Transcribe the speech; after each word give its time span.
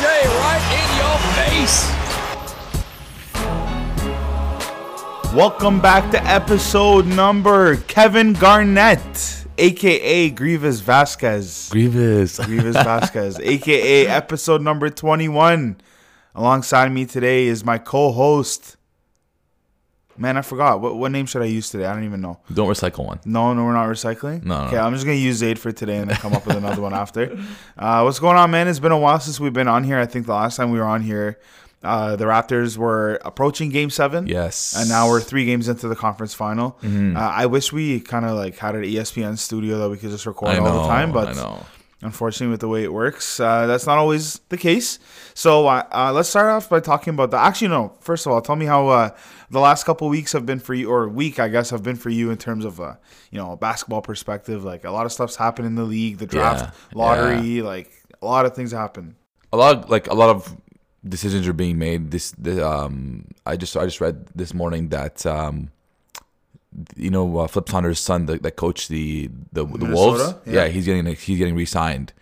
J 0.00 0.04
right 0.06 0.64
in 0.72 0.88
your 0.96 1.18
face. 1.36 1.92
Welcome 5.34 5.80
back 5.82 6.10
to 6.12 6.24
episode 6.24 7.04
number 7.06 7.76
Kevin 7.76 8.32
Garnett, 8.32 9.44
aka 9.58 10.30
Greivis 10.30 10.80
Vasquez. 10.80 11.68
Greivis. 11.70 12.40
Greivis 12.40 12.72
Vasquez, 12.72 13.38
aka 13.42 14.06
episode 14.06 14.62
number 14.62 14.88
21. 14.88 15.76
Alongside 16.34 16.90
me 16.90 17.04
today 17.04 17.46
is 17.46 17.62
my 17.62 17.76
co 17.76 18.12
host. 18.12 18.78
Man, 20.18 20.36
I 20.36 20.42
forgot. 20.42 20.80
What, 20.80 20.96
what 20.96 21.10
name 21.10 21.26
should 21.26 21.42
I 21.42 21.46
use 21.46 21.70
today? 21.70 21.86
I 21.86 21.94
don't 21.94 22.04
even 22.04 22.20
know. 22.20 22.38
Don't 22.52 22.68
recycle 22.68 23.06
one. 23.06 23.20
No, 23.24 23.52
no, 23.54 23.64
we're 23.64 23.72
not 23.72 23.88
recycling. 23.88 24.44
No, 24.44 24.62
no. 24.62 24.66
Okay, 24.68 24.78
I'm 24.78 24.92
just 24.92 25.04
gonna 25.04 25.16
use 25.16 25.40
Zaed 25.42 25.58
for 25.58 25.72
today 25.72 25.98
and 25.98 26.10
then 26.10 26.16
come 26.18 26.34
up 26.34 26.46
with 26.46 26.56
another 26.56 26.82
one 26.82 26.94
after. 26.94 27.38
Uh, 27.76 28.02
what's 28.02 28.18
going 28.18 28.36
on, 28.36 28.50
man? 28.50 28.68
It's 28.68 28.78
been 28.78 28.92
a 28.92 28.98
while 28.98 29.18
since 29.18 29.40
we've 29.40 29.52
been 29.52 29.66
on 29.66 29.82
here. 29.82 29.98
I 29.98 30.06
think 30.06 30.26
the 30.26 30.34
last 30.34 30.56
time 30.56 30.70
we 30.70 30.78
were 30.78 30.84
on 30.84 31.02
here, 31.02 31.38
uh, 31.82 32.14
the 32.16 32.26
Raptors 32.26 32.76
were 32.76 33.18
approaching 33.24 33.70
Game 33.70 33.90
Seven. 33.90 34.26
Yes. 34.26 34.76
And 34.76 34.88
now 34.88 35.08
we're 35.08 35.20
three 35.20 35.44
games 35.44 35.68
into 35.68 35.88
the 35.88 35.96
conference 35.96 36.32
final. 36.34 36.72
Mm-hmm. 36.82 37.16
Uh, 37.16 37.20
I 37.20 37.46
wish 37.46 37.72
we 37.72 38.00
kind 38.00 38.24
of 38.24 38.36
like 38.36 38.56
had 38.58 38.74
an 38.74 38.82
ESPN 38.82 39.36
studio 39.38 39.78
that 39.78 39.90
we 39.90 39.96
could 39.96 40.10
just 40.10 40.26
record 40.26 40.56
know. 40.56 40.66
all 40.66 40.82
the 40.82 40.88
time, 40.88 41.12
but 41.12 41.28
I 41.28 41.32
know. 41.32 41.66
unfortunately, 42.02 42.52
with 42.52 42.60
the 42.60 42.68
way 42.68 42.84
it 42.84 42.92
works, 42.92 43.40
uh, 43.40 43.66
that's 43.66 43.86
not 43.86 43.98
always 43.98 44.38
the 44.48 44.58
case. 44.58 44.98
So 45.34 45.66
uh, 45.66 45.84
uh, 45.92 46.12
let's 46.12 46.28
start 46.28 46.50
off 46.50 46.68
by 46.68 46.80
talking 46.80 47.14
about 47.14 47.30
the. 47.32 47.38
Actually, 47.38 47.68
no. 47.68 47.94
First 48.00 48.26
of 48.26 48.32
all, 48.32 48.40
tell 48.40 48.56
me 48.56 48.66
how 48.66 48.88
uh, 48.88 49.10
the 49.52 49.60
last 49.60 49.84
couple 49.84 50.08
weeks 50.08 50.32
have 50.32 50.46
been 50.46 50.58
for 50.58 50.72
you, 50.72 50.90
or 50.90 51.06
week, 51.08 51.38
I 51.38 51.48
guess, 51.48 51.70
have 51.70 51.82
been 51.82 51.96
for 51.96 52.08
you 52.08 52.30
in 52.30 52.38
terms 52.38 52.64
of 52.64 52.80
uh, 52.80 52.94
you 53.30 53.38
know 53.38 53.52
a 53.52 53.56
basketball 53.56 54.00
perspective. 54.00 54.64
Like 54.64 54.84
a 54.84 54.90
lot 54.90 55.04
of 55.04 55.12
stuff's 55.12 55.36
happened 55.36 55.66
in 55.66 55.74
the 55.74 55.84
league, 55.84 56.18
the 56.18 56.26
draft, 56.26 56.74
Yeah, 56.90 56.98
lottery, 56.98 57.60
like 57.60 57.92
a 58.20 58.26
lot 58.26 58.46
of 58.46 58.54
things 58.54 58.72
happen. 58.72 59.14
A 59.52 59.56
lot, 59.58 59.76
of, 59.76 59.90
like 59.90 60.06
a 60.06 60.14
lot 60.14 60.30
of 60.30 60.56
decisions 61.06 61.46
are 61.46 61.52
being 61.52 61.78
made. 61.78 62.10
This, 62.10 62.30
the, 62.30 62.66
um, 62.66 63.26
I 63.44 63.56
just, 63.56 63.76
I 63.76 63.84
just 63.84 64.00
read 64.00 64.26
this 64.34 64.54
morning 64.54 64.88
that, 64.88 65.26
um, 65.26 65.70
you 66.96 67.10
know, 67.10 67.40
uh, 67.40 67.46
Flip 67.46 67.68
Saunders' 67.68 68.00
son, 68.00 68.24
that, 68.26 68.42
that 68.42 68.56
coached 68.56 68.88
the 68.88 69.28
the, 69.52 69.66
the 69.66 69.92
Wolves. 69.92 70.34
Yeah. 70.46 70.52
Yeah. 70.52 70.68
he's 70.68 70.86
getting 70.86 71.04
he's 71.14 71.36
getting 71.36 71.54
re-signed 71.54 72.14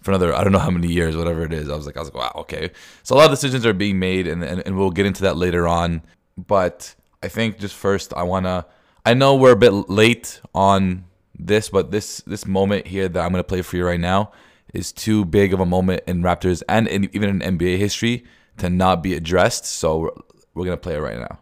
for 0.00 0.12
another 0.12 0.34
I 0.34 0.42
don't 0.42 0.52
know 0.52 0.58
how 0.58 0.70
many 0.70 0.88
years, 0.88 1.16
whatever 1.18 1.44
it 1.44 1.52
is. 1.52 1.68
I 1.68 1.76
was 1.76 1.84
like, 1.84 1.98
I 1.98 2.00
was 2.00 2.14
like, 2.14 2.22
wow, 2.22 2.40
okay. 2.42 2.70
So 3.02 3.14
a 3.14 3.18
lot 3.18 3.26
of 3.26 3.32
decisions 3.32 3.66
are 3.66 3.74
being 3.74 3.98
made, 3.98 4.26
and 4.26 4.42
and, 4.42 4.62
and 4.64 4.78
we'll 4.78 4.90
get 4.90 5.04
into 5.04 5.22
that 5.24 5.36
later 5.36 5.68
on. 5.68 6.02
But 6.38 6.94
I 7.22 7.28
think 7.28 7.58
just 7.58 7.74
first, 7.74 8.14
I 8.14 8.22
wanna. 8.22 8.64
I 9.04 9.14
know 9.14 9.36
we're 9.36 9.52
a 9.52 9.56
bit 9.56 9.72
late 9.90 10.40
on 10.54 11.04
this, 11.38 11.68
but 11.68 11.90
this 11.90 12.18
this 12.26 12.46
moment 12.46 12.86
here 12.86 13.08
that 13.08 13.20
I'm 13.20 13.30
gonna 13.32 13.44
play 13.44 13.62
for 13.62 13.76
you 13.76 13.84
right 13.84 14.00
now 14.00 14.32
is 14.72 14.92
too 14.92 15.24
big 15.24 15.52
of 15.52 15.60
a 15.60 15.66
moment 15.66 16.02
in 16.06 16.22
Raptors 16.22 16.62
and 16.68 16.86
in, 16.88 17.10
even 17.12 17.42
in 17.42 17.58
NBA 17.58 17.78
history 17.78 18.24
to 18.58 18.70
not 18.70 19.02
be 19.02 19.14
addressed. 19.14 19.64
So 19.66 19.98
we're, 19.98 20.10
we're 20.54 20.64
gonna 20.64 20.76
play 20.76 20.94
it 20.94 21.00
right 21.00 21.18
now. 21.18 21.38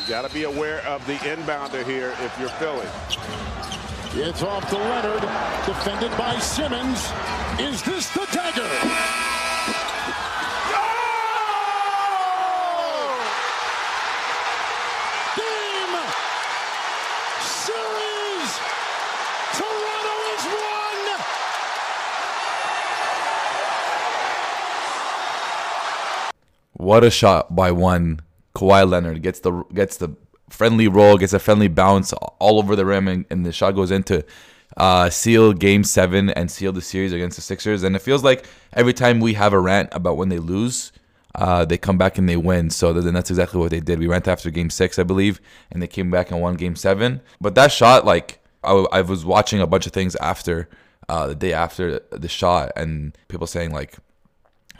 You 0.00 0.08
got 0.08 0.26
to 0.26 0.34
be 0.34 0.44
aware 0.44 0.80
of 0.86 1.06
the 1.06 1.14
inbounder 1.14 1.84
here 1.84 2.14
if 2.20 2.36
you're 2.40 2.48
Philly. 2.48 2.86
It's 4.12 4.42
off 4.42 4.68
to 4.70 4.76
Leonard, 4.76 5.20
defended 5.66 6.10
by 6.18 6.36
Simmons. 6.40 7.12
Is 7.60 7.80
this 7.82 8.10
the 8.10 8.26
dagger? 8.32 8.66
Game! 15.36 15.94
Series! 17.40 18.50
Toronto 19.54 20.16
has 20.26 20.44
won! 20.58 20.90
What 26.80 27.04
a 27.04 27.10
shot 27.10 27.54
by 27.54 27.72
one 27.72 28.20
Kawhi 28.54 28.88
Leonard 28.88 29.20
gets 29.20 29.40
the 29.40 29.52
gets 29.74 29.98
the 29.98 30.16
friendly 30.48 30.88
roll, 30.88 31.18
gets 31.18 31.34
a 31.34 31.38
friendly 31.38 31.68
bounce 31.68 32.14
all 32.14 32.58
over 32.58 32.74
the 32.74 32.86
rim, 32.86 33.06
and, 33.06 33.26
and 33.28 33.44
the 33.44 33.52
shot 33.52 33.72
goes 33.72 33.90
into 33.90 34.24
uh, 34.78 35.10
seal 35.10 35.52
Game 35.52 35.84
Seven 35.84 36.30
and 36.30 36.50
seal 36.50 36.72
the 36.72 36.80
series 36.80 37.12
against 37.12 37.36
the 37.36 37.42
Sixers. 37.42 37.82
And 37.82 37.94
it 37.94 37.98
feels 37.98 38.24
like 38.24 38.46
every 38.72 38.94
time 38.94 39.20
we 39.20 39.34
have 39.34 39.52
a 39.52 39.60
rant 39.60 39.90
about 39.92 40.16
when 40.16 40.30
they 40.30 40.38
lose, 40.38 40.90
uh, 41.34 41.66
they 41.66 41.76
come 41.76 41.98
back 41.98 42.16
and 42.16 42.26
they 42.26 42.38
win. 42.38 42.70
So 42.70 42.94
then 42.94 43.12
that's 43.12 43.28
exactly 43.28 43.60
what 43.60 43.72
they 43.72 43.80
did. 43.80 43.98
We 43.98 44.08
went 44.08 44.26
after 44.26 44.50
Game 44.50 44.70
Six, 44.70 44.98
I 44.98 45.02
believe, 45.02 45.38
and 45.70 45.82
they 45.82 45.86
came 45.86 46.10
back 46.10 46.30
and 46.30 46.40
won 46.40 46.54
Game 46.54 46.76
Seven. 46.76 47.20
But 47.42 47.56
that 47.56 47.72
shot, 47.72 48.06
like 48.06 48.42
I, 48.64 49.02
was 49.02 49.26
watching 49.26 49.60
a 49.60 49.66
bunch 49.66 49.84
of 49.84 49.92
things 49.92 50.16
after 50.16 50.70
uh, 51.10 51.26
the 51.26 51.34
day 51.34 51.52
after 51.52 51.98
the 52.10 52.28
shot, 52.28 52.72
and 52.74 53.14
people 53.28 53.46
saying 53.46 53.70
like 53.70 53.98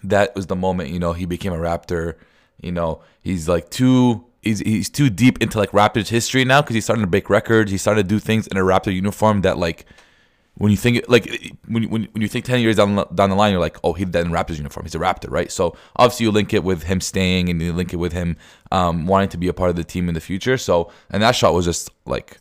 that 0.04 0.34
was 0.34 0.46
the 0.46 0.56
moment 0.56 0.90
you 0.90 0.98
know 0.98 1.12
he 1.12 1.26
became 1.26 1.52
a 1.52 1.56
raptor 1.58 2.14
you 2.60 2.72
know 2.72 3.00
he's 3.22 3.48
like 3.48 3.70
too 3.70 4.24
he's 4.42 4.60
he's 4.60 4.88
too 4.88 5.10
deep 5.10 5.40
into 5.42 5.58
like 5.58 5.70
raptors 5.72 6.08
history 6.08 6.44
now 6.44 6.60
because 6.62 6.74
he's 6.74 6.84
starting 6.84 7.02
to 7.02 7.10
break 7.10 7.28
records 7.30 7.70
he's 7.70 7.82
starting 7.82 8.02
to 8.02 8.08
do 8.08 8.18
things 8.18 8.46
in 8.46 8.56
a 8.56 8.60
raptor 8.60 8.92
uniform 8.92 9.42
that 9.42 9.58
like 9.58 9.86
when 10.54 10.70
you 10.70 10.76
think 10.76 11.02
like 11.08 11.26
when 11.68 11.82
you, 11.84 11.88
when, 11.88 12.04
when 12.12 12.20
you 12.22 12.28
think 12.28 12.44
10 12.44 12.60
years 12.60 12.76
down, 12.76 12.94
the- 12.96 13.04
down 13.14 13.30
the 13.30 13.36
line 13.36 13.52
you're 13.52 13.60
like 13.60 13.78
oh 13.84 13.92
he 13.92 14.04
did 14.04 14.12
that 14.12 14.26
in 14.26 14.32
raptors 14.32 14.56
uniform 14.58 14.84
he's 14.84 14.94
a 14.94 14.98
raptor 14.98 15.30
right? 15.30 15.50
So 15.50 15.76
obviously 15.96 16.24
you 16.24 16.32
link 16.32 16.52
it 16.52 16.64
with 16.64 16.82
him 16.82 17.00
staying 17.00 17.48
and 17.48 17.60
you 17.62 17.72
link 17.72 17.92
it 17.92 17.96
with 17.96 18.12
him 18.12 18.36
um, 18.70 19.06
wanting 19.06 19.30
to 19.30 19.38
be 19.38 19.48
a 19.48 19.52
part 19.54 19.70
of 19.70 19.76
the 19.76 19.84
team 19.84 20.08
in 20.08 20.14
the 20.14 20.20
future. 20.20 20.58
So 20.58 20.90
and 21.10 21.22
that 21.22 21.32
shot 21.32 21.54
was 21.54 21.64
just 21.64 21.90
like 22.04 22.38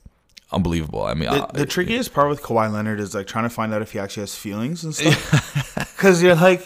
unbelievable. 0.52 1.04
I 1.04 1.14
mean 1.14 1.30
The, 1.30 1.44
uh, 1.44 1.52
the 1.52 1.66
trickiest 1.66 2.14
part 2.14 2.30
with 2.30 2.42
Kawhi 2.42 2.72
Leonard 2.72 3.00
is 3.00 3.14
like 3.16 3.28
trying 3.28 3.46
to 3.46 3.50
find 3.50 3.74
out 3.74 3.82
if 3.82 3.92
he 3.92 4.00
actually 4.00 4.24
has 4.24 4.36
feelings 4.36 4.84
and 4.84 4.96
stuff. 4.96 5.86
Because 6.00 6.24
you're 6.24 6.36
like, 6.36 6.66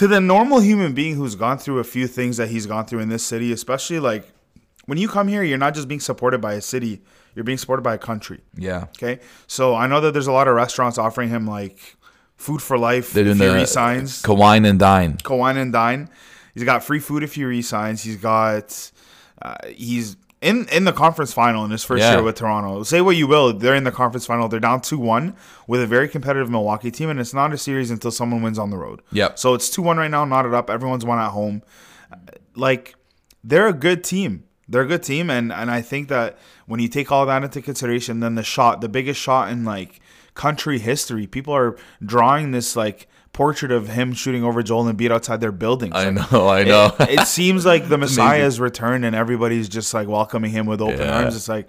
to 0.00 0.08
the 0.08 0.18
normal 0.18 0.60
human 0.60 0.94
being 0.94 1.14
who's 1.14 1.34
gone 1.34 1.58
through 1.58 1.78
a 1.78 1.84
few 1.84 2.06
things 2.06 2.38
that 2.38 2.48
he's 2.48 2.64
gone 2.64 2.86
through 2.86 3.00
in 3.00 3.10
this 3.10 3.22
city, 3.22 3.52
especially 3.52 4.00
like 4.00 4.26
when 4.86 4.96
you 4.96 5.06
come 5.06 5.28
here, 5.28 5.42
you're 5.42 5.58
not 5.58 5.74
just 5.74 5.88
being 5.88 6.00
supported 6.00 6.40
by 6.40 6.54
a 6.54 6.62
city, 6.62 7.02
you're 7.34 7.44
being 7.44 7.58
supported 7.58 7.82
by 7.82 7.92
a 7.92 7.98
country. 7.98 8.40
yeah 8.56 8.86
Okay, 8.96 9.20
so 9.46 9.74
I 9.74 9.86
know 9.86 10.00
that 10.00 10.12
there's 10.12 10.26
a 10.26 10.32
lot 10.32 10.48
of 10.48 10.54
restaurants 10.54 10.96
offering 10.96 11.28
him 11.28 11.46
like 11.46 11.96
food 12.38 12.62
for 12.62 12.78
life 12.78 13.12
they're 13.12 13.24
doing 13.24 13.36
the 13.36 13.52
resigns. 13.52 14.22
Kawhi 14.22 14.66
and 14.66 14.78
dine 14.78 15.18
Kawhi 15.18 15.54
and 15.58 15.70
Dine. 15.70 16.08
He's 16.54 16.64
got 16.64 16.82
free 16.82 16.98
food 16.98 17.22
if 17.22 17.34
he 17.34 17.44
resigns. 17.44 18.02
He's 18.02 18.16
got 18.16 18.90
uh, 19.42 19.56
he's 19.68 20.16
in 20.40 20.66
in 20.68 20.84
the 20.84 20.92
conference 20.92 21.32
final 21.32 21.64
in 21.64 21.70
his 21.70 21.84
first 21.84 22.00
Yeah. 22.02 22.12
year 22.14 22.22
with 22.22 22.36
Toronto. 22.36 22.82
Say 22.82 23.00
what 23.00 23.16
you 23.16 23.26
will, 23.26 23.52
they're 23.52 23.74
in 23.74 23.84
the 23.84 23.92
conference 23.92 24.24
final. 24.26 24.48
They're 24.48 24.58
down 24.60 24.80
two 24.80 24.98
one 24.98 25.34
with 25.66 25.82
a 25.82 25.86
very 25.86 26.08
competitive 26.08 26.48
Milwaukee 26.50 26.90
team, 26.90 27.10
and 27.10 27.20
it's 27.20 27.34
not 27.34 27.52
a 27.52 27.58
series 27.58 27.90
until 27.90 28.10
someone 28.10 28.40
wins 28.42 28.58
on 28.58 28.70
the 28.70 28.78
road. 28.78 29.02
Yep. 29.12 29.38
So 29.38 29.54
it's 29.54 29.68
two 29.68 29.82
one 29.82 29.98
right 29.98 30.10
now, 30.10 30.24
knotted 30.24 30.54
up. 30.54 30.70
Everyone's 30.70 31.04
won 31.04 31.18
at 31.18 31.30
home. 31.30 31.62
Like 32.54 32.94
they're 33.44 33.68
a 33.68 33.72
good 33.72 34.02
team. 34.04 34.44
They're 34.68 34.82
a 34.82 34.86
good 34.86 35.02
team, 35.02 35.30
and 35.30 35.52
and 35.52 35.70
I 35.70 35.82
think 35.82 36.08
that 36.08 36.38
when 36.66 36.78
you 36.80 36.88
take 36.88 37.10
all 37.10 37.26
that 37.26 37.42
into 37.42 37.60
consideration, 37.60 38.20
then 38.20 38.34
the 38.36 38.42
shot, 38.44 38.80
the 38.80 38.88
biggest 38.88 39.20
shot 39.20 39.50
in 39.50 39.64
like 39.64 40.00
country 40.34 40.78
history, 40.78 41.26
people 41.26 41.52
are 41.52 41.76
drawing 42.04 42.52
this 42.52 42.76
like 42.76 43.08
portrait 43.40 43.72
of 43.72 43.88
him 43.88 44.12
shooting 44.12 44.44
over 44.44 44.62
Joel 44.62 44.84
Embiid 44.92 45.10
outside 45.10 45.40
their 45.40 45.50
buildings. 45.64 45.94
i 45.94 46.08
Like, 46.10 46.30
know 46.32 46.48
i 46.48 46.62
know 46.62 46.94
It, 47.00 47.20
it 47.20 47.26
seems 47.26 47.64
like 47.64 47.88
the 47.88 47.96
Messiah's 48.04 48.60
returned, 48.60 49.04
and 49.06 49.16
everybody's 49.16 49.68
just 49.68 49.94
like 49.94 50.08
welcoming 50.08 50.50
him 50.50 50.66
with 50.66 50.80
open 50.82 51.00
Yeah. 51.00 51.22
arms. 51.22 51.34
It's 51.36 51.48
like, 51.48 51.66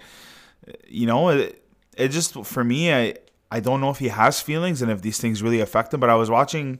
you 0.86 1.06
know, 1.06 1.30
it, 1.30 1.64
it 1.96 2.08
just 2.08 2.44
for 2.44 2.62
me, 2.62 2.92
I 2.92 3.14
I 3.50 3.60
don't 3.60 3.80
know 3.80 3.90
if 3.90 3.98
he 3.98 4.08
has 4.08 4.40
feelings 4.40 4.82
and 4.82 4.90
if 4.90 5.00
these 5.00 5.18
things 5.18 5.42
really 5.42 5.60
affect 5.60 5.92
him. 5.94 6.00
But 6.00 6.10
I 6.10 6.14
was 6.14 6.28
watching, 6.30 6.78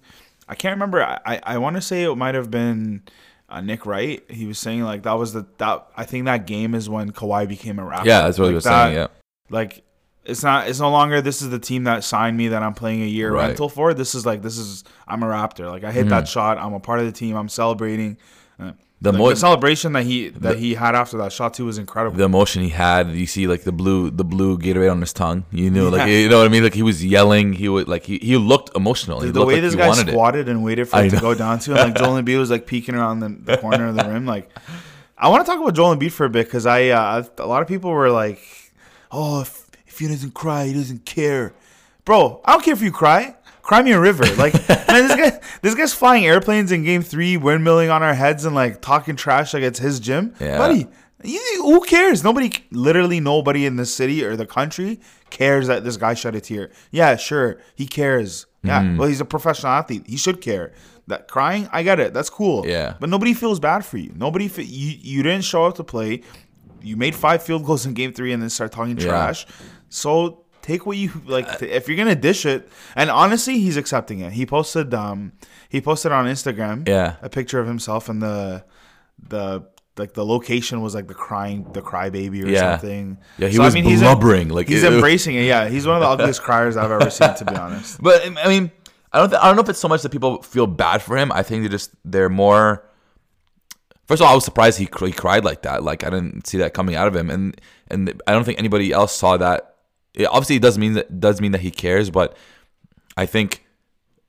I 0.49 0.55
can't 0.55 0.75
remember. 0.77 1.03
I 1.03 1.19
I, 1.33 1.41
I 1.55 1.59
want 1.59 1.77
to 1.77 1.83
say 1.83 2.03
it 2.05 2.15
might 2.17 2.35
have 2.35 2.51
been. 2.51 3.03
Uh, 3.49 3.61
Nick 3.61 3.85
Wright, 3.85 4.23
he 4.31 4.47
was 4.47 4.59
saying 4.59 4.83
like 4.83 5.03
that 5.03 5.13
was 5.23 5.33
the 5.35 5.45
that 5.59 5.87
I 5.95 6.05
think 6.05 6.25
that 6.27 6.47
game 6.47 6.75
is 6.75 6.89
when 6.89 7.13
Kawhi 7.13 7.47
became 7.47 7.79
a 7.79 7.85
rapper. 7.85 8.09
yeah 8.09 8.23
that's 8.23 8.39
what 8.39 8.47
like 8.47 8.53
he 8.53 8.55
was 8.55 8.65
that, 8.65 8.85
saying 8.85 8.95
yeah 8.97 9.09
Like 9.51 9.85
it's 10.25 10.43
not 10.43 10.69
it's 10.69 10.79
no 10.81 10.91
longer 10.91 11.21
this 11.21 11.43
is 11.43 11.51
the 11.51 11.59
team 11.59 11.85
that 11.85 12.05
signed 12.05 12.37
me 12.37 12.49
that 12.49 12.63
I'm 12.63 12.75
playing 12.75 13.03
a 13.03 13.07
year 13.07 13.33
Right. 13.33 13.49
rental 13.49 13.69
for. 13.69 13.93
This 13.95 14.15
is 14.15 14.25
like 14.25 14.43
this 14.43 14.57
is 14.59 14.85
I'm 15.09 15.23
a 15.23 15.27
Raptor. 15.27 15.71
Like 15.71 15.85
I 15.85 15.93
hit 15.93 16.09
that 16.11 16.29
shot. 16.29 16.59
I'm 16.59 16.75
a 16.75 16.81
part 16.81 17.01
of 17.01 17.07
the 17.07 17.13
team. 17.13 17.37
I'm 17.37 17.49
celebrating. 17.49 18.17
Uh, 18.61 18.73
The 19.03 19.11
like, 19.11 19.19
mo- 19.19 19.31
the 19.31 19.37
celebration 19.37 19.95
that 19.95 20.05
he 20.05 20.29
that 20.47 20.59
he 20.59 20.75
had 20.75 20.95
after 20.95 21.17
that 21.19 21.33
shot 21.33 21.55
too 21.55 21.65
was 21.67 21.77
incredible. 21.77 22.17
the 22.17 22.23
emotion 22.25 22.63
he 22.63 22.69
had. 22.69 23.11
You 23.11 23.27
see, 23.27 23.49
like 23.49 23.63
the 23.65 23.73
blue, 23.73 24.11
the 24.11 24.23
blue 24.25 24.57
Gatorade 24.59 24.93
on 24.93 25.01
his 25.01 25.13
tongue. 25.13 25.45
You 25.51 25.71
knew, 25.75 25.89
like 25.91 26.09
you 26.09 26.29
know 26.29 26.39
what 26.39 26.47
I 26.47 26.51
mean. 26.55 26.63
Like 26.63 26.75
he 26.75 26.85
was 26.85 27.05
yelling. 27.05 27.53
He 27.55 27.69
would 27.69 27.89
like 27.89 28.05
he, 28.05 28.19
he 28.19 28.37
looked 28.37 28.71
emotional. 28.77 29.19
He 29.21 29.31
the 29.33 29.41
looked 29.41 29.49
way 29.49 29.55
like 29.55 29.63
this 29.63 29.73
he 29.75 29.79
guy 29.79 29.89
wanted 29.89 30.09
it. 30.09 30.13
squatted 30.13 30.49
and 30.49 30.63
waited 30.63 30.87
for 30.89 31.03
it 31.03 31.11
to 31.11 31.19
go 31.21 31.35
down 31.35 31.59
to, 31.65 31.73
and 31.75 31.81
like 31.93 31.95
Joel 31.99 32.15
Embiid 32.23 32.39
was 32.39 32.51
like 32.53 32.67
peeking 32.69 32.95
around 32.95 33.19
the, 33.21 33.31
the 33.51 33.57
corner 33.59 33.89
of 33.89 33.97
the 33.97 34.05
rim. 34.05 34.25
Like, 34.25 34.51
I 35.19 35.29
want 35.31 35.45
to 35.45 35.51
talk 35.51 35.61
about 35.61 35.75
Joel 35.75 35.97
Embiid 35.97 36.13
for 36.13 36.27
a 36.27 36.31
bit 36.31 36.47
because 36.47 36.65
I 36.67 36.91
uh, 36.91 37.25
a 37.39 37.47
lot 37.47 37.61
of 37.63 37.67
people 37.67 37.91
were 37.91 38.11
like, 38.11 38.41
"Oh, 39.11 39.41
if 39.41 39.62
he 40.03 40.09
doesn't 40.09 40.35
cry, 40.35 40.67
he 40.67 40.75
doesn't 40.75 41.05
care." 41.05 41.55
Bro, 42.05 42.41
I 42.45 42.53
don't 42.53 42.65
care 42.65 42.75
if 42.75 42.83
you 42.83 42.91
cry. 42.93 43.37
Cry 43.63 43.81
me 43.83 43.93
a 43.93 44.01
river. 44.01 44.25
Like, 44.35 44.55
man, 44.69 45.07
this 45.09 45.15
guy, 45.17 45.41
this 45.63 45.75
guy's 45.77 45.93
flying 45.95 46.27
airplanes 46.27 46.73
in 46.73 46.83
Game 46.83 47.03
Three, 47.03 47.37
windmilling 47.37 47.95
on 47.95 48.03
our 48.03 48.15
heads, 48.15 48.45
and 48.45 48.55
like 48.57 48.81
talking 48.83 49.15
trash 49.17 49.55
like 49.55 49.63
it's 49.63 49.79
his 49.79 50.01
gym, 50.01 50.35
Yeah. 50.41 50.59
buddy. 50.59 50.87
You, 51.25 51.41
who 51.63 51.81
cares? 51.83 52.25
Nobody, 52.25 52.51
literally 52.73 53.21
nobody 53.21 53.65
in 53.65 53.77
the 53.77 53.87
city 53.87 54.25
or 54.25 54.35
the 54.35 54.45
country 54.47 54.99
cares 55.31 55.69
that 55.69 55.85
this 55.85 55.97
guy 55.97 56.15
shed 56.15 56.35
a 56.35 56.41
tear. 56.41 56.73
Yeah, 56.91 57.15
sure, 57.15 57.61
he 57.77 57.87
cares. 57.87 58.47
Yeah, 58.65 58.81
Mm-hmm. 58.83 58.97
well, 58.97 59.09
he's 59.09 59.21
a 59.21 59.25
professional 59.25 59.71
athlete. 59.73 60.03
He 60.09 60.17
should 60.17 60.41
care. 60.41 60.73
That 61.07 61.29
crying, 61.29 61.69
I 61.73 61.85
get 61.85 62.01
it. 62.01 62.13
That's 62.15 62.31
cool. 62.31 62.67
Yeah. 62.67 62.95
But 62.99 63.09
nobody 63.11 63.35
feels 63.35 63.61
bad 63.61 63.85
for 63.85 63.99
you. 63.99 64.13
Nobody, 64.17 64.49
fe- 64.49 64.63
you 64.65 64.99
you 65.01 65.23
didn't 65.23 65.45
show 65.45 65.65
up 65.67 65.77
to 65.77 65.85
play. 65.85 66.23
You 66.81 66.97
made 66.97 67.15
five 67.15 67.43
field 67.45 67.65
goals 67.65 67.87
in 67.87 67.95
game 67.95 68.13
three 68.13 68.33
and 68.33 68.43
then 68.43 68.51
start 68.51 68.73
talking 68.73 68.99
Yeah. 68.99 69.07
trash. 69.07 69.47
So 69.93 70.45
take 70.63 70.87
what 70.87 70.97
you 70.97 71.11
like. 71.27 71.59
t- 71.59 71.67
if 71.67 71.87
you're 71.89 71.97
gonna 71.97 72.15
dish 72.15 72.47
it, 72.47 72.69
and 72.97 73.11
honestly, 73.11 73.59
he's 73.59 73.77
accepting 73.77 74.21
it. 74.21 74.33
He 74.33 74.47
posted 74.47 74.95
um 74.95 75.33
he 75.69 75.81
posted 75.81 76.13
on 76.13 76.27
Instagram 76.27 76.87
Yeah. 76.89 77.17
a 77.23 77.29
picture 77.29 77.61
of 77.61 77.67
himself 77.67 78.09
and 78.09 78.23
the 78.23 78.65
the 79.29 79.65
like 79.99 80.15
the 80.15 80.25
location 80.25 80.81
was 80.81 80.95
like 80.95 81.07
the 81.07 81.15
crying 81.15 81.67
the 81.75 81.83
crybaby 81.83 82.43
or 82.45 82.49
Yeah. 82.49 82.79
something. 82.79 83.19
Yeah, 83.39 83.49
he 83.49 83.59
was 83.59 83.75
he's 83.75 84.01
blubbering, 84.01 84.49
like, 84.49 84.67
he's 84.69 84.85
embracing 84.85 85.35
it. 85.37 85.43
Yeah, 85.45 85.69
he's 85.69 85.87
one 85.87 85.97
of 85.97 86.01
the 86.03 86.09
ugliest 86.15 86.43
criers 86.43 86.77
I've 86.79 86.91
ever 86.91 87.11
seen. 87.11 87.35
To 87.35 87.45
be 87.45 87.55
honest. 87.55 88.01
But 88.03 88.23
I 88.39 88.49
mean, 88.49 88.71
I 89.13 89.19
don't. 89.19 89.29
Th- 89.29 89.41
I 89.43 89.47
don't 89.47 89.57
know 89.57 89.63
if 89.63 89.69
it's 89.69 89.79
so 89.79 89.89
much 89.89 90.01
that 90.03 90.09
people 90.11 90.41
feel 90.43 90.67
bad 90.67 91.03
for 91.03 91.19
him. 91.19 91.31
I 91.31 91.43
think 91.43 91.63
they 91.65 91.69
just 91.69 91.91
they're 92.05 92.31
more. 92.31 92.89
First 94.09 94.21
of 94.23 94.27
all, 94.27 94.33
I 94.33 94.35
was 94.35 94.45
surprised 94.45 94.79
he, 94.79 94.87
cr- 94.87 95.07
he 95.07 95.13
cried 95.13 95.45
like 95.45 95.63
that. 95.63 95.83
Like 95.85 96.03
I 96.05 96.11
didn't 96.11 96.47
see 96.47 96.59
that 96.59 96.73
coming 96.75 96.95
out 96.95 97.07
of 97.09 97.15
him, 97.15 97.29
and 97.31 97.61
and 97.89 98.21
I 98.27 98.33
don't 98.33 98.45
think 98.45 98.59
anybody 98.59 98.91
else 98.93 99.15
saw 99.15 99.37
that. 99.37 99.72
It 100.15 100.27
obviously, 100.27 100.57
it 100.57 100.63
does 100.63 100.79
mean 100.79 100.95
that 100.95 101.21
does 101.21 101.41
mean 101.41 101.53
that 101.53 101.63
he 101.63 101.71
cares, 101.71 102.11
but 102.11 102.37
I 103.17 103.27
think 103.27 103.65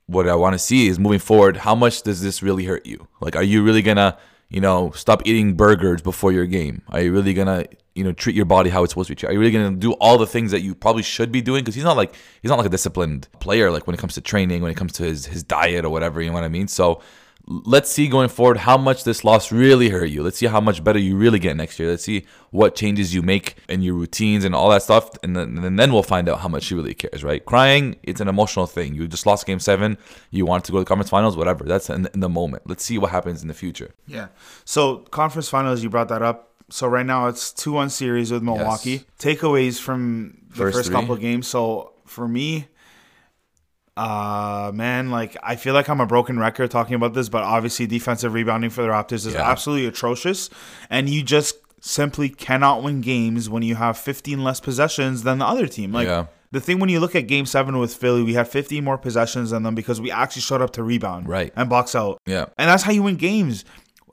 what 0.06 0.28
I 0.28 0.34
want 0.34 0.54
to 0.54 0.58
see 0.58 0.86
is 0.86 0.98
moving 0.98 1.18
forward. 1.18 1.58
How 1.58 1.74
much 1.74 2.02
does 2.02 2.22
this 2.22 2.42
really 2.42 2.64
hurt 2.64 2.86
you? 2.86 3.08
Like, 3.20 3.36
are 3.36 3.42
you 3.42 3.62
really 3.62 3.82
gonna, 3.82 4.18
you 4.48 4.60
know, 4.60 4.90
stop 4.92 5.22
eating 5.26 5.54
burgers 5.54 6.02
before 6.02 6.32
your 6.32 6.46
game? 6.46 6.82
Are 6.88 7.00
you 7.00 7.12
really 7.12 7.34
gonna, 7.34 7.66
you 7.94 8.04
know, 8.04 8.12
treat 8.12 8.36
your 8.36 8.44
body 8.44 8.70
how 8.70 8.82
it's 8.82 8.92
supposed 8.92 9.08
to 9.08 9.12
be 9.12 9.16
treated? 9.16 9.30
Are 9.30 9.34
you 9.34 9.40
really 9.40 9.52
gonna 9.52 9.76
do 9.76 9.92
all 9.94 10.18
the 10.18 10.26
things 10.26 10.50
that 10.50 10.60
you 10.60 10.74
probably 10.74 11.02
should 11.02 11.32
be 11.32 11.40
doing? 11.40 11.62
Because 11.62 11.74
he's 11.74 11.84
not 11.84 11.96
like 11.96 12.14
he's 12.42 12.50
not 12.50 12.58
like 12.58 12.66
a 12.66 12.70
disciplined 12.70 13.28
player. 13.40 13.70
Like 13.70 13.86
when 13.86 13.94
it 13.94 13.98
comes 13.98 14.14
to 14.14 14.20
training, 14.20 14.62
when 14.62 14.70
it 14.70 14.76
comes 14.76 14.92
to 14.94 15.04
his 15.04 15.26
his 15.26 15.42
diet 15.42 15.84
or 15.84 15.90
whatever. 15.90 16.20
You 16.20 16.28
know 16.28 16.34
what 16.34 16.44
I 16.44 16.48
mean? 16.48 16.68
So. 16.68 17.02
Let's 17.46 17.90
see 17.90 18.08
going 18.08 18.30
forward 18.30 18.56
how 18.56 18.78
much 18.78 19.04
this 19.04 19.22
loss 19.22 19.52
really 19.52 19.90
hurt 19.90 20.06
you. 20.06 20.22
Let's 20.22 20.38
see 20.38 20.46
how 20.46 20.60
much 20.60 20.82
better 20.82 20.98
you 20.98 21.16
really 21.16 21.38
get 21.38 21.56
next 21.56 21.78
year. 21.78 21.90
Let's 21.90 22.04
see 22.04 22.24
what 22.50 22.74
changes 22.74 23.14
you 23.14 23.20
make 23.20 23.56
in 23.68 23.82
your 23.82 23.94
routines 23.94 24.44
and 24.44 24.54
all 24.54 24.70
that 24.70 24.82
stuff, 24.82 25.10
and 25.22 25.36
then 25.36 25.58
and 25.58 25.78
then 25.78 25.92
we'll 25.92 26.02
find 26.02 26.26
out 26.28 26.40
how 26.40 26.48
much 26.48 26.64
she 26.64 26.74
really 26.74 26.94
cares. 26.94 27.22
Right? 27.22 27.44
Crying, 27.44 27.96
it's 28.02 28.20
an 28.20 28.28
emotional 28.28 28.66
thing. 28.66 28.94
You 28.94 29.06
just 29.06 29.26
lost 29.26 29.46
game 29.46 29.60
seven. 29.60 29.98
You 30.30 30.46
want 30.46 30.64
to 30.64 30.72
go 30.72 30.78
to 30.78 30.84
the 30.84 30.88
conference 30.88 31.10
finals, 31.10 31.36
whatever. 31.36 31.64
That's 31.64 31.90
in, 31.90 32.08
in 32.14 32.20
the 32.20 32.30
moment. 32.30 32.62
Let's 32.66 32.84
see 32.84 32.96
what 32.96 33.10
happens 33.10 33.42
in 33.42 33.48
the 33.48 33.54
future. 33.54 33.94
Yeah. 34.06 34.28
So 34.64 34.98
conference 35.10 35.50
finals, 35.50 35.82
you 35.82 35.90
brought 35.90 36.08
that 36.08 36.22
up. 36.22 36.54
So 36.70 36.86
right 36.86 37.04
now 37.04 37.26
it's 37.26 37.52
two 37.52 37.72
one 37.72 37.90
series 37.90 38.32
with 38.32 38.42
Milwaukee. 38.42 39.04
Takeaways 39.18 39.78
from 39.78 40.38
the 40.48 40.56
First 40.56 40.76
first, 40.76 40.92
couple 40.92 41.14
of 41.14 41.20
games. 41.20 41.46
So 41.46 41.92
for 42.06 42.26
me, 42.26 42.68
uh 43.96 44.72
man, 44.74 45.10
like 45.10 45.36
I 45.42 45.56
feel 45.56 45.74
like 45.74 45.88
I'm 45.88 46.00
a 46.00 46.06
broken 46.06 46.38
record 46.38 46.70
talking 46.70 46.94
about 46.94 47.14
this, 47.14 47.28
but 47.28 47.42
obviously 47.44 47.86
defensive 47.86 48.32
rebounding 48.34 48.70
for 48.70 48.82
the 48.82 48.88
Raptors 48.88 49.26
is 49.26 49.34
Yeah. 49.34 49.48
absolutely 49.50 49.86
atrocious. 49.86 50.50
And 50.90 51.08
you 51.08 51.22
just 51.22 51.56
simply 51.80 52.28
cannot 52.28 52.82
win 52.82 53.00
games 53.02 53.48
when 53.50 53.62
you 53.62 53.74
have 53.76 53.96
15 53.98 54.42
less 54.42 54.58
possessions 54.60 55.22
than 55.22 55.38
the 55.38 55.46
other 55.46 55.66
team. 55.66 55.92
Like 55.92 56.08
Yeah. 56.08 56.26
the 56.50 56.60
thing 56.60 56.78
when 56.80 56.88
you 56.88 56.98
look 56.98 57.14
at 57.14 57.26
game 57.28 57.46
seven 57.46 57.78
with 57.78 57.94
Philly, 57.94 58.22
we 58.22 58.34
had 58.34 58.48
15 58.48 58.82
more 58.82 58.96
possessions 58.98 59.50
than 59.50 59.62
them 59.64 59.74
because 59.74 60.00
we 60.00 60.10
actually 60.10 60.42
showed 60.42 60.62
up 60.62 60.72
to 60.72 60.82
rebound 60.82 61.28
Right. 61.28 61.52
and 61.54 61.68
box 61.68 61.94
out. 61.94 62.18
Yeah. 62.26 62.46
And 62.58 62.68
that's 62.70 62.82
how 62.84 62.92
you 62.92 63.02
win 63.02 63.16
games. 63.16 63.64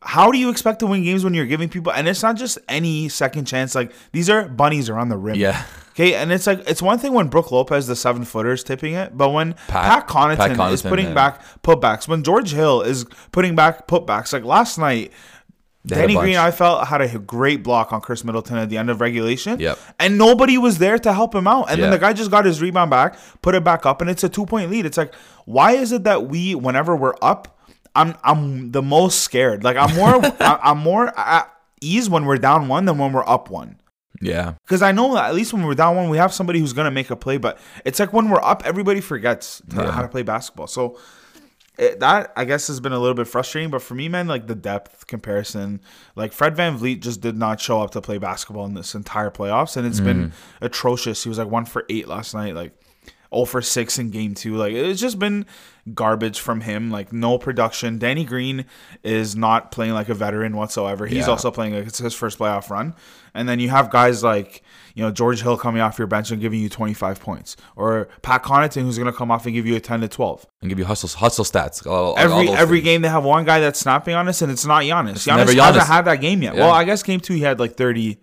How 0.04 0.32
do 0.32 0.38
you 0.38 0.50
expect 0.50 0.80
to 0.80 0.88
win 0.88 1.04
games 1.04 1.24
when 1.24 1.34
you're 1.34 1.46
giving 1.46 1.70
people 1.70 1.92
and 1.92 2.08
it's 2.08 2.24
not 2.24 2.36
just 2.36 2.58
any 2.68 3.08
second 3.08 3.46
chance, 3.46 3.76
like 3.76 3.94
these 4.12 4.30
are 4.30 4.48
bunnies 4.48 4.90
around 4.90 5.10
the 5.10 5.18
rim. 5.18 5.36
Yeah. 5.36 5.64
Okay, 5.92 6.16
and 6.16 6.32
it's 6.32 6.48
like 6.48 6.68
it's 6.68 6.82
one 6.82 6.98
thing 7.00 7.14
when 7.14 7.28
Brook 7.28 7.52
Lopez, 7.52 7.86
the 7.86 7.96
seven 7.96 8.24
footer, 8.24 8.54
is 8.54 8.64
tipping 8.64 8.94
it, 8.94 9.16
but 9.16 9.30
when 9.30 9.54
Pat, 9.68 10.08
Pat- 10.08 10.08
Connaughton, 10.08 10.56
Pat 10.56 10.72
is 10.74 10.82
putting 10.82 11.10
yeah. 11.10 11.14
back 11.14 11.44
putbacks, 11.64 12.08
when 12.08 12.24
George 12.24 12.52
Hill 12.52 12.82
is 12.82 13.06
putting 13.32 13.56
back 13.56 13.88
putbacks, 13.88 14.32
like 14.32 14.46
last 14.46 14.78
night, 14.78 15.12
They 15.84 15.96
Danny 15.96 16.16
Green. 16.16 16.38
I 16.38 16.52
felt 16.52 16.88
had 16.88 17.02
a 17.02 17.20
great 17.20 17.62
block 17.62 17.92
on 17.92 18.02
Khris 18.02 18.24
Middleton 18.24 18.58
at 18.58 18.70
the 18.70 18.78
end 18.78 18.90
of 18.90 19.02
regulation. 19.02 19.60
Yep. 19.60 19.80
And 20.00 20.18
nobody 20.18 20.58
was 20.58 20.78
there 20.78 20.98
to 21.00 21.12
help 21.12 21.36
him 21.36 21.48
out. 21.48 21.70
And 21.70 21.82
then 21.82 21.92
the 21.92 22.00
guy 22.00 22.14
just 22.14 22.32
got 22.32 22.46
his 22.46 22.62
rebound 22.62 22.90
back, 22.90 23.18
put 23.42 23.56
it 23.56 23.64
back 23.64 23.86
up, 23.86 24.00
and 24.00 24.10
it's 24.10 24.24
a 24.24 24.30
two 24.30 24.46
point 24.46 24.70
lead. 24.72 24.86
It's 24.86 24.98
like, 24.98 25.14
why 25.46 25.74
is 25.74 25.92
it 25.92 26.04
that 26.06 26.28
we, 26.28 26.56
whenever 26.56 26.96
we're 26.96 27.16
up, 27.22 27.58
I'm 27.96 28.16
I'm 28.24 28.72
the 28.72 28.82
most 28.82 29.20
scared. 29.20 29.64
Like 29.64 29.78
I'm 29.78 29.96
more 29.96 30.24
I- 30.42 30.60
I'm 30.64 30.80
more 30.80 31.18
at 31.20 31.52
ease 31.82 32.10
when 32.10 32.26
we're 32.26 32.38
down 32.38 32.68
one 32.68 32.86
than 32.86 32.98
when 32.98 33.12
we're 33.14 33.28
up 33.28 33.50
one. 33.50 33.78
Yeah. 34.22 34.54
Because 34.66 34.82
I 34.84 34.92
know 34.92 35.14
that 35.16 35.26
at 35.30 35.34
least 35.36 35.52
when 35.52 35.64
we're 35.66 35.74
down 35.74 35.96
one, 35.96 36.10
we 36.10 36.18
have 36.18 36.32
somebody 36.34 36.60
who's 36.60 36.74
gonna 36.74 36.92
make 36.92 37.10
a 37.10 37.16
play. 37.16 37.38
But 37.38 37.60
it's 37.86 38.00
like 38.00 38.14
when 38.14 38.30
we're 38.30 38.42
up, 38.44 38.62
everybody 38.66 39.02
forgets 39.02 39.62
to, 39.72 39.78
Yeah. 39.78 39.92
how 39.92 40.02
to 40.04 40.08
play 40.08 40.22
basketball. 40.24 40.68
So 40.68 40.98
it, 41.78 42.00
that 42.02 42.32
I 42.36 42.46
guess 42.46 42.68
has 42.68 42.80
been 42.80 42.92
a 42.92 43.00
little 43.00 43.16
bit 43.16 43.28
frustrating. 43.28 43.72
But 43.72 43.82
for 43.82 43.96
me, 43.96 44.08
man, 44.10 44.28
like 44.28 44.46
the 44.46 44.54
depth 44.56 45.08
comparison, 45.08 45.82
like 46.16 46.34
Fred 46.34 46.56
VanVleet 46.56 47.00
just 47.02 47.20
did 47.22 47.36
not 47.38 47.60
show 47.60 47.82
up 47.82 47.92
to 47.92 48.02
play 48.02 48.20
basketball 48.20 48.66
in 48.66 48.76
this 48.76 48.94
entire 48.94 49.32
playoffs, 49.32 49.76
and 49.76 49.88
it's 49.88 50.00
been 50.00 50.28
Mm-hmm. 50.28 50.66
atrocious. 50.66 51.24
He 51.24 51.30
was 51.30 51.40
like 51.40 51.50
one 51.50 51.66
for 51.66 51.86
eight 51.90 52.08
last 52.08 52.34
night, 52.34 52.56
like. 52.56 52.74
0 53.34 53.46
for 53.46 53.62
6 53.62 53.98
in 53.98 54.10
game 54.10 54.34
two. 54.36 54.58
Like, 54.58 54.74
it's 54.74 55.00
just 55.00 55.18
been 55.18 55.46
garbage 55.94 56.40
from 56.40 56.62
him. 56.62 56.92
Like, 56.92 57.12
no 57.12 57.38
production. 57.38 57.98
Danny 57.98 58.24
Green 58.24 58.66
is 59.04 59.36
not 59.36 59.72
playing 59.72 59.94
like 59.94 60.10
a 60.10 60.14
veteran 60.14 60.56
whatsoever. 60.56 61.08
He's 61.08 61.26
Yeah. 61.26 61.32
also 61.32 61.52
playing 61.52 61.74
like 61.76 61.88
it's 61.88 61.98
his 62.00 62.14
first 62.14 62.38
playoff 62.40 62.70
run. 62.70 62.94
And 63.34 63.48
then 63.48 63.60
you 63.60 63.70
have 63.70 63.90
guys 63.90 64.24
like, 64.24 64.62
you 64.94 65.02
know, 65.04 65.10
George 65.12 65.42
Hill 65.42 65.58
coming 65.58 65.82
off 65.82 65.98
your 65.98 66.08
bench 66.08 66.32
and 66.32 66.42
giving 66.42 66.60
you 66.60 66.68
25 66.70 67.20
points. 67.22 67.56
Or 67.76 68.10
Pat 68.22 68.44
Connaughton 68.44 68.82
who's 68.82 68.98
going 68.98 69.12
to 69.12 69.18
come 69.18 69.32
off 69.32 69.46
and 69.46 69.56
give 69.56 69.66
you 69.66 69.76
a 69.76 69.80
10 69.80 70.02
to 70.02 70.08
12. 70.08 70.46
And 70.62 70.70
give 70.70 70.78
you 70.78 70.86
hustle 70.86 71.10
hustle 71.18 71.46
stats. 71.46 71.86
all- 71.88 72.12
all 72.14 72.18
Every 72.20 72.48
those 72.48 72.56
every 72.58 72.78
things. 72.80 72.86
game 72.86 73.02
they 73.02 73.10
have 73.10 73.24
one 73.24 73.46
guy 73.46 73.60
that's 73.62 73.80
snapping 73.80 74.14
on 74.16 74.28
us 74.28 74.42
and 74.42 74.52
it's 74.52 74.66
not 74.66 74.84
Giannis. 74.84 75.26
Giannis 75.26 75.48
never 75.48 75.54
hasn't 75.62 75.86
had 75.88 76.06
that 76.06 76.20
game 76.22 76.42
yet. 76.44 76.56
Yeah. 76.56 76.62
Well, 76.62 76.72
I 76.72 76.84
guess 76.84 77.02
game 77.04 77.20
2 77.22 77.34
he 77.34 77.42
had 77.42 77.60
like 77.60 77.76
30 77.76 78.20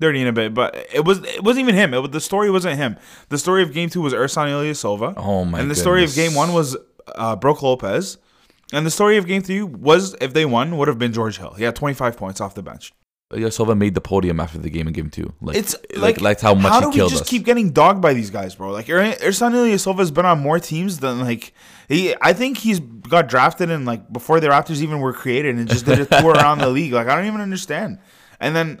30 0.00 0.20
in 0.22 0.26
a 0.28 0.32
bit, 0.32 0.54
but 0.54 0.76
it 0.94 1.04
was 1.04 1.18
it 1.24 1.42
wasn't 1.42 1.62
even 1.64 1.74
him. 1.74 1.92
It 1.94 1.98
was, 2.00 2.10
the 2.10 2.20
story 2.20 2.50
wasn't 2.50 2.76
him. 2.76 2.96
The 3.30 3.38
story 3.38 3.62
of 3.62 3.72
game 3.72 3.88
2 3.90 4.00
was 4.00 4.12
Ersan 4.12 4.46
Ilyasova. 4.48 5.14
Oh, 5.16 5.44
my 5.44 5.58
god 5.58 5.62
And 5.62 5.70
the 5.70 5.74
story 5.74 6.04
of 6.04 6.14
game 6.14 6.34
1 6.34 6.52
was 6.52 6.76
uh, 7.16 7.36
Lopez. 7.62 8.18
And 8.72 8.84
the 8.84 8.90
story 8.90 9.16
of 9.16 9.26
game 9.26 9.42
3 9.42 9.62
was 9.62 10.14
if 10.20 10.34
they 10.34 10.44
won 10.44 10.76
would 10.76 10.88
have 10.88 10.98
been 10.98 11.12
George 11.12 11.38
Hill. 11.38 11.54
He 11.54 11.64
had 11.64 11.74
25 11.74 12.16
points 12.16 12.40
off 12.40 12.54
the 12.54 12.62
bench. 12.62 12.92
Ilyasova 13.32 13.76
made 13.76 13.94
the 13.94 14.00
podium 14.00 14.40
after 14.40 14.56
the 14.56 14.70
game 14.70 14.86
in 14.86 14.94
game 14.94 15.10
two. 15.10 15.34
Like 15.42 15.54
It's 15.56 15.76
like 15.94 16.00
like, 16.16 16.20
like 16.22 16.40
how 16.40 16.54
much 16.54 16.72
how 16.72 16.90
he 16.90 16.96
do 16.96 17.04
we 17.04 17.10
just 17.10 17.22
us. 17.24 17.28
keep 17.28 17.44
getting 17.44 17.72
dogged 17.72 18.00
by 18.00 18.14
these 18.14 18.30
guys, 18.30 18.54
bro? 18.54 18.70
Like 18.70 18.88
Er- 18.88 19.02
Ersan 19.20 19.52
Ilyasova 19.52 19.98
has 19.98 20.10
been 20.10 20.24
on 20.24 20.40
more 20.40 20.58
teams 20.58 21.00
than 21.00 21.20
like 21.20 21.52
he. 21.88 22.14
I 22.22 22.32
think 22.32 22.56
he's 22.56 22.80
got 22.80 23.28
drafted 23.28 23.68
in 23.68 23.84
like 23.84 24.10
before 24.10 24.40
the 24.40 24.48
Raptors 24.48 24.80
even 24.80 25.00
were 25.00 25.12
created 25.12 25.56
and 25.56 25.68
just 25.68 25.84
did 25.84 25.98
a 26.00 26.06
tour 26.06 26.32
around 26.36 26.60
the 26.60 26.70
league. 26.70 26.94
Like 26.94 27.06
I 27.06 27.16
don't 27.16 27.26
even 27.26 27.42
understand. 27.42 27.98
And 28.40 28.56
then 28.56 28.80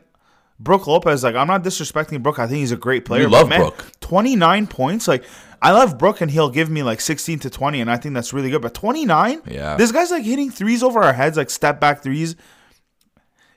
Brook 0.58 0.86
Lopez, 0.86 1.22
like 1.24 1.34
I'm 1.34 1.46
not 1.46 1.62
disrespecting 1.62 2.22
Brook. 2.22 2.38
I 2.38 2.46
think 2.46 2.60
he's 2.60 2.72
a 2.72 2.76
great 2.76 3.04
player. 3.04 3.22
You 3.24 3.28
but 3.28 3.32
love 3.40 3.48
man, 3.50 3.60
Brook. 3.60 3.84
29 4.00 4.66
points. 4.66 5.06
Like 5.06 5.24
I 5.60 5.72
love 5.72 5.98
Brook 5.98 6.20
and 6.20 6.30
he'll 6.30 6.50
give 6.50 6.70
me 6.70 6.82
like 6.82 7.00
16 7.00 7.40
to 7.40 7.50
20, 7.50 7.80
and 7.80 7.90
I 7.90 7.96
think 7.96 8.14
that's 8.14 8.32
really 8.32 8.50
good. 8.50 8.62
But 8.62 8.74
29, 8.74 9.42
Yeah. 9.46 9.76
this 9.76 9.90
guy's 9.92 10.10
like 10.10 10.24
hitting 10.24 10.50
threes 10.50 10.82
over 10.82 11.02
our 11.02 11.12
heads, 11.12 11.36
like 11.36 11.50
step 11.50 11.80
back 11.80 12.02
threes. 12.02 12.36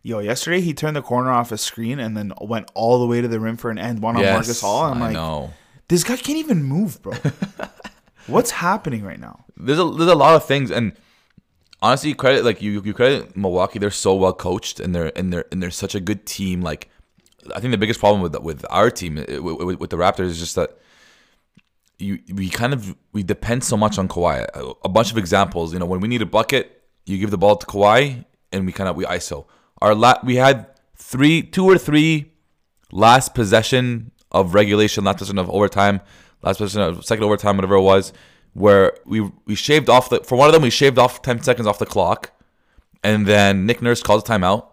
Yo, 0.03 0.17
yesterday 0.19 0.61
he 0.61 0.73
turned 0.73 0.95
the 0.95 1.01
corner 1.03 1.29
off 1.29 1.51
a 1.51 1.57
screen 1.57 1.99
and 1.99 2.17
then 2.17 2.33
went 2.41 2.69
all 2.73 2.99
the 2.99 3.05
way 3.05 3.21
to 3.21 3.27
the 3.27 3.39
rim 3.39 3.55
for 3.55 3.69
an 3.69 3.77
end 3.77 4.01
one 4.01 4.15
on 4.15 4.23
yes, 4.23 4.33
Marc 4.33 4.45
Gasol. 4.45 4.91
I'm 4.95 5.01
I 5.01 5.05
like, 5.07 5.13
know. 5.13 5.53
this 5.89 6.03
guy 6.03 6.15
can't 6.17 6.39
even 6.39 6.63
move, 6.63 6.99
bro. 7.03 7.13
What's 8.27 8.51
happening 8.51 9.03
right 9.03 9.19
now? 9.19 9.45
there's 9.57 9.77
a 9.77 9.83
there's 9.85 10.09
a 10.09 10.15
lot 10.15 10.33
of 10.35 10.43
things 10.43 10.71
and 10.71 10.93
honestly 11.83 12.15
credit 12.15 12.43
like 12.43 12.63
you 12.63 12.81
you 12.83 12.93
credit 12.95 13.37
Milwaukee 13.37 13.77
they're 13.77 13.91
so 13.91 14.15
well 14.15 14.33
coached 14.33 14.79
and 14.79 14.95
they're 14.95 15.11
and 15.15 15.31
they're 15.31 15.45
and 15.51 15.61
they're 15.61 15.69
such 15.69 15.93
a 15.93 15.99
good 15.99 16.25
team 16.25 16.61
like 16.63 16.89
I 17.55 17.59
think 17.59 17.69
the 17.69 17.77
biggest 17.77 17.99
problem 17.99 18.21
with 18.23 18.35
with 18.39 18.65
our 18.71 18.89
team 18.89 19.15
with, 19.17 19.77
with 19.79 19.89
the 19.91 19.97
Raptors 19.97 20.29
is 20.29 20.39
just 20.39 20.55
that 20.55 20.79
you 22.01 22.19
we 22.33 22.49
kind 22.49 22.73
of 22.73 22.95
we 23.13 23.23
depend 23.23 23.63
so 23.63 23.77
much 23.77 23.97
on 23.97 24.07
Kawhi. 24.07 24.45
A, 24.53 24.73
a 24.85 24.89
bunch 24.89 25.11
of 25.11 25.17
examples 25.17 25.73
you 25.73 25.79
know 25.79 25.85
when 25.85 25.99
we 25.99 26.07
need 26.07 26.21
a 26.21 26.25
bucket 26.25 26.81
you 27.05 27.17
give 27.17 27.31
the 27.31 27.37
ball 27.37 27.55
to 27.55 27.65
Kawhi 27.65 28.25
and 28.51 28.65
we 28.65 28.71
kind 28.71 28.89
of 28.89 28.95
we 28.95 29.05
ISO 29.05 29.45
our 29.81 29.95
la- 29.95 30.19
we 30.23 30.35
had 30.35 30.67
three 30.95 31.41
two 31.41 31.65
or 31.65 31.77
three 31.77 32.31
last 32.91 33.33
possession 33.33 34.11
of 34.31 34.53
regulation, 34.53 35.03
last 35.03 35.17
possession 35.17 35.37
of 35.37 35.49
overtime, 35.49 36.01
last 36.41 36.57
possession 36.57 36.81
of 36.81 37.05
second 37.05 37.23
overtime, 37.23 37.57
whatever 37.57 37.75
it 37.75 37.81
was, 37.81 38.13
where 38.53 38.93
we 39.05 39.29
we 39.45 39.55
shaved 39.55 39.89
off 39.89 40.09
the 40.09 40.21
for 40.21 40.37
one 40.37 40.47
of 40.47 40.53
them 40.53 40.61
we 40.61 40.69
shaved 40.69 40.97
off 40.97 41.21
ten 41.21 41.41
seconds 41.41 41.67
off 41.67 41.79
the 41.79 41.85
clock, 41.85 42.31
and 43.03 43.25
then 43.25 43.65
Nick 43.65 43.81
Nurse 43.81 44.01
calls 44.01 44.23
a 44.23 44.25
timeout, 44.25 44.67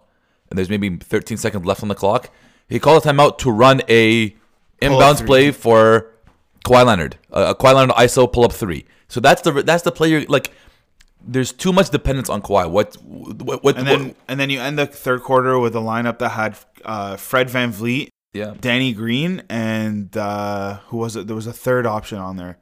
and 0.49 0.57
there's 0.57 0.69
maybe 0.69 0.95
13 0.95 1.37
seconds 1.37 1.65
left 1.65 1.81
on 1.81 1.89
the 1.89 1.95
clock. 1.95 2.29
He 2.67 2.79
calls 2.79 3.05
a 3.05 3.09
timeout 3.09 3.37
to 3.39 3.51
run 3.51 3.81
a 3.89 4.35
inbounds 4.81 5.25
play 5.25 5.51
for 5.51 6.11
Kawhi 6.65 6.85
Leonard, 6.85 7.17
a, 7.31 7.51
a 7.51 7.55
Kawhi 7.55 7.73
Leonard 7.75 7.95
ISO 7.95 8.31
pull 8.31 8.43
up 8.43 8.51
three. 8.53 8.85
So 9.07 9.19
that's 9.19 9.41
the 9.41 9.51
that's 9.63 9.83
the 9.83 9.91
player 9.91 10.25
like. 10.27 10.51
There's 11.21 11.51
too 11.51 11.73
much 11.73 11.89
dependence 11.89 12.29
on 12.29 12.41
Kawhi. 12.41 12.69
What 12.71 12.95
what 13.03 13.61
what? 13.63 13.77
And 13.77 13.85
then 13.85 14.07
what- 14.07 14.15
and 14.29 14.39
then 14.39 14.49
you 14.49 14.61
end 14.61 14.79
the 14.79 14.85
third 14.85 15.21
quarter 15.21 15.59
with 15.59 15.75
a 15.75 15.79
lineup 15.79 16.19
that 16.19 16.29
had 16.29 16.57
uh, 16.85 17.17
Fred 17.17 17.49
VanVleet, 17.49 18.07
yeah. 18.33 18.53
Danny 18.59 18.93
Green, 18.93 19.43
and 19.49 20.15
uh, 20.15 20.77
who 20.87 20.97
was 20.97 21.17
it? 21.17 21.27
There 21.27 21.35
was 21.35 21.45
a 21.45 21.51
third 21.53 21.85
option 21.85 22.19
on 22.19 22.37
there. 22.37 22.57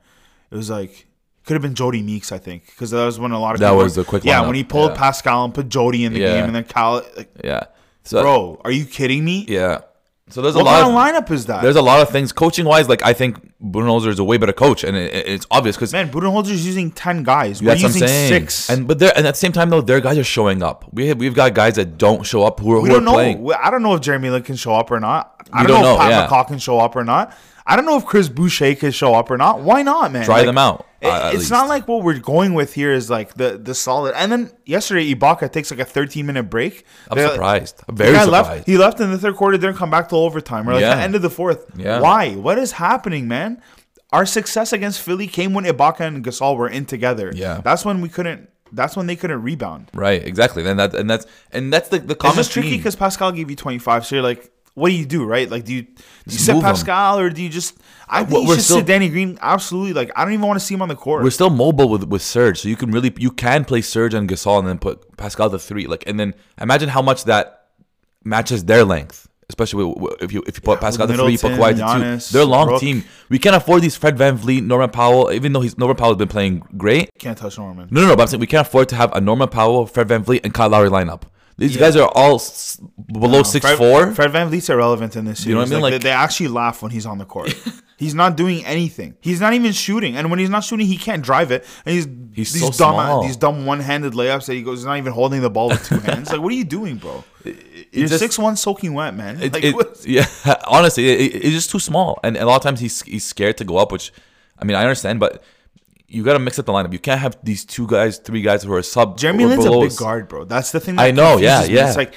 It 0.50 0.56
was 0.56 0.72
like 0.72 1.06
Could 1.46 1.54
have 1.54 1.62
been 1.62 1.76
Jody 1.76 2.02
Meeks, 2.02 2.32
I 2.32 2.40
think, 2.40 2.66
because 2.66 2.90
that 2.92 3.06
was 3.06 3.20
when 3.20 3.32
a 3.32 3.40
lot 3.40 3.54
of 3.54 3.60
That 3.60 3.70
people 3.70 3.84
was 3.84 3.94
the 3.96 4.04
quick 4.04 4.24
Yeah, 4.26 4.42
lineup, 4.42 4.46
when 4.48 4.56
he 4.56 4.64
pulled 4.64 4.92
yeah. 4.94 4.98
Pascal 4.98 5.46
and 5.46 5.54
put 5.54 5.70
Jody 5.70 6.04
in 6.04 6.14
the 6.14 6.20
Yeah. 6.22 6.34
game, 6.38 6.46
and 6.46 6.56
then 6.56 6.64
Cal. 6.64 7.04
Like, 7.16 7.30
Yeah. 7.44 7.66
So 8.06 8.22
bro, 8.24 8.62
are 8.66 8.72
you 8.72 8.86
kidding 8.86 9.24
me? 9.24 9.46
Yeah. 9.48 9.82
So 10.30 10.42
there's 10.42 10.56
a 10.56 10.60
lot 10.60 10.82
kind 10.82 10.94
of 11.14 11.18
of 11.18 11.26
lineup 11.30 11.32
is 11.34 11.46
that? 11.46 11.62
there's 11.62 11.78
a 11.78 11.82
lot 11.82 12.02
of 12.02 12.10
things 12.10 12.34
coaching 12.34 12.66
wise. 12.66 12.90
Like 12.90 13.02
I 13.04 13.14
think 13.14 13.38
Budenholzer 13.64 14.08
is 14.08 14.20
a 14.20 14.24
way 14.26 14.38
better 14.38 14.52
coach, 14.54 14.84
and 14.84 14.96
it, 14.98 15.14
it- 15.14 15.28
it's 15.28 15.48
obvious 15.50 15.76
because 15.78 15.94
Man, 15.94 16.10
Budenholzer's 16.12 16.66
using 16.66 16.92
ten 16.92 17.24
guys. 17.24 17.62
We're 17.62 17.68
that's 17.70 17.84
what 17.84 17.94
I'm 17.94 17.98
saying. 18.00 18.30
six. 18.30 18.70
And 18.70 18.88
but 18.88 19.00
there 19.00 19.12
and 19.16 19.26
at 19.26 19.36
the 19.36 19.38
same 19.40 19.52
time 19.54 19.70
though, 19.70 19.82
their 19.82 20.02
guys 20.02 20.18
are 20.18 20.24
showing 20.24 20.62
up. 20.64 20.86
We 20.94 21.08
have, 21.08 21.18
we've 21.18 21.34
got 21.34 21.54
guys 21.54 21.76
that 21.76 21.98
don't 21.98 22.26
show 22.26 22.44
up 22.44 22.60
who 22.60 22.74
are, 22.74 22.82
we 22.82 22.90
who 22.90 22.96
don't 22.96 23.06
know. 23.06 23.14
playing. 23.14 23.42
We- 23.44 23.54
I 23.54 23.70
don't 23.72 23.84
know 23.84 23.94
if 23.94 24.02
Jeremy 24.02 24.30
Lin 24.30 24.44
can 24.44 24.56
show 24.58 24.74
up 24.74 24.92
or 24.92 25.00
not. 25.00 25.34
I 25.54 25.64
don't, 25.66 25.68
don't 25.68 25.82
know 25.84 25.92
if 25.94 25.98
know, 26.00 26.04
Pat 26.04 26.12
yeah. 26.12 26.28
McCaw 26.28 26.48
can 26.48 26.60
show 26.60 26.80
up 26.80 26.96
or 26.98 27.04
not. 27.06 27.34
I 27.66 27.76
don't 27.76 27.86
know 27.86 27.98
if 27.98 28.06
Chris 28.06 28.28
Boucher 28.30 28.76
can 28.76 28.92
show 28.92 29.14
up 29.14 29.30
or 29.30 29.38
not. 29.38 29.60
Why 29.62 29.82
not, 29.82 30.12
man? 30.12 30.26
Try 30.26 30.44
them 30.44 30.58
out, 30.58 30.87
it- 31.02 31.08
uh, 31.08 31.30
at 31.30 31.36
it's 31.36 31.50
not 31.50 31.68
like 31.68 31.88
what 31.88 32.04
we're 32.04 32.20
going 32.20 32.54
with 32.54 32.74
here 32.74 32.92
is 32.92 33.10
like 33.10 33.36
the 33.36 33.58
the 33.58 33.74
solid. 33.76 34.14
And 34.16 34.32
then 34.32 34.52
yesterday, 34.66 35.14
Ibaka 35.14 35.52
takes 35.52 35.70
like 35.72 35.80
a 35.80 35.86
13 35.86 36.26
minute 36.26 36.44
break. 36.50 36.86
I'm 37.10 37.18
They- 37.18 37.28
surprised. 37.28 37.84
I'm 37.88 37.96
very 37.96 38.14
surprised. 38.18 38.32
Left, 38.32 38.66
he 38.68 38.78
left 38.78 39.00
in 39.00 39.12
the 39.12 39.18
third 39.18 39.36
quarter, 39.36 39.58
didn't 39.58 39.78
come 39.78 39.92
back 39.92 40.10
till 40.10 40.20
overtime 40.20 40.68
or 40.68 40.74
like 40.74 40.82
Yeah. 40.82 40.96
the 40.96 41.02
end 41.02 41.16
of 41.16 41.22
the 41.22 41.30
fourth. 41.30 41.66
Yeah. 41.76 42.00
Why? 42.00 42.32
What 42.36 42.58
is 42.58 42.74
happening, 42.74 43.28
man? 43.28 43.62
Our 44.14 44.26
success 44.26 44.72
against 44.74 45.02
Philly 45.02 45.28
came 45.28 45.54
when 45.54 45.66
Ibaka 45.66 46.00
and 46.02 46.24
Gasol 46.24 46.56
were 46.58 46.70
in 46.70 46.86
together. 46.86 47.32
Yeah. 47.36 47.62
that's 47.64 47.84
when 47.86 48.02
we 48.02 48.10
couldn't. 48.10 48.50
That's 48.72 48.98
when 48.98 49.08
they 49.08 49.16
couldn't 49.16 49.42
rebound. 49.44 49.88
Right, 49.94 50.22
exactly. 50.26 50.62
Then 50.62 50.76
that 50.78 50.94
and 50.94 51.10
that's 51.10 51.26
and 51.54 51.72
that's 51.72 51.90
the 51.90 52.00
the 52.00 52.14
It's 52.14 52.22
common 52.22 52.36
just 52.38 52.52
tricky 52.52 52.76
because 52.78 52.96
Pascal 52.98 53.32
gave 53.32 53.50
you 53.50 53.56
25. 53.56 54.06
So 54.06 54.16
you're 54.16 54.24
like, 54.24 54.52
what 54.78 54.90
do 54.90 54.96
you 54.96 55.06
do, 55.06 55.26
right? 55.26 55.50
Like, 55.50 55.66
do 55.66 55.74
you, 55.74 55.82
do 55.82 55.92
you 56.28 56.38
sit 56.38 56.54
move 56.54 56.64
him. 56.64 56.70
Pascal 56.70 57.18
or 57.20 57.30
do 57.32 57.42
you 57.42 57.50
just? 57.50 57.78
I 58.08 58.22
Well, 58.22 58.30
think 58.30 58.42
you 58.44 58.48
we're 58.50 58.56
should 58.56 58.64
still- 58.64 58.78
sit 58.78 58.86
Danny 58.86 59.10
Green. 59.10 59.38
Absolutely. 59.42 59.94
Like, 59.94 60.12
I 60.16 60.24
don't 60.24 60.34
even 60.34 60.46
want 60.46 60.60
to 60.60 60.66
see 60.66 60.76
him 60.76 60.82
on 60.84 60.88
the 60.90 60.96
court. 60.96 61.24
We're 61.24 61.32
still 61.32 61.50
mobile 61.50 61.90
with 61.90 62.04
with 62.04 62.22
Serge, 62.22 62.60
so 62.62 62.70
you 62.70 62.76
can 62.76 62.92
really 62.92 63.12
you 63.18 63.32
can 63.32 63.66
play 63.66 63.82
Serge 63.82 64.14
and 64.14 64.30
Gasol 64.30 64.60
and 64.60 64.68
then 64.68 64.78
put 64.78 65.18
Pascal 65.18 65.50
the 65.50 65.60
three. 65.60 65.88
Like 65.88 66.04
and 66.08 66.20
then 66.20 66.34
imagine 66.62 66.90
how 66.90 67.02
much 67.02 67.24
that 67.26 67.70
matches 68.24 68.64
their 68.66 68.84
length. 68.86 69.28
Especially 69.50 69.94
if 70.20 70.34
you 70.34 70.44
if 70.46 70.58
you 70.58 70.62
put 70.62 70.74
Yeah, 70.78 70.82
Pascal 70.82 71.08
the 71.08 71.16
three, 71.16 71.32
you 71.32 71.38
put 71.40 71.54
Kawhi 71.54 71.72
the 71.78 72.20
two. 72.20 72.34
They're 72.34 72.42
a 72.42 72.46
long 72.46 72.68
Brook. 72.68 72.82
team. 72.82 73.06
We 73.30 73.40
can't 73.40 73.56
afford 73.56 73.82
these 73.82 73.96
Fred 73.96 74.18
VanVleet, 74.18 74.64
Norman 74.66 74.90
Powell. 74.90 75.32
Even 75.32 75.54
though 75.54 75.62
he's 75.62 75.78
Norman 75.78 75.96
Powell's 75.96 76.18
been 76.18 76.28
playing 76.28 76.64
great. 76.76 77.10
Can't 77.18 77.38
touch 77.38 77.58
Norman. 77.58 77.88
No, 77.90 78.02
no, 78.02 78.08
no. 78.10 78.16
But 78.18 78.24
I'm 78.24 78.28
saying 78.28 78.42
we 78.42 78.48
can't 78.48 78.68
afford 78.68 78.90
to 78.90 78.96
have 78.98 79.14
a 79.16 79.22
Norman 79.22 79.48
Powell, 79.48 79.86
Fred 79.88 80.10
VanVleet, 80.10 80.42
and 80.44 80.54
Kyle 80.54 80.68
Lowry 80.70 80.90
lineup. 80.90 81.24
These 81.58 81.76
guys 81.78 81.96
are 81.96 82.08
all 82.14 82.36
s- 82.36 82.80
below 83.12 83.42
six 83.44 83.66
Fred, 83.66 83.78
four. 83.80 84.12
Fred 84.14 84.32
VanVleet's 84.32 84.70
irrelevant 84.70 85.16
in 85.16 85.26
this 85.26 85.40
series. 85.40 85.48
You 85.48 85.54
know 85.56 85.62
what 85.62 85.68
I 85.70 85.72
mean? 85.72 85.82
Like, 85.82 85.94
Like- 85.94 86.02
they, 86.04 86.10
they 86.10 86.14
actually 86.14 86.50
laugh 86.50 86.84
when 86.84 86.92
he's 86.92 87.06
on 87.08 87.18
the 87.18 87.26
court. 87.26 87.52
he's 87.98 88.14
not 88.14 88.38
doing 88.38 88.64
anything. 88.64 89.16
He's 89.22 89.42
not 89.42 89.54
even 89.56 89.72
shooting. 89.72 90.16
And 90.18 90.30
when 90.30 90.38
he's 90.38 90.52
not 90.52 90.64
shooting, 90.64 90.86
he 90.86 90.98
can't 90.98 91.24
drive 91.24 91.52
it. 91.52 91.66
And 91.86 91.96
he's 91.96 92.06
He's 92.36 92.54
these 92.54 92.62
so 92.62 92.70
dumb 92.86 92.96
uh, 93.00 93.06
small. 93.06 93.24
these 93.24 93.36
dumb 93.36 93.66
one 93.66 93.80
handed 93.80 94.14
layups 94.14 94.46
that 94.46 94.54
he 94.54 94.62
goes. 94.62 94.80
He's 94.80 94.86
not 94.86 95.00
even 95.00 95.12
holding 95.14 95.42
the 95.42 95.50
ball 95.50 95.70
with 95.70 95.84
two 95.88 95.98
hands. 96.10 96.32
Like, 96.32 96.40
what 96.42 96.52
are 96.52 96.56
you 96.56 96.64
doing, 96.64 96.98
bro? 96.98 97.24
You're 97.92 98.08
just- 98.08 98.20
six 98.20 98.38
one 98.38 98.56
soaking 98.56 98.94
wet, 98.94 99.16
man. 99.16 99.42
It- 99.42 99.54
like, 99.54 99.64
it- 99.64 100.06
yeah, 100.06 100.28
honestly, 100.68 101.10
it, 101.10 101.20
it- 101.22 101.36
it's 101.46 101.56
just 101.56 101.72
too 101.72 101.80
small, 101.80 102.20
and 102.24 102.38
a 102.38 102.46
lot 102.46 102.58
of 102.58 102.62
times 102.62 102.80
he's 102.82 103.02
he's 103.02 103.26
scared 103.26 103.58
to 103.58 103.64
go 103.66 103.78
up. 103.78 103.92
Which, 103.92 104.12
I 104.60 104.66
mean, 104.66 104.76
I 104.78 104.82
understand, 104.84 105.20
but 105.20 105.42
you 106.08 106.24
got 106.24 106.34
to 106.34 106.40
mix 106.40 106.58
up 106.58 106.66
the 106.66 106.72
lineup. 106.72 106.94
You 106.94 107.00
can't 107.00 107.20
have 107.20 107.38
these 107.44 107.66
two 107.66 107.86
guys, 107.88 108.18
three 108.18 108.42
guys 108.42 108.64
who 108.64 108.74
are 108.74 108.82
sub. 108.82 109.18
Jeremy 109.18 109.46
Lin's 109.46 109.66
a 109.66 109.72
big 109.72 109.96
guard, 109.96 110.28
bro. 110.28 110.46
That's 110.46 110.72
the 110.72 110.80
thing. 110.80 110.96
That 110.96 111.04
I 111.04 111.12
know, 111.12 111.38
yeah, 111.38 111.64
me. 111.64 111.74
yeah. 111.74 111.88
It's 111.88 111.98
like, 111.98 112.14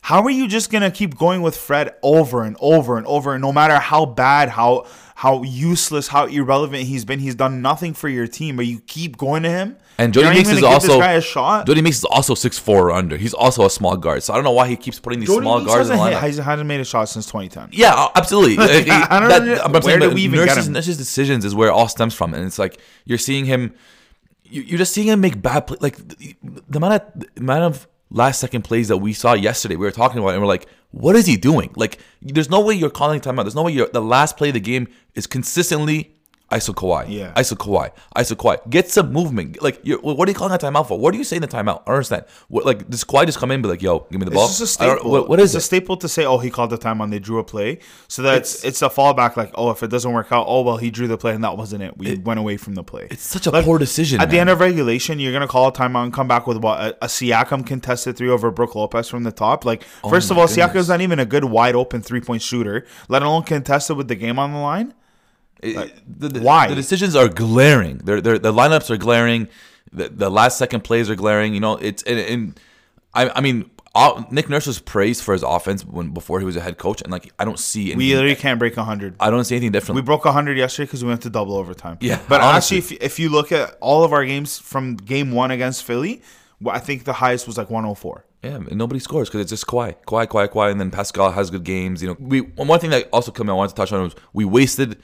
how 0.00 0.22
are 0.22 0.30
you 0.30 0.48
just 0.48 0.70
gonna 0.70 0.90
keep 0.90 1.16
going 1.16 1.42
with 1.42 1.56
Fred 1.56 1.94
over 2.02 2.42
and 2.44 2.56
over 2.60 2.96
and 2.96 3.06
over, 3.06 3.34
and 3.34 3.42
no 3.42 3.52
matter 3.52 3.78
how 3.78 4.06
bad, 4.06 4.48
how 4.48 4.86
how 5.14 5.42
useless, 5.42 6.08
how 6.08 6.26
irrelevant 6.26 6.84
he's 6.84 7.04
been, 7.04 7.20
he's 7.20 7.34
done 7.34 7.62
nothing 7.62 7.94
for 7.94 8.08
your 8.08 8.26
team, 8.26 8.56
but 8.56 8.66
you 8.66 8.80
keep 8.80 9.16
going 9.16 9.42
to 9.44 9.50
him. 9.50 9.76
And 9.98 10.12
Jody 10.14 10.30
Meeks 10.30 10.48
is 10.48 10.62
also 10.62 10.88
this 10.88 10.96
guy 10.96 11.12
a 11.12 11.20
shot. 11.20 11.66
Jody 11.66 11.82
Meeks 11.82 11.98
is 11.98 12.04
also 12.04 12.34
six 12.34 12.58
four 12.58 12.88
or 12.88 12.92
under. 12.92 13.16
He's 13.16 13.34
also 13.34 13.66
a 13.66 13.70
small 13.70 13.96
guard, 13.96 14.22
so 14.22 14.32
I 14.32 14.36
don't 14.36 14.44
know 14.44 14.52
why 14.52 14.66
he 14.68 14.76
keeps 14.76 14.98
putting 14.98 15.20
these 15.20 15.28
Jody 15.28 15.42
small 15.42 15.58
Meeks 15.60 15.70
guards 15.70 15.90
in 15.90 15.96
the 15.96 16.02
hit, 16.04 16.14
lineup. 16.14 16.20
hasn't, 16.20 16.44
hasn't 16.46 16.66
made 16.66 16.80
a 16.80 16.84
shot 16.84 17.08
since 17.08 17.26
2010. 17.26 17.68
Yeah, 17.72 17.92
uh, 17.94 18.08
absolutely. 18.16 18.56
Uh, 18.58 19.06
I 19.10 19.20
don't 19.20 19.28
that- 19.28 19.44
know- 19.44 19.62
I'm 19.62 19.72
where 19.72 19.98
did 19.98 20.10
that 20.10 20.14
we 20.14 20.22
even 20.22 20.38
get 20.38 20.46
nurses, 20.46 20.66
him? 20.66 20.72
nurses' 20.72 20.96
decisions 20.96 21.44
is 21.44 21.54
where 21.54 21.68
it 21.68 21.72
all 21.72 21.88
stems 21.88 22.14
from, 22.14 22.34
and 22.34 22.44
it's 22.44 22.58
like 22.58 22.80
you're 23.04 23.18
seeing 23.18 23.44
him. 23.44 23.74
you- 24.44 24.62
You're 24.62 24.78
just 24.78 24.92
seeing 24.92 25.08
him 25.08 25.20
make 25.20 25.40
bad 25.40 25.66
play. 25.66 25.76
Like 25.80 25.96
the, 25.96 26.36
the 26.68 26.76
amount 26.78 26.94
of 26.94 27.02
the 27.20 27.40
amount 27.40 27.62
of 27.64 27.86
last 28.10 28.40
second 28.40 28.62
plays 28.62 28.88
that 28.88 28.96
we 28.98 29.12
saw 29.12 29.34
yesterday, 29.34 29.76
we 29.76 29.84
were 29.86 29.90
talking 29.92 30.18
about, 30.18 30.30
it 30.30 30.32
and 30.34 30.42
we're 30.42 30.48
like, 30.48 30.66
what 30.90 31.16
is 31.16 31.24
he 31.26 31.36
doing? 31.36 31.70
Like, 31.76 31.98
there's 32.20 32.50
no 32.50 32.60
way 32.60 32.74
you're 32.74 32.90
calling 32.90 33.20
timeout. 33.20 33.44
There's 33.44 33.54
no 33.54 33.62
way 33.62 33.72
you're, 33.72 33.88
the 33.88 34.02
last 34.02 34.36
play 34.36 34.48
of 34.48 34.54
the 34.54 34.60
game 34.60 34.88
is 35.14 35.26
consistently 35.26 36.14
ISO 36.52 36.74
Kawhi. 36.74 37.06
Yeah. 37.08 37.32
ISO 37.34 37.54
Kawhi. 37.56 37.90
ISO 38.16 38.34
Kawhi. 38.36 38.68
Get 38.70 38.90
some 38.90 39.12
movement. 39.12 39.62
Like, 39.62 39.80
you're, 39.84 40.00
what 40.00 40.28
are 40.28 40.30
you 40.30 40.36
calling 40.36 40.54
a 40.54 40.58
timeout 40.58 40.88
for? 40.88 40.98
What 40.98 41.14
are 41.14 41.18
you 41.18 41.24
saying 41.24 41.42
the 41.42 41.48
timeout? 41.48 41.82
I 41.82 41.86
don't 41.86 41.94
understand. 41.94 42.24
What, 42.48 42.66
like, 42.66 42.88
does 42.90 43.04
Kawhi 43.04 43.26
just 43.26 43.38
come 43.38 43.50
in 43.50 43.56
and 43.56 43.62
be 43.62 43.68
like, 43.68 43.82
yo, 43.82 44.00
give 44.10 44.20
me 44.20 44.24
the 44.24 44.32
ball? 44.32 44.46
It's 44.46 44.58
just 44.58 44.80
a 44.80 44.84
staple. 44.84 45.10
What, 45.10 45.28
what 45.28 45.40
is 45.40 45.54
it's 45.54 45.54
it? 45.54 45.58
a 45.58 45.60
staple 45.60 45.96
to 45.98 46.08
say, 46.08 46.24
oh, 46.24 46.38
he 46.38 46.50
called 46.50 46.70
the 46.70 46.78
time 46.78 47.00
on 47.00 47.10
they 47.10 47.18
drew 47.18 47.38
a 47.38 47.44
play. 47.44 47.78
So 48.08 48.22
that's 48.22 48.64
it's, 48.64 48.82
a 48.82 48.88
fallback. 48.88 49.36
Like, 49.36 49.52
oh, 49.54 49.70
if 49.70 49.82
it 49.82 49.88
doesn't 49.88 50.12
work 50.12 50.32
out, 50.32 50.46
oh 50.48 50.62
well, 50.62 50.76
he 50.76 50.90
drew 50.90 51.06
the 51.06 51.16
play 51.16 51.34
and 51.34 51.44
that 51.44 51.56
wasn't 51.56 51.84
it. 51.84 51.96
We 51.96 52.16
went 52.16 52.40
away 52.40 52.56
from 52.56 52.74
the 52.74 52.82
play. 52.82 53.06
It's 53.10 53.22
such 53.22 53.46
a 53.46 53.62
poor 53.62 53.78
decision, 53.78 54.20
At 54.20 54.30
the 54.30 54.38
end 54.40 54.50
of 54.50 54.58
regulation, 54.58 55.20
you're 55.20 55.32
gonna 55.32 55.46
call 55.46 55.68
a 55.68 55.72
timeout 55.72 56.04
and 56.04 56.12
come 56.12 56.26
back 56.26 56.46
with 56.46 56.56
what 56.56 56.80
a, 56.80 57.04
a 57.04 57.06
Siakam 57.06 57.64
contested 57.64 58.16
three 58.16 58.28
over 58.28 58.50
Brook 58.50 58.74
Lopez 58.74 59.08
from 59.08 59.22
the 59.22 59.32
top. 59.32 59.64
Like, 59.64 59.84
oh 60.02 60.10
first 60.10 60.30
of 60.30 60.32
Oh 60.32 60.40
my 60.40 60.42
all. 60.42 60.48
Siakam's 60.48 60.88
not 60.88 61.00
even 61.00 61.18
a 61.18 61.26
good 61.26 61.44
wide 61.44 61.74
open 61.74 62.02
three 62.02 62.20
point 62.20 62.42
shooter, 62.42 62.86
let 63.08 63.22
alone 63.22 63.42
contested 63.42 63.96
with 63.96 64.08
the 64.08 64.14
game 64.14 64.38
on 64.38 64.52
the 64.52 64.58
line. 64.58 64.94
The, 65.62 66.28
the- 66.28 66.40
why? 66.40 66.68
the 66.68 66.74
decisions 66.74 67.14
are 67.16 67.28
glaring. 67.28 67.98
They're, 67.98 68.20
they're, 68.20 68.38
the 68.38 68.52
lineups 68.52 68.90
are 68.90 68.96
glaring. 68.96 69.48
The, 69.92 70.08
the 70.08 70.30
last 70.30 70.58
second 70.58 70.82
plays 70.82 71.08
are 71.10 71.14
glaring. 71.14 71.54
You 71.54 71.60
know, 71.60 71.76
it's 71.76 72.02
and, 72.02 72.18
and 72.18 72.60
I, 73.14 73.30
I 73.30 73.40
mean, 73.40 73.70
all, 73.94 74.26
Nick 74.30 74.48
Nurse 74.48 74.66
was 74.66 74.78
praised 74.78 75.22
for 75.22 75.34
his 75.34 75.42
offense 75.42 75.84
when 75.84 76.10
before 76.10 76.40
he 76.40 76.46
was 76.46 76.56
a 76.56 76.60
head 76.60 76.78
coach, 76.78 77.02
and 77.02 77.12
like 77.12 77.30
I 77.38 77.44
don't 77.44 77.58
see 77.58 77.84
We 77.84 77.92
anything, 77.92 78.08
literally 78.16 78.34
can't 78.36 78.58
break 78.58 78.74
hundred. 78.74 79.16
I 79.20 79.28
don't 79.30 79.44
see 79.44 79.54
anything 79.54 79.72
different. 79.72 79.96
We 79.96 80.02
broke 80.02 80.24
100 80.24 80.56
yesterday 80.56 80.86
because 80.86 81.04
we 81.04 81.10
went 81.10 81.22
to 81.22 81.30
double 81.30 81.54
overtime. 81.56 81.98
Yeah, 82.00 82.18
But 82.28 82.40
honestly. 82.40 82.78
actually, 82.78 82.96
if, 82.96 83.02
if 83.02 83.18
you 83.18 83.28
look 83.28 83.52
at 83.52 83.76
all 83.80 84.02
of 84.02 84.12
our 84.14 84.24
games 84.24 84.58
from 84.58 84.96
game 84.96 85.30
one 85.32 85.50
against 85.50 85.84
Philly, 85.84 86.22
I 86.66 86.78
think 86.78 87.04
the 87.04 87.12
highest 87.12 87.46
was 87.46 87.58
like 87.58 87.68
104. 87.68 88.24
Yeah, 88.42 88.54
and 88.56 88.76
nobody 88.76 88.98
scores 88.98 89.28
because 89.28 89.42
it's 89.42 89.50
just 89.50 89.66
Kawhi, 89.66 89.94
Kawhi, 90.06 90.26
Kawhi, 90.26 90.48
Kawhi, 90.48 90.70
and 90.72 90.80
then 90.80 90.90
Pascal 90.90 91.30
has 91.30 91.50
good 91.50 91.62
games. 91.64 92.02
You 92.02 92.08
know, 92.08 92.16
we 92.18 92.40
one 92.40 92.80
thing 92.80 92.90
that 92.90 93.08
also 93.12 93.30
came 93.30 93.48
out, 93.50 93.52
I 93.52 93.56
wanted 93.56 93.68
to 93.70 93.74
touch 93.76 93.92
on 93.92 94.02
was 94.04 94.16
we 94.32 94.44
wasted 94.46 95.00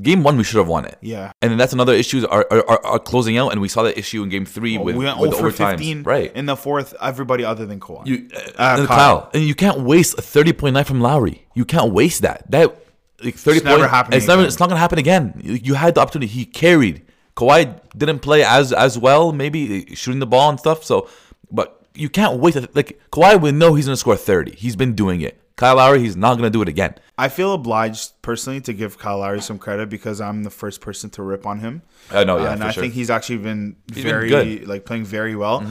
game 0.00 0.22
one. 0.22 0.36
We 0.36 0.44
should 0.44 0.58
have 0.58 0.68
won 0.68 0.84
it. 0.84 0.98
Yeah. 1.00 1.32
and 1.42 1.50
then 1.50 1.58
that's 1.58 1.72
another 1.72 1.92
issue 1.94 2.18
is 2.18 2.24
are, 2.24 2.46
are, 2.50 2.68
are, 2.70 2.86
are 2.86 2.98
closing 2.98 3.36
out, 3.38 3.52
and 3.52 3.60
we 3.60 3.68
saw 3.68 3.82
that 3.84 3.98
issue 3.98 4.22
in 4.22 4.28
game 4.28 4.44
three 4.46 4.78
with, 4.78 4.96
we 4.96 5.04
went 5.04 5.18
with 5.18 5.34
0 5.34 5.50
for 5.50 5.56
overtimes. 5.56 5.70
15 5.78 6.02
right? 6.02 6.32
in 6.34 6.46
the 6.46 6.56
fourth, 6.56 6.94
everybody 7.00 7.44
other 7.44 7.66
than 7.66 7.80
Kawhi. 7.80 8.06
You, 8.06 8.28
uh, 8.34 8.38
Uh, 8.58 8.76
and 8.78 8.88
Kyle. 8.88 9.20
Kyle. 9.20 9.30
and 9.34 9.42
you 9.44 9.54
can't 9.54 9.80
waste 9.80 10.18
a 10.18 10.22
thirty 10.22 10.52
point 10.52 10.74
night 10.74 10.86
from 10.86 11.00
Lowry. 11.00 11.46
You 11.54 11.64
can't 11.64 11.92
waste 11.92 12.22
that. 12.22 12.50
That 12.50 12.76
like 13.22 13.34
thirty 13.36 13.58
It's 13.58 13.64
never 13.64 13.78
point. 13.80 13.90
happening 13.90 14.16
It's 14.18 14.26
never. 14.26 14.40
again. 14.42 14.48
It's 14.48 14.60
not 14.60 14.68
gonna 14.68 14.80
happen 14.80 14.98
again. 14.98 15.40
You 15.42 15.54
you 15.54 15.74
had 15.74 15.94
the 15.94 16.00
opportunity. 16.02 16.30
He 16.32 16.44
carried. 16.44 17.02
Kawhi 17.36 17.78
didn't 17.96 18.20
play 18.20 18.42
as 18.44 18.72
as 18.72 18.98
well. 18.98 19.32
Maybe 19.32 19.94
shooting 19.94 20.20
the 20.20 20.26
ball 20.26 20.50
and 20.50 20.58
stuff. 20.58 20.84
So, 20.84 21.08
but 21.50 21.75
you 21.96 22.08
can't 22.08 22.38
waste. 22.40 22.56
it. 22.56 22.74
Like 22.74 23.00
Kawhi, 23.10 23.40
we 23.40 23.52
know 23.52 23.74
he's 23.74 23.86
gonna 23.86 23.96
score 23.96 24.16
thirty. 24.16 24.54
He's 24.56 24.76
been 24.76 24.94
doing 24.94 25.20
it. 25.20 25.40
Kyle 25.56 25.76
Lowry, 25.76 26.00
he's 26.00 26.16
not 26.16 26.34
gonna 26.36 26.50
do 26.50 26.60
it 26.60 26.68
again. 26.68 26.96
I 27.16 27.28
feel 27.28 27.54
obliged 27.54 28.12
personally 28.20 28.60
to 28.62 28.74
give 28.74 28.98
Kyle 28.98 29.18
Lowry 29.20 29.40
some 29.40 29.58
credit 29.58 29.88
because 29.88 30.20
I'm 30.20 30.42
the 30.42 30.50
first 30.50 30.82
person 30.82 31.08
to 31.10 31.22
rip 31.22 31.46
on 31.46 31.60
him. 31.60 31.80
I 32.10 32.24
know, 32.24 32.36
yeah, 32.36 32.52
and 32.52 32.60
for 32.60 32.66
I 32.66 32.70
sure. 32.72 32.82
think 32.82 32.92
he's 32.92 33.08
actually 33.08 33.38
been 33.38 33.76
been 33.86 34.02
very 34.02 34.28
good. 34.28 34.46
Mm-hmm. 34.46 34.68
like 34.70 34.84
playing 34.84 35.04
very 35.04 35.34
well. 35.34 35.64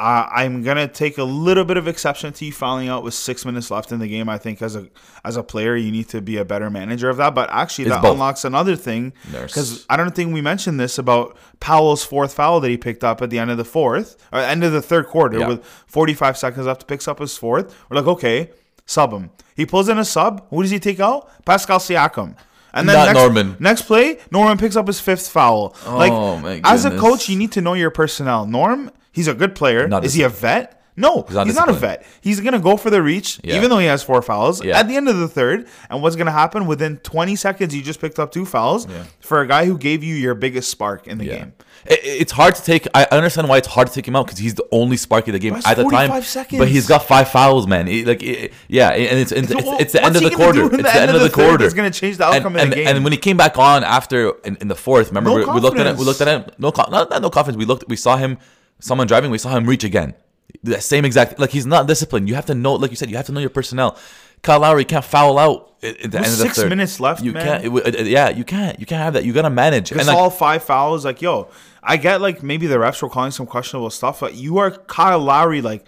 Uh, 0.00 0.26
I'm 0.34 0.62
gonna 0.62 0.88
take 0.88 1.18
a 1.18 1.24
little 1.24 1.64
bit 1.64 1.76
of 1.76 1.86
exception 1.86 2.32
to 2.32 2.44
you 2.46 2.52
fouling 2.52 2.88
out 2.88 3.02
with 3.04 3.12
six 3.12 3.44
minutes 3.44 3.70
left 3.70 3.92
in 3.92 3.98
the 3.98 4.08
game. 4.08 4.30
I 4.30 4.38
think 4.38 4.62
as 4.62 4.74
a 4.74 4.88
as 5.24 5.36
a 5.36 5.42
player, 5.42 5.76
you 5.76 5.90
need 5.92 6.08
to 6.08 6.22
be 6.22 6.38
a 6.38 6.44
better 6.44 6.70
manager 6.70 7.10
of 7.10 7.18
that. 7.18 7.34
But 7.34 7.50
actually, 7.52 7.84
It's 7.86 7.94
that 7.96 8.00
both. 8.02 8.12
unlocks 8.14 8.44
another 8.46 8.76
thing 8.76 9.12
because 9.30 9.84
I 9.90 9.98
don't 9.98 10.14
think 10.14 10.32
we 10.32 10.40
mentioned 10.40 10.80
this 10.80 10.96
about 10.96 11.36
Powell's 11.60 12.02
fourth 12.02 12.32
foul 12.32 12.60
that 12.60 12.68
he 12.70 12.78
picked 12.78 13.04
up 13.04 13.20
at 13.20 13.28
the 13.28 13.38
end 13.38 13.50
of 13.50 13.58
the 13.58 13.64
fourth 13.64 14.16
or 14.32 14.38
end 14.40 14.64
of 14.64 14.72
the 14.72 14.80
third 14.80 15.06
quarter 15.06 15.38
Yeah. 15.40 15.48
with 15.48 15.64
45 15.86 16.38
seconds 16.38 16.66
left. 16.66 16.86
Picks 16.86 17.06
up 17.06 17.18
his 17.18 17.36
fourth. 17.36 17.74
We're 17.90 17.96
like, 17.98 18.06
okay, 18.06 18.50
sub 18.86 19.12
him. 19.12 19.28
He 19.54 19.66
pulls 19.66 19.90
in 19.90 19.98
a 19.98 20.04
sub. 20.06 20.46
Who 20.48 20.62
does 20.62 20.70
he 20.70 20.78
take 20.80 21.00
out? 21.00 21.28
Pascal 21.44 21.78
Siakam. 21.78 22.36
And 22.72 22.88
then 22.88 22.96
Not 22.96 23.04
next, 23.06 23.18
Norman. 23.18 23.56
Next 23.58 23.82
play, 23.82 24.18
Norman 24.30 24.56
picks 24.56 24.76
up 24.76 24.86
his 24.86 25.00
fifth 25.00 25.28
foul. 25.28 25.74
like 25.86 26.12
Oh, 26.12 26.38
my 26.38 26.60
as 26.64 26.86
a 26.86 26.96
coach, 26.96 27.28
you 27.28 27.36
need 27.36 27.52
to 27.52 27.60
know 27.60 27.74
your 27.74 27.90
personnel. 27.90 28.46
Norm, 28.46 28.90
he's 29.12 29.28
a 29.28 29.34
good 29.34 29.54
player. 29.54 29.88
Not 29.88 30.04
Is 30.04 30.14
he 30.14 30.22
a 30.22 30.28
vet? 30.28 30.76
No, 30.96 31.22
He's 31.22 31.34
not 31.34 31.46
he's 31.46 31.56
not 31.56 31.68
a 31.70 31.72
vet. 31.72 32.04
He's 32.20 32.40
gonna 32.40 32.58
go 32.58 32.76
for 32.76 32.90
the 32.90 33.00
reach, 33.00 33.40
Yeah. 33.42 33.56
even 33.56 33.70
though 33.70 33.78
he 33.78 33.86
has 33.86 34.02
four 34.02 34.20
fouls 34.20 34.62
Yeah. 34.62 34.78
at 34.78 34.86
the 34.88 34.96
end 34.96 35.08
of 35.08 35.16
the 35.18 35.28
third. 35.28 35.66
And 35.88 36.02
what's 36.02 36.14
gonna 36.16 36.32
happen 36.32 36.66
within 36.66 36.98
20 36.98 37.36
seconds? 37.36 37.74
You 37.74 37.80
just 37.80 38.00
picked 38.02 38.18
up 38.18 38.32
two 38.32 38.44
fouls 38.44 38.86
Yeah. 38.86 39.04
for 39.20 39.40
a 39.40 39.46
guy 39.46 39.64
who 39.64 39.78
gave 39.78 40.04
you 40.04 40.14
your 40.14 40.34
biggest 40.34 40.68
spark 40.68 41.06
in 41.06 41.16
the 41.16 41.24
game. 41.24 41.52
It, 41.86 42.00
it's 42.02 42.32
hard 42.32 42.54
to 42.56 42.62
take. 42.62 42.86
I 42.92 43.06
understand 43.12 43.48
why 43.48 43.56
it's 43.56 43.68
hard 43.68 43.86
to 43.86 43.94
take 43.94 44.06
him 44.06 44.14
out 44.14 44.26
because 44.26 44.40
he's 44.40 44.54
the 44.54 44.66
only 44.72 44.98
spark 44.98 45.26
in 45.26 45.32
the 45.32 45.38
game 45.38 45.54
at 45.54 45.76
the 45.76 45.84
time. 45.84 46.22
seconds. 46.22 46.58
But 46.58 46.68
he's 46.68 46.86
got 46.86 47.06
five 47.06 47.28
fouls, 47.30 47.66
man. 47.66 47.88
It- 47.88 48.06
like, 48.06 48.22
it- 48.22 48.52
yeah, 48.68 48.90
and 48.90 49.18
it's 49.18 49.32
it's, 49.32 49.50
it's, 49.50 49.68
it's 49.80 49.92
the 49.94 50.04
end 50.04 50.16
of 50.16 50.22
the 50.22 50.30
quarter. 50.30 50.64
It's 50.66 50.82
the 50.82 51.00
end 51.00 51.12
of 51.16 51.22
the 51.22 51.30
quarter. 51.30 51.64
It's 51.64 51.72
gonna 51.72 51.90
change 51.90 52.18
the 52.18 52.24
outcome 52.26 52.56
and, 52.56 52.56
of 52.56 52.60
the 52.60 52.62
and, 52.62 52.74
game. 52.74 52.86
And 52.96 53.04
when 53.04 53.12
he 53.12 53.18
came 53.18 53.38
back 53.38 53.56
on 53.56 53.84
after 53.84 54.32
in, 54.44 54.56
in 54.60 54.68
the 54.68 54.74
fourth, 54.74 55.08
remember 55.08 55.30
No 55.30 55.36
we, 55.36 55.44
we 55.46 55.60
looked 55.60 55.78
at 55.78 55.86
it. 55.86 55.96
confidence. 55.96 55.98
We 56.00 56.04
looked 56.04 56.20
at 56.20 56.28
him. 56.28 56.44
No, 56.58 56.72
not, 56.76 57.08
not 57.08 57.22
no 57.22 57.30
confidence. 57.30 57.58
We 57.58 57.64
looked. 57.64 57.84
We 57.88 57.96
saw 57.96 58.16
him. 58.18 58.36
Someone 58.80 59.06
driving. 59.06 59.30
We 59.30 59.38
saw 59.38 59.50
him 59.56 59.66
reach 59.66 59.84
again. 59.84 60.14
The 60.62 60.80
same 60.80 61.04
exact. 61.04 61.38
Like 61.38 61.50
he's 61.50 61.66
not 61.66 61.86
disciplined. 61.86 62.28
You 62.28 62.34
have 62.34 62.46
to 62.46 62.54
know. 62.54 62.74
Like 62.74 62.90
you 62.90 62.96
said, 62.96 63.10
you 63.10 63.16
have 63.16 63.26
to 63.26 63.32
know 63.32 63.40
your 63.40 63.50
personnel. 63.50 63.96
Kyle 64.42 64.60
Lowry 64.60 64.84
can't 64.86 65.04
foul 65.04 65.38
out 65.38 65.74
at, 65.82 65.96
at 65.96 65.96
the 65.96 66.02
With 66.08 66.14
end 66.16 66.24
of 66.26 66.30
the 66.38 66.44
six 66.44 66.56
third. 66.56 66.68
minutes 66.70 66.98
left, 66.98 67.22
You 67.22 67.32
man. 67.32 67.44
can't. 67.62 67.64
it- 67.86 67.94
it- 68.00 68.06
yeah, 68.06 68.30
you 68.30 68.42
can't. 68.44 68.80
You 68.80 68.86
can't 68.86 69.02
have 69.02 69.12
that. 69.12 69.24
You 69.24 69.32
gotta 69.34 69.50
manage. 69.50 69.92
It's 69.92 70.06
like, 70.06 70.16
all 70.16 70.30
five 70.30 70.62
fouls. 70.64 71.04
Like, 71.04 71.20
yo, 71.22 71.48
I 71.82 71.96
get 71.98 72.20
like 72.22 72.42
maybe 72.42 72.66
the 72.66 72.76
refs 72.76 73.02
were 73.02 73.10
calling 73.10 73.30
some 73.32 73.46
questionable 73.46 73.90
stuff, 73.90 74.20
but 74.20 74.34
you 74.34 74.56
are 74.58 74.70
Kyle 74.70 75.18
Lowry. 75.20 75.60
Like, 75.60 75.84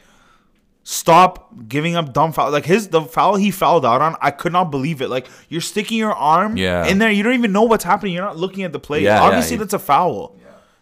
stop 0.85 1.53
giving 1.69 1.95
up 1.97 2.13
dumb 2.13 2.33
foul. 2.33 2.51
Like 2.51 2.67
his 2.67 2.89
the 2.89 3.03
foul 3.03 3.37
he 3.37 3.51
fouled 3.51 3.87
out 3.87 4.01
on, 4.03 4.17
I 4.21 4.31
could 4.31 4.53
not 4.53 4.71
believe 4.71 5.01
it. 5.01 5.09
Like 5.09 5.29
you're 5.49 5.61
sticking 5.61 5.99
your 5.99 6.13
arm 6.13 6.57
Yeah. 6.57 6.87
in 6.87 6.99
there. 6.99 7.11
You 7.11 7.23
don't 7.23 7.35
even 7.35 7.53
know 7.53 7.63
what's 7.63 7.85
happening. 7.85 8.13
You're 8.15 8.25
not 8.25 8.37
looking 8.37 8.65
at 8.65 8.73
the 8.73 8.81
play. 8.81 9.03
Yeah, 9.03 9.17
yeah, 9.17 9.23
Obviously, 9.23 9.57
he- 9.57 9.59
that's 9.61 9.75
a 9.75 9.79
foul. 9.79 10.37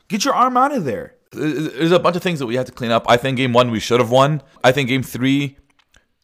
Get 0.08 0.24
your 0.24 0.34
arm 0.34 0.56
out 0.56 0.72
of 0.74 0.84
there. 0.84 1.14
There's 1.32 1.92
a 1.92 1.98
bunch 1.98 2.16
of 2.16 2.22
things 2.22 2.38
that 2.40 2.46
we 2.46 2.56
had 2.56 2.66
to 2.66 2.72
clean 2.72 2.90
up. 2.90 3.04
I 3.08 3.16
think 3.16 3.36
game 3.36 3.52
one 3.52 3.70
we 3.70 3.80
should 3.80 4.00
have 4.00 4.10
won. 4.10 4.42
I 4.64 4.72
think 4.72 4.88
game 4.88 5.02
three, 5.02 5.56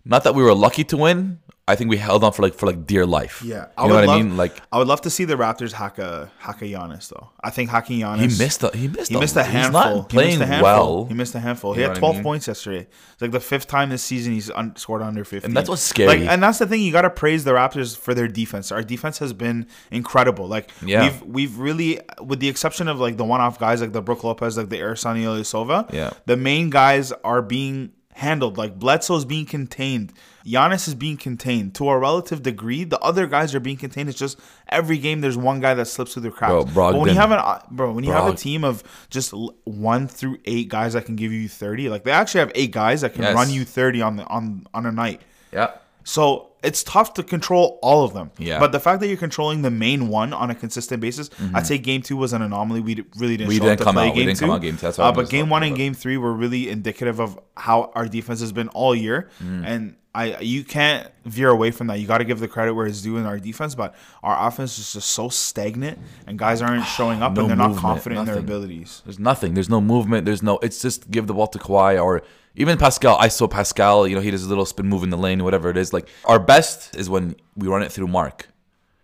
not 0.06 0.24
that 0.24 0.34
we 0.34 0.42
were 0.42 0.54
lucky 0.54 0.84
to 0.84 0.96
win. 0.96 1.40
I 1.68 1.74
think 1.74 1.90
we 1.90 1.96
held 1.96 2.22
on 2.22 2.30
for 2.30 2.42
like 2.42 2.54
for 2.54 2.64
like 2.66 2.86
dear 2.86 3.04
life. 3.04 3.42
Yeah, 3.44 3.66
you 3.76 3.88
know 3.88 3.94
what 3.96 4.06
love, 4.06 4.20
I 4.20 4.22
mean. 4.22 4.36
Like 4.36 4.54
I 4.72 4.78
would 4.78 4.86
love 4.86 5.00
to 5.00 5.10
see 5.10 5.24
the 5.24 5.34
Raptors 5.34 5.72
hack 5.72 5.98
a 5.98 6.30
hack 6.38 6.62
a 6.62 6.66
Giannis 6.66 7.08
though. 7.08 7.30
I 7.42 7.50
think 7.50 7.70
hacking 7.70 7.98
Giannis. 7.98 8.20
he 8.20 8.26
missed 8.44 8.62
a 8.62 8.70
he 8.72 8.86
missed 8.86 9.10
He 9.10 9.16
a, 9.16 9.18
missed 9.18 9.34
a 9.34 9.42
he's 9.42 9.52
handful. 9.52 9.96
not 9.96 10.08
playing 10.08 10.30
he 10.30 10.36
missed 10.38 10.42
a 10.42 10.46
handful. 10.46 10.62
well. 10.96 11.04
He 11.06 11.14
missed 11.14 11.34
a 11.34 11.40
handful. 11.40 11.70
You 11.72 11.78
he 11.78 11.82
had 11.82 11.88
what 11.88 11.96
I 11.96 11.98
12 11.98 12.14
mean? 12.14 12.22
points 12.22 12.46
yesterday. 12.46 12.86
It's 13.14 13.20
like 13.20 13.32
the 13.32 13.40
fifth 13.40 13.66
time 13.66 13.90
this 13.90 14.04
season 14.04 14.32
he's 14.34 14.48
un- 14.48 14.76
scored 14.76 15.02
under 15.02 15.24
50. 15.24 15.44
And 15.44 15.56
that's 15.56 15.68
what's 15.68 15.82
scary. 15.82 16.20
Like, 16.20 16.28
and 16.30 16.40
that's 16.40 16.58
the 16.60 16.68
thing. 16.68 16.82
You 16.82 16.92
got 16.92 17.02
to 17.02 17.10
praise 17.10 17.42
the 17.42 17.50
Raptors 17.50 17.96
for 17.98 18.14
their 18.14 18.28
defense. 18.28 18.70
Our 18.70 18.84
defense 18.84 19.18
has 19.18 19.32
been 19.32 19.66
incredible. 19.90 20.46
Like, 20.46 20.70
Yeah. 20.84 21.02
we've 21.02 21.22
we've 21.22 21.58
really, 21.58 21.98
with 22.22 22.38
the 22.38 22.48
exception 22.48 22.86
of 22.86 23.00
like 23.00 23.16
the 23.16 23.24
one-off 23.24 23.58
guys 23.58 23.80
like 23.80 23.90
the 23.92 24.02
Brook 24.02 24.22
Lopez, 24.22 24.56
like 24.56 24.68
the 24.68 24.78
Ersan 24.78 25.20
Ilyasova, 25.20 25.92
Yeah. 25.92 26.10
the 26.26 26.36
main 26.36 26.70
guys 26.70 27.10
are 27.24 27.42
being 27.42 27.90
handled. 28.16 28.58
Like 28.58 28.78
Bledsoe's 28.78 29.24
being 29.24 29.46
contained. 29.46 30.12
Giannis 30.44 30.86
is 30.86 30.94
being 30.94 31.16
contained 31.16 31.74
to 31.74 31.88
a 31.88 31.98
relative 31.98 32.42
degree. 32.42 32.84
The 32.84 32.98
other 33.00 33.26
guys 33.26 33.54
are 33.54 33.60
being 33.60 33.76
contained. 33.76 34.08
It's 34.08 34.18
just 34.18 34.38
every 34.68 34.96
game 34.98 35.20
there's 35.20 35.36
one 35.36 35.60
guy 35.60 35.74
that 35.74 35.86
slips 35.86 36.12
through 36.14 36.22
the 36.22 36.30
cracks. 36.30 36.72
Bro, 36.72 36.92
but 36.92 36.98
when 37.00 37.08
you 37.08 37.16
have 37.16 37.32
an 37.32 37.38
uh, 37.38 37.60
bro, 37.70 37.92
when 37.92 38.04
you 38.04 38.12
have 38.12 38.26
a 38.32 38.36
team 38.36 38.62
of 38.64 38.82
just 39.10 39.32
one 39.64 40.06
through 40.08 40.38
eight 40.44 40.68
guys 40.68 40.92
that 40.92 41.04
can 41.04 41.16
give 41.16 41.32
you 41.32 41.48
thirty, 41.48 41.88
like 41.88 42.04
they 42.04 42.12
actually 42.12 42.40
have 42.40 42.52
eight 42.54 42.70
guys 42.72 43.00
that 43.00 43.14
can 43.14 43.22
Yes. 43.22 43.34
run 43.34 43.50
you 43.50 43.64
thirty 43.64 44.00
on 44.02 44.16
the 44.16 44.24
on 44.26 44.66
on 44.72 44.86
a 44.86 44.92
night. 44.92 45.20
yeah. 45.52 45.72
So 46.04 46.50
it's 46.66 46.82
tough 46.82 47.14
to 47.14 47.22
control 47.22 47.78
all 47.82 48.04
of 48.04 48.12
them. 48.12 48.30
Yeah. 48.38 48.58
But 48.58 48.72
the 48.72 48.80
fact 48.80 49.00
that 49.00 49.08
you're 49.08 49.16
controlling 49.16 49.62
the 49.62 49.70
main 49.70 50.08
one 50.08 50.32
on 50.32 50.50
a 50.50 50.54
consistent 50.54 51.00
basis, 51.00 51.30
I'd 51.54 51.66
say 51.66 51.78
game 51.78 52.02
two 52.02 52.16
was 52.16 52.32
an 52.32 52.42
anomaly. 52.42 52.80
We 52.80 52.94
really 53.16 53.36
didn't. 53.36 53.48
Mm-hmm. 53.48 53.48
We 53.48 53.56
show 53.58 53.64
didn't 53.64 53.80
come 53.80 53.94
play 53.94 54.08
out. 54.08 54.14
We 54.14 54.20
Game 54.20 54.26
didn't 54.26 54.38
two. 54.40 54.44
come 54.46 54.54
out 54.54 54.60
game 54.62 54.76
two. 54.76 54.86
Uh, 55.02 55.12
but 55.12 55.30
game 55.30 55.48
one 55.48 55.62
and 55.62 55.72
about. 55.72 55.78
game 55.78 55.94
three 55.94 56.16
were 56.16 56.32
really 56.32 56.68
indicative 56.68 57.20
of 57.20 57.38
how 57.56 57.92
our 57.94 58.06
defense 58.08 58.40
has 58.40 58.52
been 58.52 58.68
all 58.68 58.94
year, 58.94 59.30
Mm. 59.42 59.64
and 59.66 59.96
I 60.16 60.38
you 60.40 60.64
can't 60.64 61.08
veer 61.26 61.50
away 61.50 61.70
from 61.70 61.88
that. 61.88 62.00
You 62.00 62.06
got 62.06 62.18
to 62.18 62.24
give 62.24 62.40
the 62.40 62.48
credit 62.48 62.72
where 62.72 62.86
it's 62.86 63.02
due 63.02 63.18
in 63.18 63.26
our 63.26 63.38
defense, 63.38 63.74
but 63.74 63.94
our 64.22 64.48
offense 64.48 64.78
is 64.78 64.94
just 64.94 65.10
so 65.10 65.28
stagnant, 65.28 65.98
and 66.26 66.38
guys 66.38 66.62
aren't 66.62 66.86
showing 66.98 67.22
up, 67.22 67.34
No 67.34 67.42
and 67.42 67.50
they're 67.50 67.56
not 67.56 67.68
movement, 67.68 67.82
confident 67.82 68.20
in 68.20 68.26
their 68.26 68.38
abilities. 68.38 69.02
There's 69.04 69.18
nothing. 69.18 69.52
There's 69.52 69.68
no 69.68 69.82
movement. 69.82 70.24
There's 70.24 70.42
no. 70.42 70.56
It's 70.62 70.80
just 70.80 71.10
give 71.10 71.26
the 71.26 71.34
ball 71.34 71.48
to 71.48 71.58
Kawhi 71.58 72.02
or 72.02 72.22
even 72.54 72.78
Pascal. 72.78 73.18
I 73.20 73.28
saw 73.28 73.46
Pascal. 73.46 74.08
You 74.08 74.14
know, 74.14 74.22
he 74.22 74.30
does 74.30 74.42
a 74.42 74.48
little 74.48 74.64
spin 74.64 74.86
move 74.86 75.02
in 75.02 75.10
the 75.10 75.18
lane, 75.18 75.44
whatever 75.44 75.68
it 75.68 75.76
is. 75.76 75.92
Like 75.92 76.08
our 76.24 76.38
best 76.38 76.96
is 76.96 77.10
when 77.10 77.36
we 77.54 77.68
run 77.68 77.82
it 77.82 77.92
through 77.92 78.08
Marc, 78.08 78.48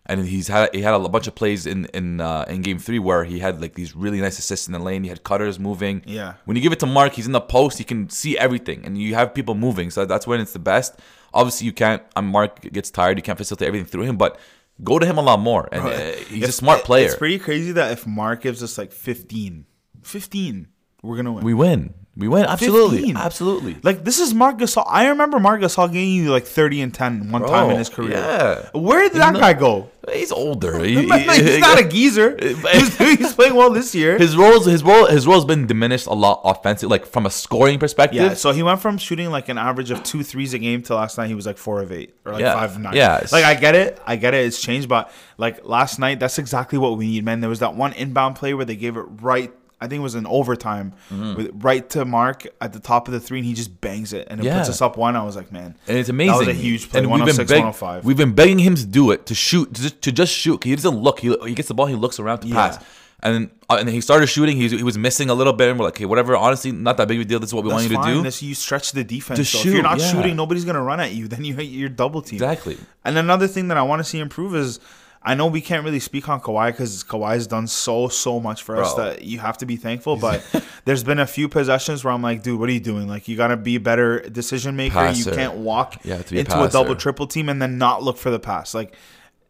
and 0.06 0.26
he's 0.26 0.49
had 0.49 0.75
he 0.75 0.82
had 0.82 0.94
a 0.94 1.09
bunch 1.09 1.26
of 1.26 1.35
plays 1.35 1.66
in 1.66 1.87
in 1.87 2.21
uh, 2.21 2.44
in 2.49 2.62
game 2.62 2.78
three 2.78 2.99
where 2.99 3.24
he 3.24 3.38
had 3.38 3.61
like 3.61 3.74
these 3.74 3.94
really 3.94 4.20
nice 4.20 4.38
assists 4.38 4.66
in 4.66 4.72
the 4.72 4.79
lane. 4.79 5.03
He 5.05 5.09
had 5.09 5.22
cutters 5.22 5.59
moving. 5.59 6.03
Yeah. 6.07 6.35
When 6.44 6.57
you 6.57 6.62
give 6.62 6.72
it 6.72 6.81
to 6.81 6.87
Marc, 6.87 7.12
he's 7.14 7.27
in 7.27 7.33
the 7.33 7.40
post. 7.40 7.79
He 7.79 7.85
can 7.85 8.09
see 8.11 8.37
everything, 8.37 8.85
and 8.85 8.98
you 8.98 9.14
have 9.14 9.33
people 9.35 9.55
moving. 9.55 9.90
So 9.90 10.05
that's 10.05 10.27
when 10.27 10.40
it's 10.40 10.53
the 10.53 10.59
best. 10.59 10.98
Obviously, 11.33 11.66
you 11.66 11.72
can't. 11.72 12.03
Um, 12.16 12.27
Marc 12.27 12.61
gets 12.61 12.90
tired. 12.90 13.16
You 13.18 13.22
can't 13.22 13.38
facilitate 13.38 13.68
everything 13.68 13.87
through 13.87 14.03
him, 14.05 14.16
but. 14.16 14.38
Go 14.83 14.98
to 14.98 15.07
him 15.07 15.18
a 15.18 15.22
lot 15.22 15.38
more, 15.38 15.68
and 15.70 15.83
uh, 15.85 16.12
he's 16.29 16.48
a 16.48 16.50
smart 16.50 16.83
player. 16.83 17.05
It's 17.05 17.14
pretty 17.14 17.38
crazy 17.38 17.72
that 17.72 17.92
if 17.92 18.07
Marc 18.07 18.40
gives 18.40 18.62
us 18.62 18.79
like 18.79 18.90
15, 18.90 19.66
15, 20.03 20.66
we're 21.03 21.16
gonna 21.16 21.31
win. 21.31 21.44
we 21.44 21.55
win. 21.55 21.94
We 22.14 22.29
went 22.29 22.46
Absolutely. 22.51 22.98
15. 22.98 23.16
Absolutely. 23.16 23.77
Like 23.83 24.05
this 24.05 24.18
is 24.20 24.35
Marc 24.35 24.59
Gasol. 24.59 24.85
I 24.87 25.09
remember 25.09 25.40
Marc 25.40 25.62
Gasol 25.62 25.90
getting 25.90 26.11
you 26.11 26.31
like 26.31 26.44
thirty 26.44 26.83
and 26.83 26.92
ten 26.92 27.33
one 27.33 27.40
time 27.46 27.70
in 27.70 27.79
his 27.79 27.88
career. 27.88 28.11
yeah. 28.18 28.68
Where 28.75 29.09
did 29.09 29.14
that 29.14 29.33
guy 29.33 29.55
go? 29.55 29.88
He's 30.12 30.31
older. 30.31 30.79
He- 30.85 31.07
Like, 31.07 31.40
he's 31.40 31.61
not 31.61 31.81
a 31.81 31.88
geezer. 31.88 32.37
He's, 32.42 32.98
he's 32.98 33.33
playing 33.33 33.55
well 33.55 33.70
this 33.70 33.94
year. 33.94 34.18
his 34.18 34.37
roles. 34.37 34.66
His 34.66 34.83
role. 34.85 35.07
His 35.07 35.27
role's 35.27 35.46
been 35.46 35.66
diminished 35.66 36.07
a 36.07 36.12
lot 36.12 36.42
offensive, 36.44 36.90
like 36.90 37.07
from 37.07 37.25
a 37.25 37.31
scoring 37.31 37.79
perspective. 37.79 38.20
yeah, 38.20 38.35
so 38.35 38.53
he 38.53 38.62
went 38.62 38.81
from 38.83 38.98
shooting 38.98 39.31
like 39.31 39.48
an 39.48 39.57
average 39.57 39.90
of 39.90 40.03
two 40.03 40.22
threes 40.22 40.53
a 40.53 40.59
game 40.59 40.83
to 40.83 40.94
last 40.94 41.16
night 41.16 41.29
he 41.29 41.35
was 41.35 41.46
like 41.46 41.57
four 41.57 41.81
of 41.81 41.90
eight 41.92 42.14
or 42.27 42.33
like 42.33 42.42
Yeah. 42.42 42.53
five 42.55 42.72
of 42.72 42.79
nine. 42.81 42.94
Yeah, 42.94 43.25
like 43.33 43.44
I 43.44 43.55
get 43.55 43.75
it, 43.75 43.98
I 44.05 44.16
get 44.16 44.35
it. 44.35 44.44
It's 44.44 44.61
changed, 44.61 44.88
but 44.88 45.11
like 45.38 45.64
last 45.64 45.98
night, 45.98 46.20
that's 46.20 46.38
exactly 46.38 46.79
what 46.79 46.98
we 46.98 47.07
need, 47.07 47.25
man. 47.25 47.40
There 47.40 47.48
was 47.51 47.61
that 47.61 47.75
one 47.75 47.94
inbound 47.94 48.37
play 48.37 48.53
where 48.53 48.66
they 48.66 48.77
gave 48.77 48.96
it 48.98 49.07
right. 49.22 49.51
I 49.83 49.88
think 49.88 50.01
it 50.01 50.03
was 50.03 50.14
an 50.14 50.27
overtime, 50.27 50.92
Mm-hmm. 51.11 51.35
with 51.35 51.51
right 51.62 51.88
to 51.90 52.05
Marc 52.05 52.47
at 52.61 52.73
the 52.73 52.81
top 52.81 53.09
of 53.09 53.12
the 53.12 53.21
three, 53.21 53.38
and 53.38 53.47
he 53.47 53.55
just 53.55 53.81
bangs 53.81 54.12
it, 54.12 54.29
and 54.31 54.40
it 54.40 54.45
Yeah. 54.45 54.57
puts 54.59 54.68
us 54.68 54.81
up 54.81 54.97
one. 54.97 55.16
I 55.16 55.25
was 55.25 55.37
like, 55.37 55.51
man, 55.53 55.75
and 55.88 55.99
it's 55.99 56.09
amazing. 56.09 56.33
That 56.33 56.38
was 56.38 56.49
a 56.49 56.53
huge 56.53 56.88
play. 56.90 57.01
And 57.01 57.09
we've 57.11 57.18
been 57.18 57.37
106, 57.37 57.51
beg- 57.51 57.59
105. 57.59 58.05
We've 58.05 58.16
been 58.16 58.33
begging 58.33 58.59
him 58.61 58.75
to 58.77 58.87
do 58.87 59.11
it, 59.11 59.27
to 59.27 59.35
shoot, 59.35 59.75
to 59.75 59.83
just, 59.83 60.03
to 60.03 60.12
just 60.12 60.33
shoot. 60.33 60.62
He 60.64 60.75
doesn't 60.75 60.97
look. 60.97 61.21
He, 61.21 61.37
he 61.47 61.55
gets 61.55 61.68
the 61.68 61.75
ball. 61.75 61.87
He 61.87 61.95
looks 61.97 62.18
around 62.21 62.38
to 62.40 62.49
Yeah. 62.49 62.55
pass. 62.55 62.85
And 63.25 63.35
then, 63.37 63.51
uh, 63.71 63.77
and 63.79 63.87
then 63.87 63.95
he 63.95 64.01
started 64.01 64.27
shooting. 64.27 64.57
He 64.57 64.64
was, 64.64 64.73
he 64.73 64.83
was 64.83 64.99
missing 64.99 65.31
a 65.31 65.35
little 65.35 65.53
bit, 65.53 65.68
and 65.71 65.79
we're 65.79 65.85
like, 65.85 65.95
okay, 65.95 66.07
whatever. 66.07 66.35
Honestly, 66.37 66.73
not 66.73 66.97
that 66.97 67.07
big 67.07 67.18
of 67.18 67.23
a 67.23 67.25
deal. 67.25 67.38
This 67.38 67.51
is 67.51 67.55
what 67.55 67.62
we 67.62 67.71
That's 67.71 67.88
want 67.88 68.07
you 68.09 68.12
to 68.14 68.18
do. 68.18 68.23
This 68.25 68.42
you 68.42 68.53
stretch 68.57 68.90
the 68.90 69.05
defense. 69.05 69.38
To 69.53 69.57
though. 69.59 69.61
if 69.68 69.75
you're 69.75 69.83
not 69.83 70.01
yeah. 70.01 70.11
shooting, 70.11 70.35
nobody's 70.35 70.64
gonna 70.64 70.83
run 70.83 70.99
at 70.99 71.12
you. 71.12 71.29
Then 71.33 71.45
you 71.45 71.55
you're 71.61 71.88
double 71.88 72.21
team. 72.21 72.38
Exactly. 72.38 72.79
And 73.05 73.16
another 73.16 73.47
thing 73.47 73.68
that 73.68 73.77
I 73.77 73.83
want 73.83 74.01
to 74.01 74.05
see 74.05 74.18
improve 74.18 74.57
is 74.57 74.81
I 75.24 75.35
know 75.35 75.46
we 75.46 75.61
can't 75.61 75.85
really 75.85 76.00
speak 76.00 76.28
on 76.28 76.40
Kawhi 76.40 76.72
because 76.72 77.04
Kawhi's 77.04 77.46
done 77.46 77.66
so 77.66 78.08
so 78.08 78.40
much 78.40 78.62
for 78.62 78.76
us 78.76 78.94
that 78.94 79.22
you 79.22 79.38
have 79.38 79.58
to 79.58 79.66
be 79.66 79.76
thankful. 79.76 80.16
But 80.16 80.44
there's 80.85 81.04
been 81.04 81.20
a 81.20 81.26
few 81.26 81.48
possessions 81.48 82.04
where 82.04 82.12
I'm 82.12 82.22
like, 82.22 82.42
dude, 82.42 82.58
what 82.58 82.68
are 82.68 82.72
you 82.72 82.80
doing? 82.80 83.08
Like 83.08 83.28
you 83.28 83.37
gotta 83.37 83.56
be 83.56 83.76
a 83.76 83.80
better 83.80 84.20
decision 84.20 84.74
maker. 84.74 84.94
Passer. 84.94 85.30
You 85.30 85.37
can't 85.37 85.54
walk 85.54 86.04
You 86.04 86.12
have 86.14 86.26
to 86.26 86.37
a 86.37 86.40
into 86.40 86.62
a 86.62 86.68
double 86.68 86.96
triple 86.96 87.26
team 87.26 87.48
and 87.48 87.62
then 87.62 87.78
not 87.78 88.02
look 88.02 88.16
for 88.16 88.30
the 88.30 88.40
pass. 88.40 88.74
Like 88.74 88.94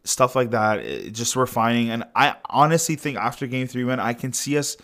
stuff 0.03 0.35
like 0.35 0.51
that. 0.51 1.11
just 1.11 1.35
refining. 1.35 1.89
And 1.89 2.03
I 2.15 2.35
honestly 2.45 2.95
think 2.95 3.17
after 3.17 3.47
Game 3.47 3.67
Three 3.67 3.83
win, 3.83 3.99
I 3.99 4.13
can 4.13 4.33
see 4.33 4.57
us 4.57 4.77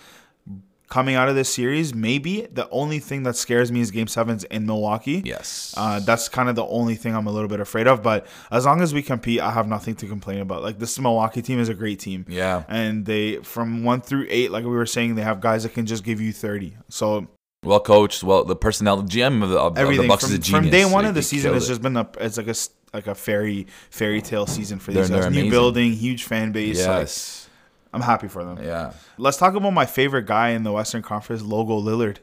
coming 0.89 1.15
out 1.15 1.29
of 1.29 1.35
this 1.35 1.53
series. 1.53 1.93
Maybe 1.93 2.47
the 2.51 2.67
only 2.71 2.99
thing 2.99 3.23
that 3.23 3.35
scares 3.35 3.71
me 3.71 3.79
is 3.81 3.91
Game 3.91 4.07
Sevens 4.07 4.43
in 4.45 4.65
Milwaukee. 4.65 5.21
Yes. 5.23 5.73
Uh, 5.77 5.99
that's 5.99 6.27
kind 6.29 6.49
of 6.49 6.55
the 6.55 6.65
only 6.65 6.95
thing 6.95 7.15
I'm 7.15 7.27
a 7.27 7.31
little 7.31 7.47
bit 7.47 7.59
afraid 7.59 7.87
of. 7.87 8.01
But 8.01 8.25
as 8.51 8.65
long 8.65 8.81
as 8.81 8.93
we 8.93 9.01
compete, 9.03 9.39
I 9.39 9.51
have 9.51 9.67
nothing 9.67 9.95
to 9.97 10.07
complain 10.07 10.39
about. 10.39 10.63
Like 10.63 10.79
this 10.79 10.97
Milwaukee 10.99 11.41
team 11.41 11.59
is 11.59 11.69
a 11.69 11.73
great 11.73 11.99
team. 11.99 12.25
Yeah. 12.27 12.63
And 12.67 13.05
they 13.05 13.37
from 13.37 13.83
one 13.83 14.01
through 14.01 14.25
eight, 14.29 14.51
like 14.51 14.63
we 14.63 14.71
were 14.71 14.85
saying, 14.85 15.15
they 15.15 15.21
have 15.21 15.41
guys 15.41 15.63
that 15.63 15.73
can 15.73 15.85
just 15.85 16.03
give 16.03 16.19
you 16.19 16.33
thirty. 16.33 16.75
So 16.89 17.27
well 17.63 17.79
coached. 17.81 18.23
Well, 18.23 18.43
the 18.45 18.55
personnel, 18.55 18.97
the 19.01 19.07
GM 19.09 19.43
of 19.43 19.49
the, 19.49 19.59
of, 19.59 19.77
of 19.77 19.87
the 19.97 20.07
Bucks 20.07 20.23
from, 20.23 20.31
is 20.33 20.37
a 20.39 20.41
genius. 20.41 20.61
from 20.63 20.69
day 20.71 20.85
one 20.85 21.03
They- 21.03 21.09
of 21.09 21.15
the 21.15 21.21
season, 21.21 21.53
it's 21.55 21.67
just 21.67 21.81
been 21.81 21.97
a 21.97 22.07
it's 22.19 22.37
like 22.37 22.47
a 22.47 22.55
like 22.93 23.05
a 23.07 23.13
fairy 23.13 23.67
fairy 23.91 24.21
tale 24.21 24.47
season 24.47 24.79
for 24.79 24.91
They're- 24.91 25.03
these 25.03 25.11
guys. 25.11 25.21
they're 25.21 25.29
New 25.29 25.37
amazing. 25.41 25.49
building, 25.51 25.91
huge 25.93 26.23
fan 26.23 26.51
base. 26.51 26.79
like, 26.87 26.99
yes. 27.01 27.48
I'm 27.93 28.01
happy 28.01 28.27
for 28.27 28.43
them. 28.43 28.59
yeah. 28.63 28.93
Let's 29.17 29.37
talk 29.37 29.55
about 29.55 29.71
my 29.71 29.85
favorite 29.85 30.25
guy 30.27 30.49
in 30.49 30.63
the 30.63 30.71
Western 30.71 31.01
Conference, 31.01 31.41
Logo 31.41 31.79
Lillard, 31.81 32.17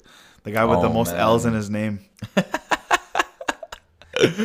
the 0.44 0.52
guy 0.52 0.64
with 0.64 0.80
the 0.80 0.88
Oh, 0.88 0.92
most 0.92 1.12
man. 1.12 1.20
L's 1.20 1.44
in 1.44 1.54
his 1.54 1.68
name. 1.70 2.00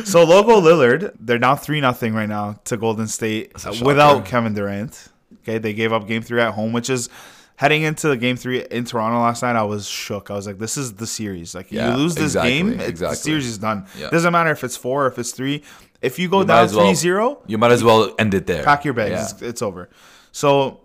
so 0.04 0.24
Logo 0.24 0.60
Lillard, 0.60 1.14
they're 1.18 1.38
now 1.38 1.56
three 1.56 1.80
nothing 1.80 2.14
right 2.14 2.28
now 2.28 2.60
to 2.64 2.76
Golden 2.76 3.08
State 3.08 3.52
without 3.82 4.24
Kevin 4.26 4.54
Durant. 4.54 5.08
Okay, 5.42 5.58
they 5.58 5.72
gave 5.72 5.92
up 5.92 6.06
Game 6.06 6.22
Three 6.22 6.40
at 6.40 6.52
home, 6.54 6.72
which 6.72 6.90
is 6.90 7.08
heading 7.56 7.82
into 7.82 8.08
the 8.08 8.16
Game 8.16 8.36
Three 8.36 8.64
in 8.70 8.84
Toronto 8.84 9.20
last 9.20 9.42
night. 9.42 9.56
I 9.56 9.62
was 9.62 9.88
shook. 9.88 10.30
I 10.30 10.34
was 10.34 10.46
like, 10.46 10.58
"This 10.58 10.76
is 10.76 10.94
the 10.94 11.06
series. 11.06 11.54
Like, 11.54 11.72
Yeah, 11.72 11.92
you 11.92 11.96
lose 12.02 12.14
this 12.14 12.24
exactly, 12.36 12.50
game, 12.52 12.80
exactly. 12.80 13.14
the 13.14 13.16
series 13.16 13.46
is 13.46 13.58
done. 13.58 13.86
Yeah. 13.98 14.10
Doesn't 14.10 14.32
matter 14.32 14.50
if 14.50 14.62
it's 14.62 14.76
four 14.76 15.04
or 15.04 15.08
if 15.08 15.18
it's 15.18 15.32
three. 15.32 15.62
If 16.02 16.18
you 16.18 16.28
go 16.28 16.40
You 16.40 16.46
down 16.46 16.64
as 16.64 16.72
3-0, 16.74 17.38
You 17.46 17.58
might 17.58 17.70
as 17.70 17.84
well 17.84 18.12
end 18.18 18.34
it 18.34 18.46
there. 18.48 18.64
pack 18.64 18.84
your 18.84 18.92
bags. 18.92 19.10
Yeah. 19.12 19.22
It's, 19.22 19.42
it's 19.42 19.62
over. 19.62 19.88
So 20.32 20.80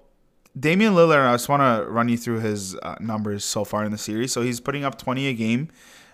Damian 0.58 0.94
Lillard, 0.94 1.28
I 1.28 1.34
just 1.34 1.50
want 1.50 1.62
to 1.62 1.90
run 1.90 2.10
you 2.10 2.18
through 2.18 2.40
his 2.40 2.76
uh, 2.76 2.96
numbers 3.00 3.44
so 3.46 3.64
far 3.64 3.84
in 3.86 3.92
the 3.92 3.98
series. 3.98 4.32
So 4.32 4.42
he's 4.42 4.60
putting 4.60 4.84
up 4.84 4.98
20 4.98 5.28
a 5.28 5.34
game. 5.34 5.70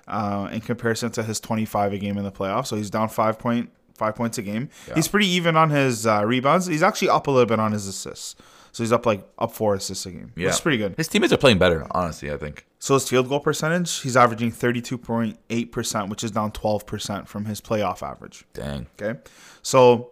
uh, 0.07 0.49
in 0.51 0.59
comparison 0.59 1.09
to 1.11 1.23
his 1.23 1.39
25 1.39 1.93
a 1.93 1.97
game 1.97 2.17
in 2.17 2.25
the 2.25 2.31
playoffs. 2.31 2.67
So 2.67 2.75
he's 2.75 2.89
down 2.89 3.07
five 3.07 3.39
point 3.39 3.69
five 3.95 4.15
points 4.15 4.37
a 4.37 4.41
game. 4.41 4.69
He's 4.95 5.07
pretty 5.07 5.27
even 5.27 5.55
on 5.55 5.69
his 5.69 6.05
uh, 6.05 6.25
rebounds. 6.25 6.65
He's 6.65 6.83
actually 6.83 7.07
up 7.09 7.27
a 7.27 7.31
little 7.31 7.45
bit 7.45 7.57
on 7.59 7.71
his 7.71 7.87
assists. 7.87 8.35
So 8.73 8.83
he's 8.83 8.91
up 8.91 9.05
like 9.05 9.23
up 9.39 9.53
four 9.53 9.75
assists 9.75 10.05
a 10.07 10.11
game. 10.11 10.33
Yeah, 10.35 10.49
is 10.49 10.59
pretty 10.59 10.77
good. 10.79 10.95
His 10.97 11.07
teammates 11.07 11.31
are 11.31 11.37
playing 11.37 11.59
better, 11.59 11.87
honestly. 11.91 12.31
I 12.31 12.37
think. 12.37 12.65
So 12.79 12.95
his 12.95 13.07
field 13.07 13.29
goal 13.29 13.39
percentage, 13.39 14.01
he's 14.01 14.17
averaging 14.17 14.51
32.8 14.51 15.71
percent, 15.71 16.09
which 16.09 16.23
is 16.23 16.31
down 16.31 16.51
12 16.51 16.85
percent 16.85 17.27
from 17.29 17.45
his 17.45 17.61
playoff 17.61 18.01
average. 18.01 18.45
Dang. 18.53 18.87
Okay, 18.99 19.19
so 19.61 20.11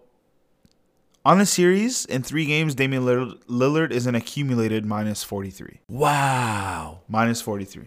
on 1.26 1.38
the 1.38 1.46
series 1.46 2.06
in 2.06 2.24
three 2.24 2.46
games, 2.46 2.76
Damian 2.76 3.04
Lillard, 3.06 3.92
is 3.92 4.08
an 4.08 4.16
accumulated 4.16 4.86
minus 4.86 5.24
43. 5.24 5.80
Wow. 5.88 7.00
Minus 7.08 7.42
43. 7.42 7.84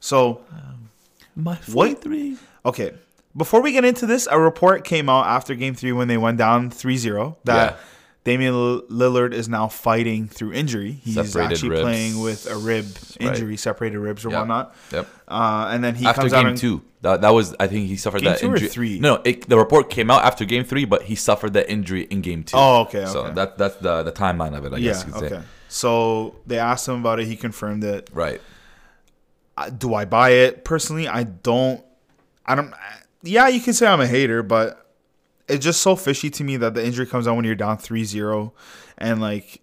So 0.00 0.42
um, 0.52 0.90
My 1.36 1.56
What? 1.72 2.00
three. 2.02 2.36
Okay. 2.64 2.92
Before 3.36 3.60
we 3.62 3.72
get 3.72 3.84
into 3.84 4.06
this, 4.06 4.26
a 4.30 4.38
report 4.40 4.84
came 4.84 5.08
out 5.08 5.26
after 5.26 5.54
game 5.54 5.74
three 5.74 5.92
when 5.92 6.08
they 6.08 6.16
went 6.16 6.38
down 6.38 6.70
3 6.70 6.96
0 6.96 7.36
that 7.44 7.72
Yeah. 7.72 7.78
Damian 8.28 8.52
Lillard 8.90 9.32
is 9.32 9.48
now 9.48 9.68
fighting 9.68 10.28
through 10.28 10.52
injury. 10.52 10.92
He's 10.92 11.14
Separated 11.14 11.52
actually 11.54 11.68
ribs. 11.70 11.80
playing 11.82 12.20
with 12.20 12.46
a 12.50 12.56
rib 12.58 12.84
right. 13.20 13.28
injury, 13.32 13.56
separated 13.56 13.98
ribs 13.98 14.26
or 14.26 14.30
Yeah. 14.30 14.40
whatnot. 14.40 14.74
Yep. 14.92 15.06
Uh, 15.26 15.68
and 15.72 15.82
then 15.82 15.94
he 15.94 16.04
after 16.06 16.20
comes 16.22 16.32
out 16.34 16.40
game 16.40 16.48
and, 16.48 16.58
two, 16.58 16.82
that, 17.00 17.22
that 17.22 17.30
was 17.30 17.54
I 17.58 17.66
think 17.68 17.86
he 17.88 17.96
suffered 17.96 18.20
Game 18.22 18.32
that 18.32 18.38
two 18.40 18.50
or 18.50 18.56
injury. 18.56 18.68
three? 18.68 18.98
No, 19.00 19.22
it, 19.24 19.48
the 19.48 19.56
report 19.56 19.88
came 19.88 20.10
out 20.10 20.24
after 20.24 20.44
game 20.44 20.64
three, 20.64 20.84
but 20.84 21.02
he 21.04 21.14
suffered 21.14 21.54
that 21.54 21.70
injury 21.70 22.02
in 22.10 22.20
game 22.20 22.42
two. 22.44 22.56
Oh, 22.58 22.80
okay, 22.82 23.06
So 23.06 23.20
okay. 23.24 23.34
that 23.34 23.56
that's 23.56 23.76
the 23.76 24.02
the 24.02 24.12
timeline 24.12 24.54
of 24.56 24.64
it. 24.66 24.74
I 24.74 24.80
guess 24.80 25.00
Yeah, 25.02 25.06
you 25.06 25.12
could 25.14 25.24
okay. 25.24 25.34
say. 25.36 25.42
So 25.68 26.34
they 26.46 26.58
asked 26.58 26.86
him 26.88 27.00
about 27.00 27.20
it. 27.20 27.26
He 27.26 27.36
confirmed 27.36 27.82
it. 27.84 28.10
Right. 28.12 28.40
Do 29.78 29.94
I 29.94 30.04
buy 30.04 30.30
it 30.30 30.64
personally? 30.64 31.08
I 31.08 31.22
don't. 31.24 31.82
I 32.46 32.54
don't. 32.54 32.72
Yeah, 33.22 33.48
you 33.48 33.60
can 33.60 33.72
say 33.72 33.86
I'm 33.86 34.00
a 34.00 34.06
hater, 34.06 34.42
but 34.42 34.87
it's 35.48 35.64
just 35.64 35.82
so 35.82 35.96
fishy 35.96 36.30
to 36.30 36.44
me 36.44 36.56
that 36.56 36.74
the 36.74 36.84
injury 36.84 37.06
comes 37.06 37.26
out 37.26 37.36
when 37.36 37.44
you're 37.44 37.54
down 37.54 37.78
3-0 37.78 38.52
and 38.98 39.20
like 39.20 39.60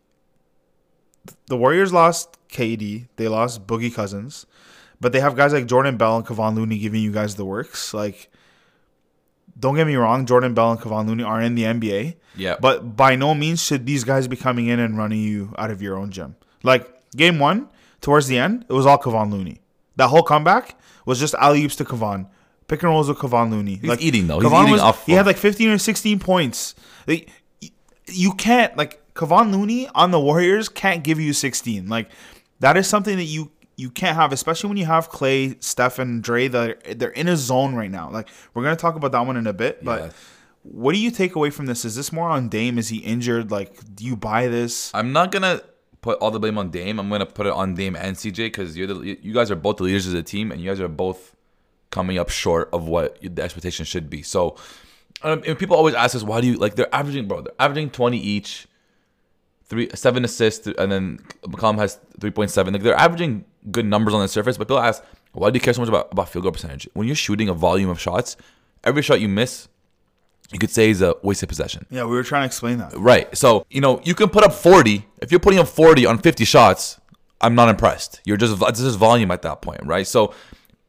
the 1.48 1.58
Warriors 1.58 1.93
lost 1.93 2.38
KD, 2.50 3.08
they 3.15 3.28
lost 3.28 3.67
Boogie 3.67 3.93
Cousins, 3.93 4.45
but 5.00 5.12
they 5.12 5.19
have 5.19 5.36
guys 5.36 5.54
like 5.54 5.67
Jordan 5.67 5.98
Bell 5.98 6.17
and 6.17 6.26
Kevon 6.26 6.56
Looney 6.56 6.78
giving 6.78 7.02
you 7.02 7.12
guys 7.12 7.36
the 7.36 7.45
works. 7.45 7.93
Like, 7.93 8.32
don't 9.58 9.76
get 9.76 9.88
me 9.88 9.95
wrong, 9.95 10.26
Jordan 10.26 10.54
Bell 10.54 10.71
and 10.71 10.80
Kevon 10.80 11.08
Looney 11.08 11.24
are 11.24 11.41
in 11.41 11.56
the 11.56 11.63
NBA. 11.63 12.15
Yeah. 12.36 12.58
But 12.60 12.95
by 12.95 13.15
no 13.15 13.34
means 13.34 13.62
should 13.63 13.86
these 13.86 14.04
guys 14.04 14.28
be 14.28 14.36
coming 14.36 14.67
in 14.67 14.80
and 14.80 14.98
running 14.98 15.21
you 15.21 15.54
out 15.58 15.71
of 15.71 15.82
your 15.82 15.98
own 15.98 16.12
gym. 16.12 16.36
Like 16.63 16.89
game 17.12 17.39
one, 17.39 17.69
towards 18.02 18.28
the 18.28 18.38
end, 18.38 18.65
it 18.67 18.74
was 18.74 18.86
all 18.86 18.98
Kevon 18.98 19.32
Looney. 19.32 19.62
That 19.95 20.08
whole 20.08 20.24
comeback 20.24 20.78
was 21.06 21.19
just 21.19 21.34
alley 21.36 21.63
oops 21.63 21.76
to 21.78 21.86
Kevon. 21.86 22.28
Pick 22.67 22.82
and 22.82 22.91
rolls 22.91 23.08
with 23.10 23.17
Kevon 23.17 23.51
Looney. 23.51 23.75
He's 23.75 24.01
eating, 24.01 24.28
though. 24.28 24.39
He's 24.39 24.51
eating 24.51 24.80
off 24.80 25.06
He 25.06 25.13
had 25.13 25.25
like 25.25 25.38
15 25.38 25.69
or 25.69 25.78
16 25.78 26.19
points. 26.19 26.73
Like, 27.06 27.30
you 28.08 28.34
can't 28.34 28.75
like 28.78 29.01
Kevon 29.13 29.51
Looney 29.51 29.88
on 29.89 30.12
the 30.12 30.19
Warriors 30.19 30.69
can't 30.69 31.04
give 31.04 31.19
you 31.19 31.34
16. 31.34 31.88
Like 31.88 32.10
that 32.60 32.78
is 32.78 32.88
something 32.88 33.17
that 33.17 33.23
you 33.23 33.51
you 33.78 33.89
can't 33.89 34.15
have, 34.15 34.32
especially 34.32 34.69
when 34.69 34.78
you 34.78 34.86
have 34.86 35.10
Clay, 35.10 35.58
Steph, 35.60 35.99
and 35.99 36.23
Dre. 36.23 36.47
That 36.47 36.99
they're 36.99 37.10
in 37.10 37.28
a 37.28 37.36
zone 37.36 37.75
right 37.75 37.91
now. 37.91 38.10
Like 38.10 38.30
we're 38.54 38.63
gonna 38.63 38.75
talk 38.75 38.95
about 38.95 39.12
that 39.13 39.25
one 39.25 39.38
in 39.38 39.47
a 39.47 39.54
bit, 39.54 39.84
but. 39.84 40.01
Yeah. 40.01 40.10
What 40.67 40.95
do 40.95 40.99
you 40.99 41.12
take 41.12 41.36
away 41.36 41.51
from 41.51 41.67
this? 41.67 41.86
Is 41.86 41.95
this 41.95 42.12
more 42.12 42.28
on 42.28 42.49
Dame? 42.49 42.80
Is 42.80 42.88
he 42.88 42.97
injured? 42.97 43.51
Like, 43.51 43.78
do 43.93 44.04
you 44.04 44.15
buy 44.15 44.47
this? 44.47 44.89
I'm 44.95 45.13
not 45.13 45.32
gonna 45.32 45.62
put 46.01 46.17
all 46.17 46.32
the 46.32 46.39
blame 46.39 46.58
on 46.58 46.71
Dame. 46.71 46.99
I'm 46.99 47.08
gonna 47.08 47.28
put 47.28 47.45
it 47.45 47.54
on 47.54 47.75
Dame 47.75 47.95
and 47.95 48.15
CJ 48.15 48.47
because 48.47 48.75
you're 48.75 48.88
the 48.88 49.19
you 49.21 49.32
guys 49.32 49.51
are 49.51 49.56
both 49.56 49.78
the 49.78 49.84
leaders 49.84 50.08
of 50.08 50.13
the 50.13 50.23
team, 50.23 50.51
and 50.51 50.60
you 50.60 50.67
guys 50.67 50.82
are 50.82 50.88
both 50.88 51.35
coming 51.91 52.17
up 52.17 52.30
short 52.30 52.69
of 52.74 52.88
what 52.88 53.17
the 53.21 53.41
expectation 53.41 53.86
should 53.86 54.10
be. 54.10 54.21
So, 54.21 54.58
um, 55.21 55.41
people 55.41 55.76
always 55.76 55.95
ask 55.95 56.15
us, 56.15 56.24
why 56.24 56.41
do 56.41 56.48
you 56.48 56.58
like? 56.58 56.76
They're 56.76 56.93
averaging, 56.93 57.28
bro. 57.28 57.41
They're 57.41 57.54
averaging 57.60 57.89
20 57.89 58.17
each, 58.17 58.67
three 59.65 59.89
seven 59.95 60.26
assists, 60.26 60.67
and 60.67 60.91
then 60.91 61.19
McCollum 61.43 61.78
has 61.78 62.00
3.7. 62.19 62.74
Like 62.74 62.84
they're 62.84 62.95
averaging 62.95 63.45
good 63.71 63.86
numbers 63.86 64.13
on 64.13 64.21
the 64.21 64.28
surface, 64.28 64.58
but 64.58 64.67
people 64.67 64.80
ask, 64.80 65.04
why 65.34 65.50
do 65.50 65.56
you 65.56 65.62
care 65.62 65.74
so 65.74 65.82
much 65.82 65.89
about 65.89 66.12
about 66.12 66.30
field 66.30 66.43
goal 66.43 66.52
percentage? 66.52 66.88
When 66.93 67.08
you're 67.08 67.15
shooting 67.15 67.50
a 67.50 67.54
volume 67.54 67.89
of 67.89 68.00
shots, 68.00 68.38
every 68.84 69.02
shot 69.02 69.19
you 69.19 69.28
miss, 69.28 69.67
you 70.52 70.60
could 70.60 70.69
say 70.69 70.89
is 70.89 71.02
a 71.02 71.15
wasted 71.24 71.50
possession. 71.50 71.86
Yeah, 71.89 72.06
we 72.06 72.15
were 72.15 72.24
trying 72.24 72.43
to 72.43 72.45
explain 72.45 72.78
that. 72.78 72.93
Right. 72.95 73.36
So, 73.36 73.65
you 73.69 73.82
know, 73.82 74.00
you 74.04 74.13
can 74.13 74.30
put 74.30 74.43
up 74.43 74.54
40. 74.54 75.06
If 75.21 75.32
you're 75.32 75.39
putting 75.39 75.60
up 75.60 75.67
40 75.67 76.06
on 76.06 76.19
50 76.19 76.45
shots, 76.45 77.00
I'm 77.41 77.56
not 77.56 77.69
impressed. 77.69 78.21
You're 78.26 78.38
just 78.38 78.60
this 78.60 78.80
is 78.80 78.95
volume 78.95 79.32
at 79.32 79.41
that 79.41 79.62
point, 79.62 79.82
right? 79.84 80.06
So, 80.08 80.34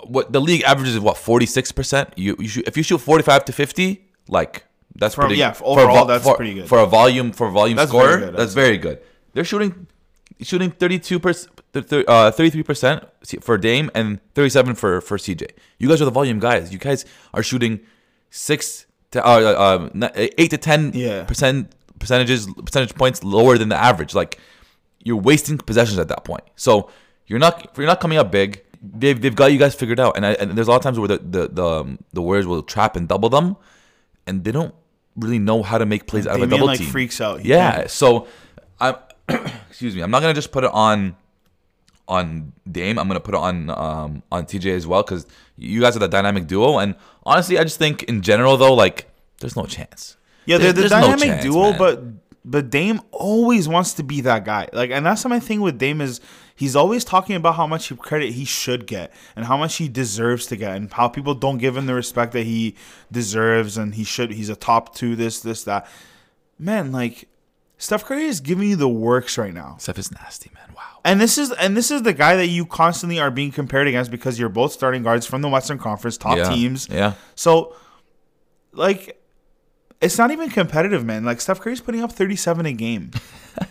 what 0.04 0.32
the 0.32 0.40
league 0.40 0.62
averages 0.62 0.94
is 0.94 1.00
what 1.00 1.16
46%. 1.16 2.12
You 2.16 2.36
you 2.38 2.48
shoot 2.48 2.66
if 2.68 2.76
you 2.76 2.82
shoot 2.82 2.98
45 2.98 3.44
to 3.46 3.52
50, 3.52 4.04
like 4.28 4.64
that's 4.94 5.14
For- 5.14 5.22
pretty 5.22 5.36
yeah, 5.36 5.54
overall, 5.62 6.04
vo- 6.04 6.06
that's 6.06 6.24
for- 6.24 6.36
pretty 6.36 6.54
good. 6.54 6.68
For 6.68 6.78
a 6.80 6.86
volume 6.86 7.32
for 7.32 7.48
a 7.48 7.50
volume 7.50 7.76
That's 7.76 7.90
scorer, 7.90 8.06
very 8.18 8.20
good, 8.30 8.36
that's 8.36 8.54
very 8.54 8.78
good. 8.78 8.98
They're 9.32 9.44
shooting 9.44 9.86
shooting 10.40 10.70
32 10.70 11.18
percent 11.18 11.52
uh 11.74 12.30
33% 12.30 13.42
for 13.42 13.58
Dame 13.58 13.90
and 13.94 14.18
37 14.34 14.74
for 14.74 15.00
for 15.00 15.18
CJ. 15.18 15.50
You 15.78 15.88
guys 15.88 16.00
are 16.00 16.06
the 16.06 16.10
volume 16.10 16.38
guys. 16.40 16.72
You 16.72 16.78
guys 16.78 17.04
are 17.34 17.42
shooting 17.42 17.80
6 18.30 18.86
to 19.12 19.26
uh, 19.26 19.30
uh, 19.94 20.04
uh, 20.04 20.08
8 20.38 20.50
to 20.50 20.58
10 20.58 20.92
Yeah. 20.94 21.24
percent 21.24 21.72
percentages 21.98 22.46
percentage 22.64 22.94
points 22.94 23.22
lower 23.24 23.58
than 23.58 23.68
the 23.68 23.76
average. 23.76 24.14
Like 24.14 24.38
you're 25.04 25.16
wasting 25.20 25.58
possessions 25.58 25.98
at 25.98 26.08
that 26.08 26.24
point. 26.24 26.44
So 26.56 26.90
you're 27.26 27.38
not 27.38 27.74
you're 27.76 27.86
not 27.86 28.00
coming 28.00 28.18
up 28.18 28.30
big. 28.30 28.62
They've, 28.82 29.20
they've 29.20 29.34
got 29.34 29.52
you 29.52 29.58
guys 29.58 29.74
figured 29.74 29.98
out. 30.00 30.16
And, 30.16 30.24
I, 30.26 30.32
and 30.32 30.52
there's 30.52 30.68
a 30.68 30.70
lot 30.70 30.76
of 30.78 30.82
times 30.82 30.98
where 30.98 31.08
the 31.08 31.18
the 31.18 31.48
the, 31.48 31.64
um, 31.66 31.98
the 32.12 32.22
Warriors 32.22 32.46
will 32.46 32.62
trap 32.62 32.96
and 32.96 33.06
double 33.08 33.28
them, 33.28 33.56
and 34.26 34.44
they 34.44 34.52
don't 34.52 34.74
really 35.16 35.38
know 35.38 35.62
how 35.62 35.78
to 35.78 35.86
make 35.86 36.06
plays 36.06 36.26
out 36.26 36.36
of 36.36 36.42
a 36.42 36.46
double 36.46 36.66
like, 36.66 36.78
team. 36.78 36.88
freaks 36.88 37.20
out. 37.20 37.40
He 37.40 37.48
Yeah. 37.50 37.76
can't- 37.76 37.90
So 37.90 38.28
I'm 38.80 38.96
excuse 39.68 39.94
me. 39.96 40.02
I'm 40.02 40.10
not 40.10 40.20
gonna 40.20 40.34
just 40.34 40.52
put 40.52 40.64
it 40.64 40.70
on 40.72 41.16
on 42.08 42.52
Dame. 42.70 42.98
I'm 42.98 43.08
gonna 43.08 43.20
put 43.20 43.34
it 43.34 43.40
on 43.40 43.70
um, 43.70 44.22
on 44.30 44.46
CJ 44.46 44.74
as 44.76 44.86
well 44.86 45.02
because 45.02 45.26
you 45.56 45.80
guys 45.80 45.96
are 45.96 46.00
the 46.00 46.08
dynamic 46.08 46.46
duo. 46.46 46.78
And 46.78 46.94
honestly, 47.24 47.58
I 47.58 47.64
just 47.64 47.78
think 47.78 48.02
in 48.04 48.22
general 48.22 48.56
though, 48.56 48.74
like 48.74 49.10
there's 49.40 49.56
no 49.56 49.66
chance. 49.66 50.16
Yeah, 50.44 50.58
they're 50.58 50.72
the 50.72 50.80
There's 50.82 50.92
no 50.92 51.00
dynamic 51.00 51.24
chance, 51.28 51.42
duo, 51.42 51.70
man. 51.70 51.78
but 51.78 52.02
but 52.44 52.70
Dame 52.70 53.00
always 53.10 53.66
wants 53.68 53.94
to 53.94 54.04
be 54.04 54.20
that 54.20 54.44
guy. 54.44 54.68
Like, 54.72 54.90
and 54.90 55.04
that's 55.04 55.24
my 55.24 55.40
thing 55.40 55.60
with 55.60 55.78
Dame 55.78 56.00
is 56.00 56.20
he's 56.56 56.74
always 56.74 57.04
talking 57.04 57.36
about 57.36 57.54
how 57.56 57.66
much 57.66 57.96
credit 57.98 58.32
he 58.32 58.44
should 58.44 58.86
get 58.86 59.12
and 59.36 59.44
how 59.44 59.56
much 59.56 59.76
he 59.76 59.88
deserves 59.88 60.46
to 60.46 60.56
get, 60.56 60.74
and 60.76 60.92
how 60.92 61.06
people 61.06 61.34
don't 61.34 61.58
give 61.58 61.76
him 61.76 61.86
the 61.86 61.94
respect 61.94 62.32
that 62.32 62.44
he 62.44 62.74
deserves, 63.12 63.76
and 63.76 63.94
he 63.94 64.02
should. 64.04 64.32
He's 64.32 64.48
a 64.48 64.56
top 64.56 64.94
two. 64.94 65.14
This, 65.14 65.40
this, 65.40 65.62
that. 65.64 65.86
Man, 66.58 66.90
like 66.90 67.28
Steph 67.78 68.04
Curry 68.06 68.24
is 68.24 68.40
giving 68.40 68.70
you 68.70 68.76
the 68.76 68.88
works 68.88 69.36
right 69.36 69.52
now. 69.52 69.76
Steph 69.78 69.98
is 69.98 70.10
nasty, 70.10 70.50
man. 70.54 70.74
Wow. 70.74 70.82
And 71.04 71.20
this 71.20 71.36
is 71.38 71.52
and 71.52 71.76
this 71.76 71.90
is 71.90 72.02
the 72.02 72.14
guy 72.14 72.36
that 72.36 72.46
you 72.48 72.64
constantly 72.66 73.20
are 73.20 73.30
being 73.30 73.52
compared 73.52 73.86
against 73.86 74.10
because 74.10 74.38
you're 74.38 74.48
both 74.48 74.72
starting 74.72 75.02
guards 75.02 75.26
from 75.26 75.42
the 75.42 75.48
Western 75.48 75.78
Conference, 75.78 76.16
top 76.16 76.38
Yeah. 76.38 76.48
teams. 76.48 76.88
Yeah. 76.90 77.12
So, 77.34 77.76
like, 78.72 79.20
it's 80.00 80.18
not 80.18 80.30
even 80.30 80.48
competitive, 80.50 81.04
man. 81.04 81.24
Like 81.24 81.40
Steph 81.40 81.60
Curry's 81.60 81.80
putting 81.80 82.02
up 82.02 82.12
37 82.12 82.66
a 82.66 82.72
game, 82.72 83.10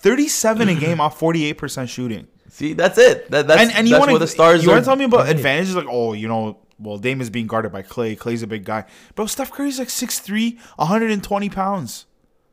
37 0.00 0.68
a 0.68 0.74
game 0.80 1.00
off 1.00 1.18
48 1.18 1.52
percent 1.54 1.88
shooting. 1.88 2.26
See, 2.48 2.72
that's 2.72 2.98
it. 2.98 3.30
That, 3.30 3.46
that's 3.46 3.62
And 3.62 3.72
and 3.72 3.86
you 3.88 3.92
that's 3.94 4.00
want 4.00 4.10
where 4.12 4.18
the 4.18 4.26
stars. 4.26 4.64
You 4.64 4.70
are 4.70 4.74
want 4.74 4.84
to 4.84 4.88
tell 4.88 4.96
me 4.96 5.04
about 5.04 5.20
playing. 5.22 5.36
advantages? 5.36 5.76
Like, 5.76 5.86
oh, 5.88 6.12
you 6.14 6.26
know, 6.28 6.58
well, 6.78 6.98
Dame 6.98 7.20
is 7.20 7.30
being 7.30 7.46
guarded 7.46 7.70
by 7.72 7.82
Clay. 7.82 8.16
Clay's 8.16 8.42
a 8.42 8.46
big 8.46 8.64
guy, 8.64 8.84
bro. 9.14 9.26
Steph 9.26 9.52
Curry's 9.52 9.78
like 9.78 9.88
6'3", 9.88 10.58
120 10.76 11.48
pounds. 11.50 12.06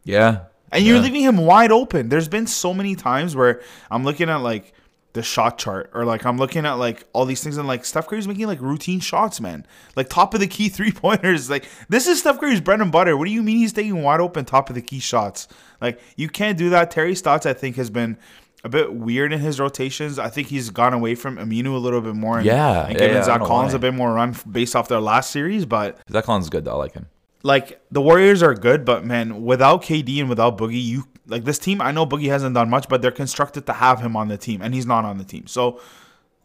Yeah. 0.03 0.43
And 0.71 0.85
you're 0.85 0.99
leaving 0.99 1.21
him 1.21 1.37
wide 1.37 1.71
open. 1.71 2.09
There's 2.09 2.27
been 2.27 2.45
so 2.45 2.73
many 2.73 2.95
times 2.95 3.35
where 3.35 3.61
I'm 3.89 4.03
looking 4.03 4.29
at 4.29 4.37
like 4.41 4.73
the 5.17 5.23
shot 5.23 5.57
chart 5.57 5.89
or 5.93 6.05
like 6.05 6.25
I'm 6.25 6.37
looking 6.37 6.63
at 6.65 6.73
like 6.73 7.05
all 7.11 7.25
these 7.25 7.43
things 7.43 7.57
and 7.57 7.67
like 7.67 7.83
Steph 7.83 8.07
Curry's 8.07 8.27
making 8.27 8.45
like 8.45 8.61
routine 8.61 8.99
shots, 8.99 9.41
man. 9.41 9.65
Like 9.95 10.09
top 10.09 10.35
of 10.35 10.39
the 10.39 10.47
key 10.47 10.69
three 10.77 10.91
pointers. 10.91 11.49
Like 11.49 11.65
this 11.89 12.07
is 12.07 12.19
Steph 12.19 12.39
Curry's 12.39 12.61
bread 12.61 12.79
and 12.79 12.91
butter. 12.91 13.17
What 13.17 13.25
do 13.25 13.31
you 13.31 13.41
mean 13.41 13.57
he's 13.57 13.73
taking 13.73 14.03
wide 14.03 14.21
open 14.21 14.45
top 14.45 14.69
of 14.69 14.75
the 14.75 14.81
key 14.81 14.99
shots? 14.99 15.47
Like 15.81 15.99
you 16.15 16.29
can't 16.29 16.57
do 16.57 16.69
that. 16.69 16.91
Terry 16.91 17.15
Stotts, 17.15 17.47
I 17.47 17.53
think, 17.53 17.75
has 17.77 17.89
been 17.89 18.17
a 18.63 18.69
bit 18.69 18.93
weird 18.93 19.33
in 19.33 19.39
his 19.39 19.59
rotations. 19.59 20.19
I 20.19 20.29
think 20.29 20.49
he's 20.49 20.69
gone 20.69 20.93
away 20.93 21.15
from 21.15 21.37
Aminu 21.37 21.73
a 21.73 21.77
little 21.77 22.01
bit 22.01 22.15
more. 22.15 22.37
And, 22.37 22.45
Yeah, 22.45 22.85
and 22.87 22.97
given 22.97 23.17
yeah, 23.17 23.23
Zach 23.23 23.41
Collins 23.41 23.73
a 23.73 23.79
bit 23.79 23.93
more 23.95 24.13
run 24.13 24.35
based 24.49 24.75
off 24.75 24.87
their 24.87 25.01
last 25.01 25.31
series, 25.31 25.65
but 25.65 25.97
Zach 26.11 26.25
Collins 26.25 26.45
is 26.45 26.49
good 26.49 26.65
though. 26.65 26.73
I 26.73 26.75
like 26.75 26.93
him. 26.93 27.07
like 27.41 27.81
the 27.91 28.01
Warriors 28.01 28.43
are 28.43 28.53
good, 28.53 28.85
but 28.85 29.03
man, 29.03 29.43
without 29.43 29.81
KD 29.83 30.19
and 30.19 30.29
without 30.29 30.57
Boogie, 30.57 30.83
you 30.83 31.07
like 31.27 31.43
this 31.43 31.59
team. 31.59 31.81
I 31.81 31.91
know 31.91 32.05
Boogie 32.05 32.29
hasn't 32.29 32.55
done 32.55 32.69
much, 32.69 32.87
but 32.89 33.01
they're 33.01 33.11
constructed 33.11 33.65
to 33.67 33.73
have 33.73 33.99
him 33.99 34.15
on 34.15 34.27
the 34.27 34.37
team, 34.37 34.61
and 34.61 34.73
he's 34.73 34.85
not 34.85 35.05
on 35.05 35.17
the 35.17 35.23
team. 35.23 35.47
So 35.47 35.79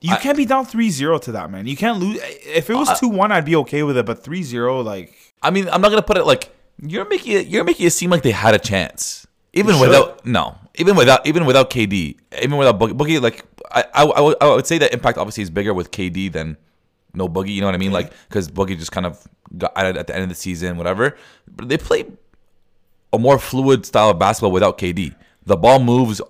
you 0.00 0.16
can't 0.16 0.36
be 0.36 0.44
down 0.44 0.66
3-0 0.66 1.20
to 1.22 1.32
that, 1.32 1.50
man. 1.50 1.66
You 1.66 1.76
can't 1.76 1.98
lose. 1.98 2.18
If 2.44 2.68
it 2.70 2.74
was 2.74 2.98
two 2.98 3.08
one, 3.08 3.30
I'd 3.32 3.44
be 3.44 3.56
okay 3.56 3.82
with 3.84 3.96
it, 3.96 4.04
but 4.06 4.22
3-0, 4.24 4.84
like 4.84 5.14
I 5.42 5.50
mean, 5.50 5.68
I'm 5.68 5.80
not 5.80 5.90
gonna 5.90 6.02
put 6.02 6.16
it 6.18 6.24
like 6.24 6.52
you're 6.82 7.08
making 7.08 7.32
it. 7.36 7.46
You're 7.46 7.64
making 7.64 7.86
it 7.86 7.90
seem 7.92 8.10
like 8.10 8.22
they 8.22 8.32
had 8.32 8.54
a 8.54 8.58
chance, 8.58 9.26
even 9.52 9.76
without 9.80 10.26
no, 10.26 10.56
even 10.76 10.96
without 10.96 11.26
even 11.26 11.44
without 11.46 11.70
KD, 11.70 12.16
even 12.42 12.56
without 12.56 12.78
Boogie. 12.80 12.92
Boogie 12.96 13.20
like 13.22 13.44
I, 13.70 13.84
I, 13.94 14.02
I 14.04 14.20
would- 14.20 14.36
I 14.40 14.48
would 14.54 14.66
say 14.66 14.78
that 14.78 14.92
impact 14.92 15.18
obviously 15.18 15.42
is 15.44 15.50
bigger 15.50 15.72
with 15.72 15.90
KD 15.92 16.32
than 16.32 16.56
no 17.14 17.28
Boogie. 17.28 17.50
You 17.54 17.60
know 17.60 17.68
what 17.68 17.74
I 17.74 17.78
mean? 17.78 17.92
Like 17.92 18.12
because 18.28 18.48
Boogie 18.48 18.76
just 18.78 18.90
kind 18.92 19.06
of 19.06 19.24
got 19.56 19.76
at 19.76 20.06
the 20.08 20.14
end 20.14 20.24
of 20.24 20.28
the 20.28 20.34
season, 20.34 20.76
whatever. 20.78 21.16
But 21.48 21.68
they 21.68 21.76
play 21.78 22.06
a 23.12 23.18
more 23.18 23.38
fluid 23.38 23.84
style 23.86 24.10
of 24.10 24.18
basketball 24.18 24.52
without 24.52 24.78
KD. 24.78 25.14
The 25.44 25.56
ball 25.56 25.78
moves. 25.80 26.20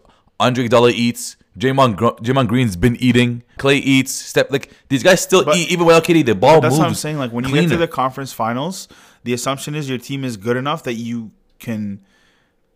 Andre 0.41 0.69
Iguodala 0.69 0.93
eats. 0.93 1.37
Draymond, 1.59 1.97
Gr- 1.97 2.07
Draymond 2.23 2.49
Green's 2.49 2.77
been 2.77 2.97
eating. 2.97 3.43
Clay 3.59 3.77
eats. 3.77 4.11
Step 4.13 4.51
like 4.51 4.71
these 4.89 5.03
guys 5.03 5.21
still 5.21 5.45
But- 5.45 5.57
eat 5.57 5.71
even 5.71 5.85
without 5.87 6.03
KD. 6.05 6.25
The 6.25 6.35
ball 6.35 6.61
That's 6.61 6.73
moves. 6.73 6.79
what 6.81 6.89
I'm 6.89 6.95
saying. 6.95 7.19
Like 7.19 7.31
when 7.31 7.45
you 7.47 7.53
get 7.55 7.69
to 7.69 7.77
the 7.77 7.87
conference 7.89 8.33
finals, 8.33 8.89
the 9.25 9.33
assumption 9.35 9.75
is 9.75 9.89
your 9.89 9.99
team 9.99 10.25
is 10.25 10.37
good 10.37 10.57
enough 10.57 10.83
that 10.85 10.95
you 10.95 11.31
can 11.59 12.01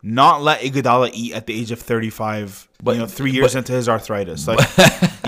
not 0.03 0.43
let 0.43 0.61
Iguodala 0.61 1.11
eat 1.15 1.33
at 1.33 1.47
the 1.47 1.59
age 1.59 1.71
of 1.73 1.81
35. 1.81 2.69
But- 2.83 2.93
you 2.93 3.01
know, 3.01 3.07
three 3.07 3.31
years 3.33 3.55
but- 3.55 3.59
into 3.61 3.73
his 3.73 3.89
arthritis, 3.89 4.47
like 4.47 4.59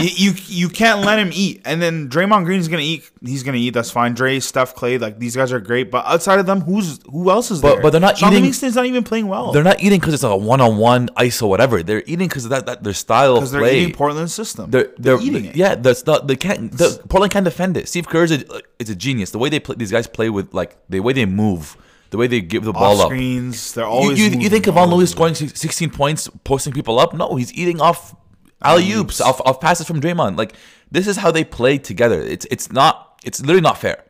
you, 0.01 0.31
you 0.31 0.35
you 0.47 0.69
can't 0.69 1.01
let 1.05 1.19
him 1.19 1.31
eat. 1.33 1.63
And 1.65 1.81
then 1.83 2.09
Draymond 2.09 2.45
Green's 2.45 2.69
gonna 2.69 2.83
eat. 2.83 3.11
He's 3.25 3.43
gonna 3.43 3.59
eat. 3.59 3.71
That's 3.71 3.91
fine. 3.91 4.15
Dre, 4.15 4.41
Steph, 4.41 4.75
Clay, 4.75 4.99
like 4.99 5.19
these 5.19 5.35
guys 5.37 5.53
are 5.53 5.61
great. 5.61 5.91
But 5.91 6.07
outside 6.07 6.39
of 6.39 6.47
them, 6.47 6.61
who's 6.63 7.01
who 7.11 7.31
else 7.31 7.51
is 7.51 7.61
But- 7.61 7.75
there? 7.75 7.83
but 7.83 7.91
they're 7.91 8.01
not 8.01 8.19
Sean 8.19 8.29
eating- 8.33 8.43
Livingston's 8.43 8.75
not 8.77 8.87
even 8.87 9.03
playing 9.05 9.27
well. 9.29 9.53
They're 9.53 9.63
not 9.65 9.83
eating 9.83 9.99
because 10.01 10.15
it's 10.15 10.23
a 10.23 10.37
one-on-one 10.37 11.11
ice 11.17 11.41
or 11.43 11.51
whatever. 11.51 11.83
They're 11.83 12.03
eating 12.07 12.29
because 12.29 12.45
of 12.45 12.51
that, 12.51 12.67
that 12.67 12.83
their 12.85 12.95
style 12.95 13.33
of 13.35 13.41
because 13.41 13.53
they're 13.53 13.61
play. 13.61 13.81
eating 13.81 13.95
Portland's 13.95 14.35
system. 14.35 14.71
They're, 14.71 14.89
they're, 14.99 15.21
eating 15.21 15.47
it. 15.47 15.57
Yeah, 15.57 15.75
that's 15.75 16.07
not. 16.07 16.27
They 16.27 16.37
can't. 16.37 16.71
The, 16.73 17.01
Portland 17.09 17.33
can't 17.33 17.45
defend 17.45 17.77
it. 17.77 17.89
Steve 17.89 18.09
Kerr 18.09 18.25
is 18.25 18.33
a, 18.33 18.45
is 18.79 18.91
a 18.91 18.95
genius. 18.97 19.31
The 19.31 19.39
way 19.39 19.49
they 19.49 19.61
play, 19.61 19.77
these 19.79 19.91
guys 19.93 20.07
play 20.07 20.31
with 20.31 20.53
like 20.55 20.77
the 20.89 21.01
way 21.01 21.13
they 21.13 21.27
move, 21.27 21.77
the 22.11 22.17
way 22.17 22.27
they 22.27 22.41
give 22.41 22.65
the 22.65 22.73
ball 22.73 22.95
Off 22.97 23.01
up. 23.01 23.07
screens. 23.09 23.73
They're 23.75 23.85
You, 23.85 23.91
always. 23.91 24.19
you, 24.19 24.25
you 24.27 24.31
moving, 24.37 24.51
think 24.51 24.65
Kevon 24.65 24.89
Lewis 24.91 25.11
scoring 25.11 25.35
16 25.35 25.91
points, 25.91 26.29
posting 26.45 26.73
people 26.73 26.99
up? 26.99 27.13
No, 27.15 27.35
he's 27.37 27.53
eating 27.55 27.81
off 27.81 28.15
alley 28.63 28.91
oops, 28.93 29.21
off, 29.21 29.41
off 29.43 29.61
passes 29.61 29.87
from 29.87 30.01
Draymond. 30.01 30.37
Like 30.39 30.55
this 30.91 31.07
is 31.07 31.17
how 31.17 31.31
they 31.31 31.45
play 31.45 31.79
together. 31.79 32.21
It's 32.21 32.47
it's 32.51 32.73
not. 32.73 33.21
It's 33.25 33.41
literally 33.41 33.61
not 33.63 33.79
fair. 33.79 34.05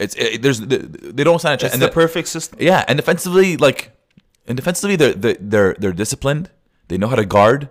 It's 0.00 0.14
it, 0.16 0.42
there's 0.42 0.60
they 0.60 1.22
don't 1.24 1.38
stand 1.38 1.54
a 1.54 1.56
chance. 1.56 1.64
It's 1.64 1.74
And 1.74 1.82
the 1.82 1.86
the- 1.86 1.92
perfect 1.92 2.28
system. 2.28 2.58
yeah, 2.60 2.84
and 2.88 2.96
defensively, 2.96 3.56
like, 3.56 3.92
and 4.46 4.56
defensively, 4.56 4.96
they're 4.96 5.12
they're 5.14 5.36
they're, 5.40 5.74
they're 5.78 5.92
disciplined. 5.92 6.50
They 6.88 6.98
know 6.98 7.06
how 7.08 7.16
to 7.16 7.24
guard. 7.24 7.68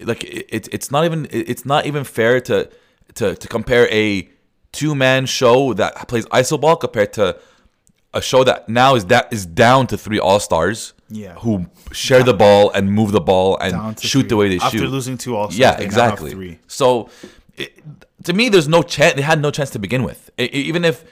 Like, 0.00 0.24
it, 0.24 0.46
it's 0.48 0.68
it's 0.72 0.90
not 0.90 1.04
even 1.04 1.26
it's 1.30 1.64
not 1.66 1.86
even 1.86 2.04
fair 2.04 2.40
to 2.42 2.70
to 3.14 3.34
to 3.34 3.48
compare 3.48 3.88
a 3.92 4.28
two 4.72 4.94
man 4.94 5.26
show 5.26 5.72
that 5.74 6.08
plays 6.08 6.26
iso 6.26 6.60
ball 6.60 6.76
compared 6.76 7.12
to 7.14 7.38
a 8.12 8.20
show 8.22 8.44
that 8.44 8.68
now 8.68 8.94
is 8.94 9.06
that 9.06 9.32
is 9.32 9.44
down 9.46 9.86
to 9.88 9.96
three 9.98 10.18
all 10.18 10.40
stars. 10.40 10.94
Yeah. 11.08 11.34
who 11.34 11.66
share 11.92 12.22
the 12.24 12.34
ball 12.34 12.70
and 12.72 12.90
move 12.92 13.12
the 13.12 13.20
ball 13.20 13.58
and 13.58 13.98
shoot 14.00 14.20
three. 14.22 14.28
the 14.28 14.36
way 14.36 14.48
they 14.48 14.56
After 14.56 14.78
shoot. 14.78 14.84
After 14.84 14.88
losing 14.94 15.16
two 15.18 15.36
All-Stars, 15.36 15.58
yeah, 15.58 15.70
they 15.72 15.72
now 15.72 15.78
have 15.78 15.84
exactly. 15.86 16.30
three. 16.32 16.58
So, 16.66 17.08
it, 17.56 17.78
to 18.24 18.32
me, 18.32 18.48
there's 18.48 18.68
no 18.68 18.82
chance. 18.82 19.14
They 19.14 19.22
had 19.22 19.40
no 19.40 19.50
chance 19.50 19.70
to 19.70 19.78
begin 19.78 20.02
with. 20.02 20.30
E- 20.38 20.44
e- 20.44 20.48
even 20.52 20.84
if 20.84 21.04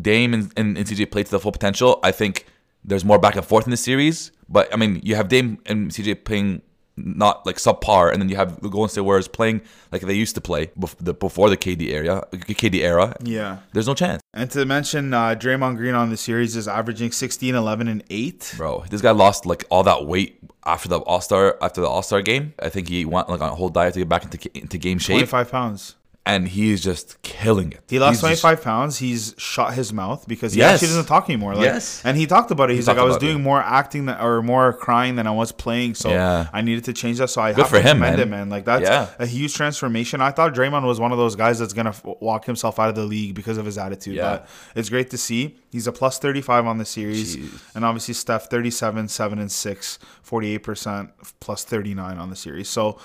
Dame 0.00 0.32
and, 0.34 0.52
and, 0.56 0.78
and 0.78 0.86
CJ 0.86 1.10
played 1.10 1.26
to 1.26 1.32
the 1.32 1.40
full 1.40 1.52
potential, 1.52 1.98
I 2.02 2.12
think 2.12 2.46
there's 2.84 3.04
more 3.04 3.18
back 3.18 3.36
and 3.36 3.44
forth 3.44 3.64
in 3.66 3.70
the 3.72 3.76
series. 3.76 4.30
But 4.48 4.72
I 4.72 4.76
mean, 4.76 5.00
you 5.02 5.16
have 5.16 5.28
Dame 5.28 5.58
and 5.66 5.90
CJ 5.90 6.24
playing 6.24 6.62
not 6.96 7.46
like 7.46 7.56
subpar, 7.56 8.12
and 8.12 8.20
then 8.20 8.28
you 8.28 8.36
have 8.36 8.60
the 8.60 8.68
Golden 8.68 8.88
State 8.90 9.00
Warriors 9.02 9.28
playing 9.28 9.62
like 9.90 10.02
they 10.02 10.14
used 10.14 10.34
to 10.34 10.40
play 10.40 10.70
before 10.76 11.48
the 11.50 11.56
KD 11.56 11.90
era. 11.90 12.26
KD 12.32 12.80
era. 12.80 13.16
Yeah. 13.22 13.58
There's 13.72 13.86
no 13.86 13.94
chance, 13.94 14.22
And 14.34 14.50
to 14.50 14.64
mention, 14.66 15.14
uh, 15.14 15.34
Draymond 15.34 15.76
Green 15.76 15.94
on 15.94 16.10
the 16.10 16.16
series 16.16 16.56
is 16.56 16.68
averaging 16.68 17.12
16, 17.12 17.54
11, 17.54 17.88
and 17.88 18.04
8. 18.10 18.54
bro. 18.56 18.84
This 18.90 19.00
guy 19.00 19.10
lost 19.10 19.46
like 19.46 19.64
all 19.70 19.82
that 19.84 20.06
weight 20.06 20.38
after 20.64 20.88
the 20.88 20.98
All 21.00 21.20
Star 21.20 21.56
after 21.60 21.80
the 21.80 21.88
All 21.88 22.02
Star 22.02 22.22
game. 22.22 22.54
I 22.58 22.68
think 22.68 22.88
he 22.88 23.04
went 23.04 23.28
like 23.28 23.40
on 23.40 23.50
a 23.50 23.54
whole 23.54 23.68
diet 23.68 23.94
to 23.94 24.00
get 24.00 24.08
back 24.08 24.24
into 24.24 24.38
into 24.56 24.78
game 24.78 24.98
shape, 24.98 25.14
25 25.14 25.50
pounds. 25.50 25.96
And 26.24 26.46
he's 26.46 26.80
just 26.80 27.20
killing 27.22 27.72
it. 27.72 27.80
He 27.88 27.98
lost 27.98 28.20
He's 28.20 28.30
just- 28.30 28.42
25 28.42 28.62
pounds. 28.62 28.98
He's 28.98 29.34
shot 29.38 29.74
his 29.74 29.92
mouth 29.92 30.24
because 30.28 30.52
he 30.52 30.60
Yes. 30.60 30.74
actually 30.74 30.88
doesn't 30.94 31.06
talk 31.06 31.28
anymore. 31.28 31.56
Like, 31.56 31.64
Yes. 31.64 32.00
And 32.04 32.16
he 32.16 32.26
talked 32.28 32.52
about 32.52 32.70
it. 32.70 32.74
He's 32.74 32.86
like, 32.86 32.96
I 32.96 33.02
was 33.02 33.16
about 33.16 33.24
it. 33.24 33.32
doing 33.32 33.42
more 33.42 33.60
acting 33.60 34.06
than, 34.06 34.20
or 34.20 34.40
more 34.40 34.72
crying 34.72 35.16
than 35.16 35.26
I 35.26 35.32
was 35.32 35.50
playing. 35.50 35.96
So 35.96 36.10
Yeah. 36.10 36.46
I 36.52 36.60
needed 36.62 36.84
to 36.84 36.92
change 36.92 37.18
that. 37.18 37.28
So 37.30 37.42
I 37.42 37.50
Good 37.52 37.62
have 37.62 37.70
for 37.70 37.76
to 37.78 37.82
him, 37.82 37.96
commend 37.96 38.16
man. 38.18 38.20
it, 38.20 38.30
man. 38.30 38.48
Like, 38.50 38.64
that's 38.66 38.82
Yeah. 38.84 39.08
a 39.18 39.26
huge 39.26 39.52
transformation. 39.54 40.20
I 40.20 40.30
thought 40.30 40.54
Draymond 40.54 40.84
was 40.84 41.00
one 41.00 41.10
of 41.10 41.18
those 41.18 41.34
guys 41.34 41.58
that's 41.58 41.72
going 41.72 41.90
to 41.92 41.94
walk 42.20 42.44
himself 42.44 42.78
out 42.78 42.88
of 42.88 42.94
the 42.94 43.04
league 43.04 43.34
because 43.34 43.58
of 43.58 43.66
his 43.66 43.76
attitude. 43.76 44.14
Yeah. 44.14 44.22
But 44.22 44.48
it's 44.76 44.90
great 44.90 45.10
to 45.10 45.18
see. 45.18 45.56
He's 45.72 45.88
a 45.88 45.92
plus 45.92 46.20
35 46.20 46.66
on 46.66 46.78
the 46.78 46.84
series. 46.84 47.36
Jeez. 47.36 47.50
And 47.74 47.84
obviously, 47.84 48.14
Steph, 48.14 48.48
37, 48.48 49.08
7, 49.08 49.40
and 49.40 49.50
6, 49.50 49.98
48%, 50.22 51.10
plus 51.40 51.64
39 51.64 52.18
on 52.18 52.30
the 52.30 52.36
series. 52.36 52.68
So 52.68 52.98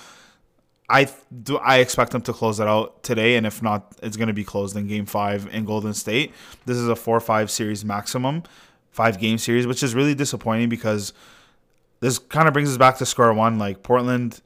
I 0.90 1.10
do. 1.44 1.58
I 1.58 1.78
expect 1.78 2.12
them 2.12 2.22
to 2.22 2.34
close 2.34 2.60
it 2.60 2.68
out 2.68 3.04
today, 3.04 3.36
and 3.36 3.46
if 3.46 3.62
not, 3.62 3.94
it's 4.02 4.16
going 4.16 4.28
to 4.28 4.34
be 4.34 4.44
closed 4.44 4.76
in 4.78 4.88
Game 4.88 5.06
Five 5.06 5.48
in 5.54 5.66
Golden 5.66 5.94
State. 5.94 6.34
This 6.66 6.78
is 6.78 6.88
a 6.88 6.96
four-five 6.96 7.52
series 7.52 7.84
maximum, 7.84 8.44
five 8.92 9.20
game 9.20 9.38
series, 9.38 9.68
which 9.68 9.84
is 9.84 9.94
really 9.94 10.16
disappointing 10.16 10.70
because 10.70 11.12
this 12.00 12.20
kind 12.20 12.48
of 12.48 12.54
brings 12.54 12.70
us 12.70 12.78
back 12.78 12.98
to 13.00 13.06
square 13.06 13.34
one. 13.34 13.60
Like 13.60 13.84
Portland, 13.84 14.42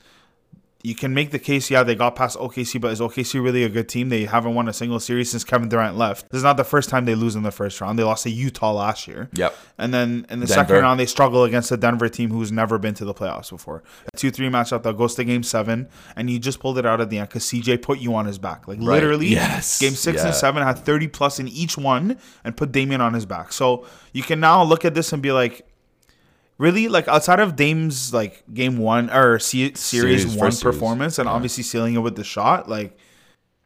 you 0.84 0.96
can 0.96 1.14
make 1.14 1.32
the 1.32 1.40
case, 1.40 1.70
yeah, 1.70 1.84
they 1.84 1.96
got 1.96 2.16
past 2.16 2.38
OKC, 2.38 2.80
but 2.82 2.92
is 2.92 3.00
OKC 3.00 3.44
really 3.44 3.64
a 3.64 3.70
good 3.70 3.88
team? 3.88 4.10
They 4.10 4.26
haven't 4.26 4.56
won 4.56 4.68
a 4.68 4.74
single 4.74 5.00
series 5.00 5.30
since 5.32 5.44
Kevin 5.44 5.70
Durant 5.70 5.98
left. 5.98 6.30
This 6.30 6.40
is 6.40 6.44
not 6.44 6.58
the 6.58 6.64
first 6.64 6.90
time 6.90 7.06
they 7.06 7.16
lose 7.16 7.36
in 7.36 7.44
the 7.44 7.52
first 7.52 7.80
round. 7.82 8.00
They 8.00 8.04
lost 8.04 8.24
to 8.24 8.30
Utah 8.30 8.72
last 8.74 9.08
year. 9.08 9.30
Yep. 9.34 9.56
And 9.78 9.94
then 9.94 10.26
in 10.30 10.40
the 10.40 10.46
Denver. 10.48 10.48
second 10.48 10.76
round, 10.84 11.00
they 11.00 11.06
struggle 11.06 11.44
against 11.44 11.70
the 11.70 11.78
Denver 11.78 12.10
team 12.10 12.30
who's 12.32 12.52
never 12.52 12.78
been 12.78 12.94
to 12.96 13.06
the 13.06 13.14
playoffs 13.14 13.50
before. 13.50 13.84
A 14.14 14.18
2 14.18 14.32
3 14.32 14.48
matchup 14.50 14.84
that 14.84 14.98
goes 14.98 15.16
to 15.16 15.24
game 15.24 15.44
seven, 15.44 15.88
and 16.16 16.30
you 16.30 16.40
just 16.40 16.60
pulled 16.60 16.78
it 16.78 16.86
out 16.86 17.00
at 17.02 17.10
the 17.10 17.20
end 17.20 17.30
because 17.30 17.44
CJ 17.46 17.82
put 17.82 18.00
you 18.00 18.16
on 18.16 18.26
his 18.26 18.38
back. 18.38 18.68
Like 18.68 18.80
literally, 18.80 19.28
Yes. 19.28 19.80
game 19.80 19.94
six 19.94 20.18
Yeah. 20.22 20.28
and 20.28 20.36
seven 20.36 20.64
had 20.64 20.80
30 20.80 21.08
plus 21.08 21.40
in 21.40 21.48
each 21.48 21.78
one 21.78 22.18
and 22.44 22.56
put 22.58 22.72
Damian 22.72 23.02
on 23.02 23.14
his 23.14 23.26
back. 23.26 23.54
So 23.54 23.86
you 24.14 24.24
can 24.24 24.40
now 24.40 24.64
look 24.64 24.86
at 24.86 24.94
this 24.94 25.14
and 25.14 25.22
be 25.22 25.32
like, 25.32 25.66
really? 26.62 26.88
Like 26.88 27.08
outside 27.08 27.40
of 27.40 27.56
Dame's 27.56 28.14
like 28.14 28.44
game 28.54 28.78
one 28.78 29.10
or 29.10 29.40
se- 29.40 29.74
series, 29.74 30.22
Series, 30.22 30.36
one 30.36 30.56
performance 30.56 31.18
and 31.18 31.28
obviously 31.28 31.64
sealing 31.64 31.96
it 31.96 32.00
with 32.00 32.16
the 32.16 32.24
shot, 32.24 32.70
like 32.70 32.96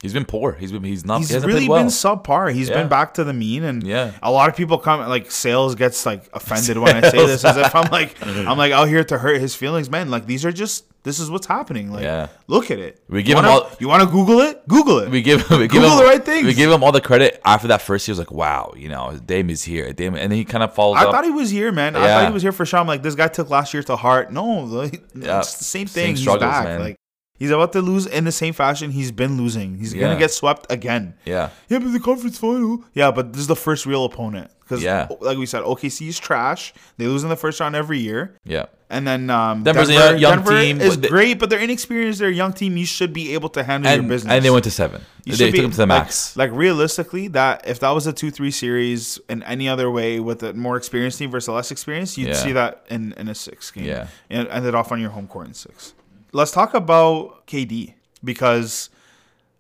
He's 0.01 0.13
been 0.13 0.25
poor. 0.25 0.51
He's 0.53 0.71
been 0.71 0.84
he's 0.84 1.03
not. 1.05 1.19
he's 1.19 1.29
he 1.29 1.38
really 1.38 1.53
played 1.53 1.69
well. 1.69 1.79
been 1.79 1.88
subpar. 1.88 2.53
He's 2.53 2.69
Yeah. 2.69 2.75
been 2.75 2.89
back 2.89 3.15
to 3.15 3.23
the 3.23 3.34
mean, 3.34 3.63
and 3.63 3.81
Yeah. 3.81 4.12
a 4.21 4.29
lot 4.31 4.49
of 4.49 4.55
people 4.55 4.77
come 4.77 4.99
like 5.10 5.31
sales 5.31 5.73
gets 5.73 6.05
like 6.05 6.23
offended 6.34 6.77
when 6.77 6.95
I 6.97 7.01
say 7.10 7.25
this, 7.25 7.43
as 7.43 7.58
if 7.58 7.73
I'm 7.73 7.89
like 7.91 8.15
I'm 8.25 8.58
like 8.58 8.71
out 8.71 8.88
here 8.88 9.03
to 9.05 9.17
hurt 9.17 9.39
his 9.41 9.55
feelings, 9.55 9.89
man. 9.89 10.12
Like 10.12 10.27
these 10.27 10.45
are 10.45 10.51
just 10.51 10.86
this 11.03 11.19
is 11.19 11.31
what's 11.31 11.47
happening. 11.47 11.91
Like 11.91 12.03
Yeah. 12.03 12.27
look 12.47 12.69
at 12.71 12.77
it. 12.77 12.99
We 13.10 13.23
give 13.23 13.38
him 13.38 13.45
wanna- 13.45 13.55
all- 13.63 13.71
You 13.79 13.88
want 13.88 14.03
to 14.03 14.10
Google 14.10 14.41
it? 14.41 14.67
Google 14.67 14.99
it. 14.99 15.10
we 15.10 15.21
give 15.23 15.49
we 15.49 15.60
give 15.60 15.71
Google 15.71 15.91
him 15.91 15.97
the 15.97 16.03
right 16.05 16.23
things. 16.23 16.45
We 16.45 16.53
give 16.53 16.69
him 16.69 16.84
all 16.84 16.91
the 16.91 17.01
credit 17.01 17.41
after 17.45 17.69
that 17.69 17.81
first 17.81 18.08
year. 18.08 18.12
Was 18.12 18.19
like, 18.19 18.31
wow, 18.31 18.73
you 18.75 18.89
know, 18.89 19.17
Dame 19.25 19.49
is 19.49 19.63
here. 19.63 19.91
Dame, 19.93 20.13
and 20.15 20.31
then 20.31 20.38
he 20.38 20.45
kind 20.45 20.63
of 20.63 20.73
follows 20.75 20.97
I 20.99 21.05
up. 21.05 21.12
thought 21.12 21.23
he 21.23 21.31
was 21.31 21.49
here, 21.49 21.71
man. 21.71 21.95
I 21.95 22.05
thought 22.05 22.27
he 22.27 22.34
was 22.34 22.43
here 22.43 22.51
for. 22.51 22.65
I'm 22.75 22.86
like, 22.86 23.01
this 23.01 23.15
guy 23.15 23.27
took 23.29 23.49
last 23.49 23.73
year 23.73 23.81
to 23.84 23.95
heart. 23.95 24.31
No, 24.31 24.43
like, 24.65 25.03
Yeah. 25.15 25.39
it's 25.39 25.55
the 25.58 25.63
same 25.63 25.88
Same 25.88 26.03
thing. 26.03 26.10
he's 26.12 26.21
struggles, 26.21 26.41
back. 26.51 26.65
man. 26.65 26.79
Like 26.81 26.95
he's 27.38 27.52
about 27.52 27.74
to 27.74 27.82
lose 27.82 28.06
in 28.06 28.24
the 28.26 28.32
same 28.32 28.54
fashion 28.54 28.91
he's 28.91 29.12
been 29.12 29.38
losing. 29.38 29.78
He's 29.78 29.93
Yeah. 29.93 30.02
gonna 30.08 30.19
get 30.19 30.32
swept 30.32 30.65
again. 30.71 31.13
yeah, 31.26 31.50
Yeah, 31.69 31.80
but 31.80 31.91
the 31.93 32.00
conference 32.00 32.38
final. 32.38 32.84
Yeah, 32.93 33.12
but 33.12 33.34
this 33.34 33.41
is 33.41 33.48
the 33.48 33.56
first 33.56 33.86
real 33.86 34.06
opponent 34.06 34.52
because, 34.62 34.82
Yeah. 34.84 35.08
like 35.21 35.38
we 35.38 35.45
said, 35.45 35.63
OKC 35.63 36.08
is 36.08 36.19
trash. 36.19 36.74
They 36.98 37.06
lose 37.08 37.24
in 37.24 37.30
the 37.30 37.36
first 37.36 37.60
round 37.60 37.76
every 37.76 38.00
year, 38.00 38.36
yeah. 38.45 38.65
and 38.89 39.06
then 39.08 39.30
um, 39.30 39.63
Denver's 39.63 39.89
Denver, 39.89 40.12
young- 40.12 40.19
young 40.19 40.36
Denver 40.38 40.62
team, 40.62 40.82
is 40.82 40.98
they- 40.98 41.08
great, 41.08 41.39
but 41.39 41.50
they're 41.50 41.60
inexperienced. 41.60 42.19
They're 42.19 42.30
a 42.30 42.34
young 42.34 42.54
team. 42.54 42.78
You 42.78 42.86
should 42.86 43.13
be 43.13 43.34
able 43.34 43.50
to 43.50 43.63
handle 43.63 43.91
your 43.93 44.04
business. 44.04 44.32
and 44.32 44.43
they 44.45 44.50
went 44.50 44.63
to 44.63 44.71
seven. 44.71 45.02
You 45.26 45.32
they 45.34 45.38
should 45.38 45.45
took 45.48 45.54
be- 45.56 45.63
him 45.65 45.71
to 45.71 45.78
the 45.78 45.86
like- 45.88 46.04
max. 46.06 46.36
Like, 46.38 46.52
realistically, 46.54 47.28
that 47.30 47.63
if 47.67 47.80
that 47.80 47.89
was 47.91 48.06
a 48.08 48.13
two 48.13 48.30
three 48.32 48.52
series 48.52 49.19
in 49.30 49.41
any 49.43 49.67
other 49.67 49.89
way 49.91 50.19
with 50.19 50.41
a 50.43 50.54
more 50.54 50.78
experienced 50.78 51.17
team 51.19 51.32
versus 51.32 51.48
a 51.48 51.52
less 51.52 51.71
experienced, 51.71 52.17
you'd 52.17 52.30
Yeah. 52.30 52.34
see 52.36 52.52
that 52.54 52.86
in 52.89 53.13
in 53.17 53.28
a 53.28 53.36
six 53.36 53.71
game. 53.71 53.86
Yeah. 53.86 54.08
and 54.30 54.48
it 54.48 54.52
ended 54.52 54.76
off 54.76 54.91
on 54.91 55.02
your 55.02 55.10
home 55.12 55.28
court 55.28 55.48
in 55.48 55.54
six. 55.56 55.93
Let's 56.36 56.52
talk 56.52 56.74
about 56.74 57.48
KD 57.48 57.93
because. 58.24 58.89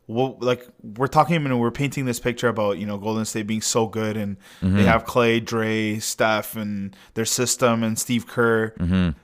Well, 0.07 0.37
like 0.39 0.67
we're 0.83 1.07
talking 1.07 1.37
and 1.37 1.59
we're 1.59 1.71
painting 1.71 2.05
this 2.05 2.19
picture 2.19 2.47
about 2.47 2.77
you 2.77 2.85
know 2.85 2.99
Golden 2.99 3.25
State 3.25 3.47
being 3.47 3.61
so 3.61 3.87
good 3.87 4.15
and 4.17 4.37
Mm-hmm. 4.61 4.77
they 4.77 4.83
have 4.83 5.03
Clay, 5.05 5.39
Dre, 5.39 5.97
Steph, 5.97 6.55
and 6.55 6.95
their 7.15 7.25
system 7.25 7.83
and 7.83 7.97
Steve 7.97 8.27
Kerr. 8.27 8.75
Mm-hmm. 8.79 9.17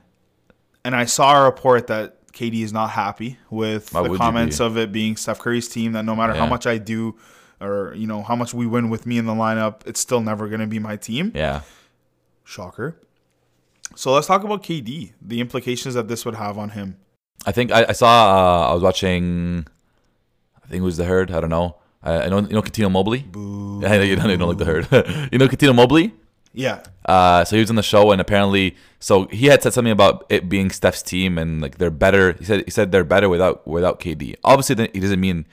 And 0.83 0.95
I 0.95 1.05
saw 1.05 1.39
a 1.39 1.45
report 1.45 1.85
that 1.85 2.27
KD 2.31 2.63
is 2.63 2.73
not 2.73 2.89
happy 2.89 3.37
with 3.51 3.93
Why 3.93 4.07
the 4.07 4.17
comments 4.17 4.59
of 4.59 4.75
it 4.75 4.91
being 4.91 5.17
Steph 5.17 5.37
Curry's 5.37 5.67
team. 5.69 5.91
That 5.91 6.03
no 6.03 6.15
matter 6.15 6.33
how 6.33 6.47
much 6.47 6.65
I 6.65 6.79
do, 6.79 7.15
or 7.59 7.93
you 7.95 8.07
know 8.07 8.23
how 8.23 8.35
much 8.35 8.51
we 8.51 8.65
win 8.65 8.89
with 8.89 9.05
me 9.05 9.19
in 9.19 9.27
the 9.27 9.33
lineup, 9.35 9.85
it's 9.85 9.99
still 9.99 10.21
never 10.21 10.47
going 10.47 10.61
to 10.61 10.67
be 10.67 10.79
my 10.79 10.95
team. 10.95 11.31
yeah, 11.35 11.61
Shocker. 12.43 12.97
So 13.95 14.13
let's 14.13 14.25
talk 14.25 14.43
about 14.43 14.63
KD. 14.63 15.11
The 15.21 15.41
implications 15.41 15.93
that 15.93 16.07
this 16.07 16.25
would 16.25 16.35
have 16.35 16.57
on 16.57 16.69
him. 16.71 16.97
I 17.45 17.51
think 17.51 17.71
I, 17.71 17.85
I 17.89 17.91
saw. 17.93 18.07
Uh, 18.07 18.69
I 18.71 18.73
was 18.73 18.83
watching. 18.83 19.65
I 20.63 20.67
think 20.67 20.81
it 20.81 20.85
was 20.85 20.97
the 20.97 21.05
herd. 21.05 21.31
I 21.31 21.39
don't 21.39 21.49
know. 21.49 21.75
I, 22.03 22.23
I 22.23 22.29
know 22.29 22.39
you 22.39 22.53
know 22.53 22.61
Cuttino 22.61 22.91
Mobley. 22.91 23.25
Yeah, 23.81 24.01
you 24.01 24.15
don't, 24.15 24.29
you 24.29 24.37
don't 24.37 24.47
like 24.49 24.57
the 24.57 24.65
herd. 24.65 24.87
you 25.31 25.37
know 25.39 25.47
Cuttino 25.47 25.75
Mobley. 25.75 26.13
Yeah, 26.53 26.83
Uh, 27.05 27.45
so 27.45 27.55
he 27.55 27.61
was 27.61 27.69
on 27.69 27.77
the 27.77 27.81
show, 27.83 28.11
and 28.11 28.19
apparently, 28.19 28.75
so 28.99 29.25
he 29.27 29.45
had 29.45 29.63
said 29.63 29.71
something 29.71 29.91
about 29.91 30.25
it 30.27 30.49
being 30.49 30.69
Steph's 30.69 31.01
team, 31.01 31.37
and 31.37 31.61
like 31.61 31.77
they're 31.77 31.89
better. 31.89 32.33
He 32.33 32.43
said 32.43 32.63
he 32.65 32.71
said 32.71 32.91
they're 32.91 33.05
better 33.05 33.29
without 33.29 33.65
without 33.65 34.01
KD. 34.01 34.35
Obviously, 34.43 34.75
then 34.75 34.89
he 34.93 34.99
doesn't 34.99 35.21
mean 35.21 35.45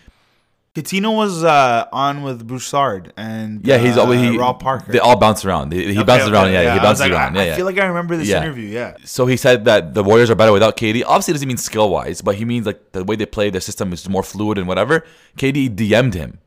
Cuttino 0.82 1.14
was 1.16 1.42
uh, 1.42 1.86
on 1.92 2.22
with 2.22 2.46
Broussard 2.46 3.12
and 3.16 3.66
Yeah, 3.66 3.78
he's 3.78 3.96
uh, 3.96 4.02
always 4.02 4.20
he, 4.20 4.38
Rob 4.38 4.60
Parker. 4.60 4.92
They 4.92 4.98
all 5.00 5.16
bounce 5.18 5.44
around. 5.44 5.72
He, 5.72 5.84
he 5.84 5.90
Okay, 5.98 6.04
bounces 6.04 6.28
okay, 6.28 6.36
around. 6.36 6.52
Yeah, 6.52 6.62
he 6.74 6.78
I 6.78 6.82
bounces 6.82 7.00
like, 7.00 7.12
around. 7.12 7.36
I, 7.36 7.40
Yeah, 7.40 7.46
yeah. 7.46 7.52
I 7.52 7.56
feel 7.56 7.66
like 7.66 7.78
I 7.78 7.86
remember 7.86 8.16
this 8.16 8.28
Yeah. 8.28 8.42
interview. 8.42 8.68
Yeah. 8.68 8.96
So 9.04 9.26
he 9.26 9.36
said 9.36 9.64
that 9.64 9.94
the 9.94 10.04
Warriors 10.04 10.30
are 10.30 10.34
better 10.36 10.52
without 10.52 10.76
KD. 10.76 11.02
Obviously, 11.04 11.32
it 11.32 11.34
doesn't 11.34 11.48
mean 11.48 11.56
skill 11.56 11.90
wise, 11.90 12.22
but 12.22 12.36
he 12.36 12.44
means 12.44 12.64
like 12.66 12.92
the 12.92 13.02
way 13.02 13.16
they 13.16 13.26
play, 13.26 13.50
their 13.50 13.60
system 13.60 13.92
is 13.92 14.08
more 14.08 14.22
fluid 14.22 14.56
and 14.58 14.68
whatever. 14.68 15.04
KD 15.36 15.68
DM'd 15.74 16.14
him 16.14 16.38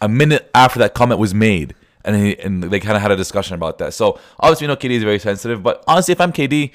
a 0.00 0.08
minute 0.08 0.50
after 0.54 0.78
that 0.80 0.94
comment 0.94 1.20
was 1.20 1.32
made, 1.34 1.74
and 2.04 2.16
he, 2.16 2.38
and 2.40 2.62
they 2.64 2.80
kind 2.80 2.96
of 2.96 3.02
had 3.02 3.12
a 3.12 3.16
discussion 3.16 3.54
about 3.54 3.78
that. 3.78 3.94
So 3.94 4.18
obviously, 4.40 4.64
you 4.64 4.68
know 4.68 4.76
KD 4.76 4.90
is 4.92 5.02
very 5.04 5.18
sensitive, 5.18 5.62
but 5.62 5.84
honestly, 5.86 6.12
if 6.12 6.20
I'm 6.20 6.32
KD, 6.32 6.72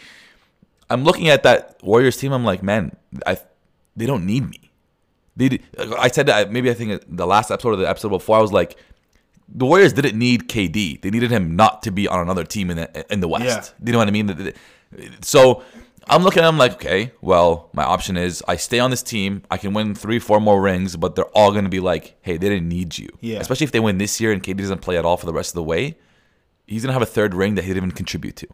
I'm 0.89 1.03
looking 1.03 1.27
at 1.29 1.43
that 1.43 1.77
Warriors 1.84 2.15
team. 2.17 2.31
I'm 2.31 2.45
like, 2.45 2.62
man, 2.63 2.95
I 3.25 3.38
they 3.97 4.05
don't 4.05 4.25
need 4.25 4.49
me. 4.49 4.64
They, 5.38 5.60
I 5.78 6.08
said 6.08 6.28
that 6.28 6.52
maybe 6.52 6.69
I 6.69 6.74
think 6.74 7.04
the 7.08 7.28
last 7.28 7.52
episode 7.52 7.74
or 7.74 7.76
the 7.76 7.89
episode 7.89 8.10
before 8.10 8.38
I 8.38 8.41
was 8.41 8.54
like, 8.54 8.78
the 9.48 9.65
Warriors 9.65 9.93
didn't 9.93 10.17
need 10.17 10.48
KD. 10.48 11.02
They 11.02 11.10
needed 11.10 11.30
him 11.30 11.56
not 11.56 11.84
to 11.84 11.91
be 11.91 12.08
on 12.08 12.19
another 12.19 12.43
team 12.43 12.71
in 12.71 12.78
the 12.78 13.13
in 13.13 13.19
the 13.19 13.28
West. 13.28 13.74
Yeah. 13.80 13.86
You 13.86 13.91
know 13.91 14.00
what 14.00 14.08
I 14.08 14.12
mean? 14.12 14.54
So 15.21 15.63
I'm 16.08 16.24
looking 16.24 16.43
at 16.43 16.50
him 16.50 16.58
like, 16.58 16.74
okay, 16.74 17.12
well, 17.21 17.69
my 17.74 17.84
option 17.84 18.17
is 18.17 18.43
I 18.48 18.56
stay 18.56 18.80
on 18.80 18.91
this 18.91 19.04
team. 19.04 19.43
I 19.52 19.58
can 19.58 19.74
win 19.74 19.93
three, 19.93 20.19
four 20.19 20.39
more 20.39 20.62
rings, 20.62 20.95
but 20.95 21.15
they're 21.15 21.26
all 21.26 21.52
going 21.52 21.63
to 21.63 21.69
be 21.69 21.80
like, 21.80 22.15
hey, 22.21 22.38
they 22.38 22.50
didn't 22.50 22.69
need 22.69 22.98
you. 22.98 23.10
Yeah. 23.21 23.39
Especially 23.39 23.65
if 23.65 23.71
they 23.71 23.80
win 23.80 23.98
this 23.98 24.19
year 24.21 24.32
and 24.32 24.41
KD 24.41 24.58
doesn't 24.58 24.82
play 24.82 24.98
at 24.98 25.06
all 25.06 25.17
for 25.17 25.26
the 25.26 25.34
rest 25.34 25.52
of 25.52 25.56
the 25.56 25.63
way. 25.63 25.98
He's 26.65 26.84
gonna 26.84 26.93
have 26.93 27.02
a 27.02 27.08
third 27.08 27.36
ring 27.36 27.56
that 27.56 27.63
he 27.63 27.69
didn't 27.69 27.84
even 27.84 27.91
contribute 27.91 28.36
to. 28.38 28.48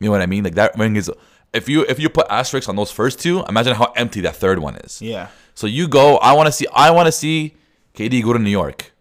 You 0.00 0.06
know 0.06 0.12
what 0.12 0.22
I 0.22 0.26
mean? 0.26 0.44
Like 0.44 0.54
that 0.54 0.78
ring 0.78 0.96
is. 0.96 1.10
If 1.56 1.68
you 1.68 1.84
if 1.88 1.98
you 1.98 2.08
put 2.08 2.26
asterisks 2.28 2.68
on 2.68 2.76
those 2.76 2.90
first 2.90 3.18
two, 3.18 3.42
imagine 3.48 3.74
how 3.74 3.92
empty 3.96 4.20
that 4.22 4.36
third 4.36 4.58
one 4.58 4.76
is. 4.76 5.00
Yeah. 5.00 5.28
So 5.54 5.66
you 5.66 5.88
go. 5.88 6.18
I 6.18 6.32
want 6.34 6.46
to 6.46 6.52
see. 6.52 6.66
I 6.72 6.90
want 6.90 7.06
to 7.06 7.12
see 7.12 7.54
KD 7.94 8.22
go 8.22 8.32
to 8.32 8.38
New 8.38 8.50
York, 8.50 8.92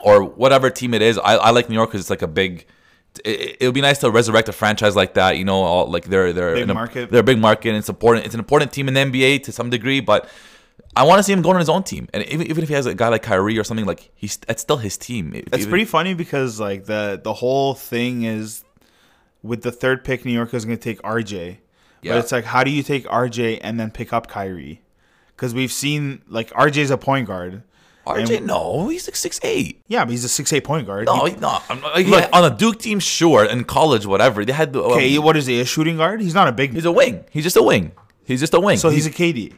or 0.00 0.22
whatever 0.22 0.70
team 0.70 0.94
it 0.94 1.02
is. 1.02 1.18
I, 1.18 1.36
I 1.36 1.50
like 1.50 1.68
New 1.68 1.74
York 1.74 1.90
because 1.90 2.02
it's 2.02 2.10
like 2.10 2.22
a 2.22 2.28
big. 2.28 2.66
It, 3.24 3.56
it 3.60 3.66
would 3.66 3.74
be 3.74 3.80
nice 3.80 3.98
to 3.98 4.10
resurrect 4.10 4.48
a 4.48 4.52
franchise 4.52 4.96
like 4.96 5.14
that. 5.14 5.38
You 5.38 5.44
know, 5.44 5.62
all, 5.62 5.90
like 5.90 6.04
they're 6.04 6.32
they're 6.32 6.54
Big 6.54 6.70
a, 6.70 6.74
market. 6.74 7.10
They're 7.10 7.20
a 7.20 7.24
big 7.24 7.38
market. 7.38 7.70
And 7.70 7.78
it's 7.78 7.88
important. 7.88 8.26
It's 8.26 8.34
an 8.34 8.40
important 8.40 8.72
team 8.72 8.88
in 8.88 8.94
the 8.94 9.00
NBA 9.00 9.44
to 9.44 9.52
some 9.52 9.70
degree, 9.70 10.00
but. 10.00 10.28
I 10.94 11.04
want 11.04 11.20
to 11.20 11.22
see 11.22 11.32
him 11.32 11.40
going 11.40 11.54
on 11.54 11.60
his 11.60 11.70
own 11.70 11.84
team, 11.84 12.06
and 12.12 12.22
even, 12.24 12.46
even 12.48 12.62
if 12.62 12.68
he 12.68 12.74
has 12.74 12.84
a 12.84 12.94
guy 12.94 13.08
like 13.08 13.22
Kyrie 13.22 13.58
or 13.58 13.64
something, 13.64 13.86
like 13.86 14.10
he's 14.14 14.36
that's 14.36 14.60
still 14.60 14.76
his 14.76 14.98
team. 14.98 15.32
It's 15.34 15.48
even- 15.54 15.70
pretty 15.70 15.84
funny 15.86 16.12
because 16.12 16.60
like 16.60 16.84
the 16.84 17.18
the 17.22 17.32
whole 17.32 17.72
thing 17.72 18.24
is 18.24 18.62
with 19.42 19.62
the 19.62 19.72
third 19.72 20.04
pick, 20.04 20.24
New 20.24 20.32
York 20.32 20.52
is 20.54 20.64
going 20.64 20.76
to 20.76 20.82
take 20.82 21.00
RJ. 21.02 21.58
Yeah. 22.02 22.12
But 22.14 22.18
it's 22.20 22.32
like, 22.32 22.44
how 22.44 22.64
do 22.64 22.70
you 22.70 22.82
take 22.82 23.04
RJ 23.06 23.60
and 23.62 23.78
then 23.80 23.90
pick 23.90 24.12
up 24.12 24.26
Kyrie? 24.28 24.82
Because 25.36 25.54
we've 25.54 25.72
seen 25.72 26.22
like 26.28 26.50
RJ's 26.50 26.90
a 26.90 26.98
point 26.98 27.26
guard. 27.26 27.62
RJ. 28.06 28.38
And- 28.38 28.46
No, 28.48 28.88
he's 28.88 29.06
like 29.06 29.14
six 29.16 29.38
eight. 29.44 29.80
Yeah, 29.86 30.04
but 30.04 30.10
he's 30.10 30.24
a 30.24 30.28
six 30.28 30.52
eight 30.52 30.64
point 30.64 30.86
guard. 30.86 31.06
No, 31.06 31.24
He- 31.24 31.32
he's 31.32 31.40
not. 31.40 31.62
Like, 31.82 32.06
Look- 32.06 32.28
on 32.32 32.44
a 32.44 32.50
Duke 32.54 32.80
team, 32.80 32.98
sure. 32.98 33.44
In 33.44 33.64
college, 33.64 34.04
whatever. 34.06 34.44
They 34.44 34.52
had 34.52 34.72
the. 34.72 34.82
Um, 34.82 34.92
okay, 34.92 35.18
what 35.18 35.36
is 35.36 35.46
he? 35.46 35.60
A 35.60 35.64
shooting 35.64 35.96
guard? 35.98 36.20
He's 36.20 36.34
not 36.34 36.48
a 36.48 36.52
big. 36.52 36.72
He's 36.74 36.84
a 36.84 36.92
wing. 36.92 37.24
He's 37.30 37.44
just 37.44 37.56
a 37.56 37.62
wing. 37.62 37.92
He's 38.24 38.40
just 38.40 38.54
a 38.54 38.60
wing. 38.60 38.78
so 38.78 38.88
he's 38.90 39.06
a 39.06 39.10
KD. 39.10 39.54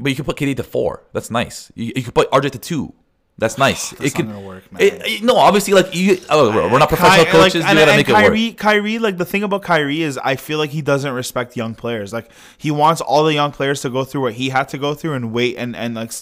But 0.00 0.08
you 0.10 0.16
can 0.16 0.24
put 0.24 0.36
KD 0.36 0.56
to 0.56 0.62
four. 0.64 1.02
That's 1.12 1.30
nice. 1.30 1.70
You, 1.74 1.92
you 1.94 2.02
can 2.02 2.12
put 2.12 2.30
RJ 2.30 2.50
to 2.52 2.58
two. 2.58 2.94
That's 3.38 3.58
nice. 3.58 3.90
That's 3.90 4.12
it 4.12 4.14
can, 4.14 4.44
work, 4.44 4.70
man. 4.70 4.82
It, 4.82 5.02
it- 5.06 5.22
no, 5.22 5.36
obviously, 5.36 5.72
like 5.74 5.94
you. 5.94 6.18
Oh, 6.28 6.50
we're 6.70 6.78
not 6.78 6.88
professional 6.88 7.24
Ky- 7.24 7.30
coaches. 7.30 7.54
Like, 7.62 7.70
and, 7.70 7.78
you 7.78 7.84
gotta 7.84 7.92
and 7.92 7.98
make 7.98 8.08
it 8.08 8.12
Kyrie, 8.12 8.48
work. 8.50 8.56
Kyrie, 8.58 8.98
like 8.98 9.16
the 9.18 9.24
thing 9.24 9.42
about 9.42 9.62
Kyrie 9.62 10.02
is, 10.02 10.18
I 10.18 10.36
feel 10.36 10.58
like 10.58 10.70
he 10.70 10.82
doesn't 10.82 11.12
respect 11.12 11.56
young 11.56 11.74
players. 11.74 12.12
Like 12.12 12.30
he 12.58 12.70
wants 12.70 13.00
all 13.00 13.24
the 13.24 13.34
young 13.34 13.50
players 13.50 13.80
to 13.82 13.90
go 13.90 14.04
through 14.04 14.20
what 14.20 14.34
he 14.34 14.50
had 14.50 14.68
to 14.68 14.78
go 14.78 14.94
through 14.94 15.14
and 15.14 15.32
wait 15.32 15.56
and 15.56 15.74
and 15.74 15.94
like 15.94 16.12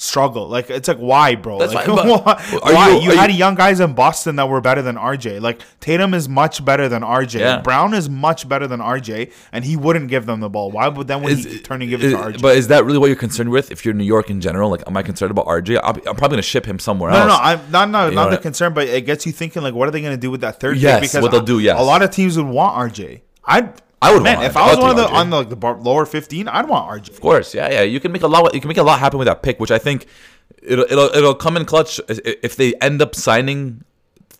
struggle. 0.00 0.48
Like 0.48 0.70
it's 0.70 0.86
like 0.88 0.96
why, 0.98 1.34
bro? 1.34 1.58
That's 1.58 1.74
like, 1.74 1.84
fine, 1.86 1.96
why? 2.08 2.42
why? 2.62 2.90
you- 2.90 3.10
You, 3.10 3.16
had 3.16 3.30
you- 3.32 3.36
young 3.36 3.56
guys 3.56 3.80
in 3.80 3.92
Boston 3.94 4.36
that 4.36 4.48
were 4.48 4.60
better 4.60 4.80
than 4.80 4.94
RJ. 4.96 5.40
Like 5.40 5.60
Tatum 5.80 6.14
is 6.14 6.28
much 6.28 6.64
better 6.64 6.88
than 6.88 7.02
RJ. 7.02 7.40
Yeah. 7.40 7.60
Brown 7.62 7.92
is 7.94 8.08
much 8.08 8.48
better 8.48 8.66
than 8.68 8.78
RJ, 8.80 9.32
and 9.52 9.64
he 9.64 9.76
wouldn't 9.76 10.08
give 10.08 10.24
them 10.24 10.38
the 10.40 10.48
ball. 10.48 10.70
Why 10.70 10.86
would 10.88 11.08
then 11.08 11.22
when 11.22 11.32
Is- 11.32 11.44
he 11.44 11.58
turn 11.58 11.82
and 11.82 11.90
give 11.90 12.02
it 12.02 12.06
is- 12.06 12.12
to 12.12 12.18
RJ? 12.18 12.40
But 12.40 12.56
is 12.56 12.68
that 12.68 12.84
really 12.84 12.98
what 12.98 13.08
you're 13.08 13.16
concerned 13.16 13.50
with? 13.50 13.70
If 13.72 13.84
you're 13.84 13.92
New 13.92 14.04
York 14.04 14.30
in 14.30 14.40
general, 14.40 14.70
like, 14.70 14.84
am 14.86 14.96
I 14.96 15.02
concerned 15.02 15.32
about 15.32 15.46
RJ? 15.46 15.80
I'm, 15.82 15.96
I'm 16.06 16.16
probably 16.16 16.36
gonna 16.36 16.42
ship 16.42 16.64
him 16.64 16.78
somewhere 16.78 17.10
No, 17.10 17.18
else. 17.18 17.28
no, 17.28 17.34
no, 17.36 17.42
I'm 17.42 17.70
not 17.72 17.90
not, 17.90 18.08
You 18.10 18.14
not 18.14 18.24
the 18.30 18.36
what? 18.36 18.42
concern, 18.42 18.72
but 18.74 18.86
it 18.86 19.04
gets 19.04 19.26
you 19.26 19.32
thinking 19.32 19.62
like, 19.62 19.74
what 19.74 19.88
are 19.88 19.90
they 19.90 20.00
going 20.00 20.14
to 20.14 20.20
do 20.20 20.30
with 20.30 20.42
that 20.42 20.60
third 20.60 20.76
Yes, 20.78 21.00
pick? 21.00 21.10
Because 21.10 21.22
what 21.22 21.32
they'll 21.32 21.40
do, 21.42 21.58
yes. 21.58 21.78
a 21.78 21.82
lot 21.82 22.02
of 22.02 22.10
teams 22.12 22.36
would 22.36 22.46
want 22.46 22.92
RJ. 22.94 23.22
I'd, 23.44 23.72
I 24.00 24.12
would 24.14 24.22
man, 24.22 24.36
want 24.36 24.46
if. 24.48 24.56
I 24.56 24.68
was 24.70 24.78
one 24.78 24.90
of 24.90 24.96
the 24.96 25.04
RJ. 25.06 25.12
on 25.12 25.30
the, 25.30 25.36
like 25.38 25.48
the 25.48 25.56
bar, 25.56 25.76
lower 25.76 26.06
fifteen, 26.06 26.46
I'd 26.48 26.68
want 26.68 26.88
RJ. 27.04 27.10
Of 27.10 27.20
course, 27.20 27.54
yeah, 27.54 27.70
yeah. 27.70 27.82
You 27.82 27.98
can 28.00 28.12
make 28.12 28.22
a 28.22 28.28
lot. 28.28 28.54
You 28.54 28.60
can 28.60 28.68
make 28.68 28.76
a 28.76 28.82
lot 28.82 28.98
happen 29.00 29.18
with 29.18 29.26
that 29.26 29.42
pick, 29.42 29.58
which 29.58 29.70
I 29.70 29.78
think 29.78 30.06
it'll 30.62 30.84
it'll 30.84 31.10
it'll 31.14 31.34
come 31.34 31.56
in 31.56 31.64
clutch 31.64 32.00
if 32.08 32.56
they 32.56 32.74
end 32.74 33.02
up 33.02 33.14
signing 33.14 33.82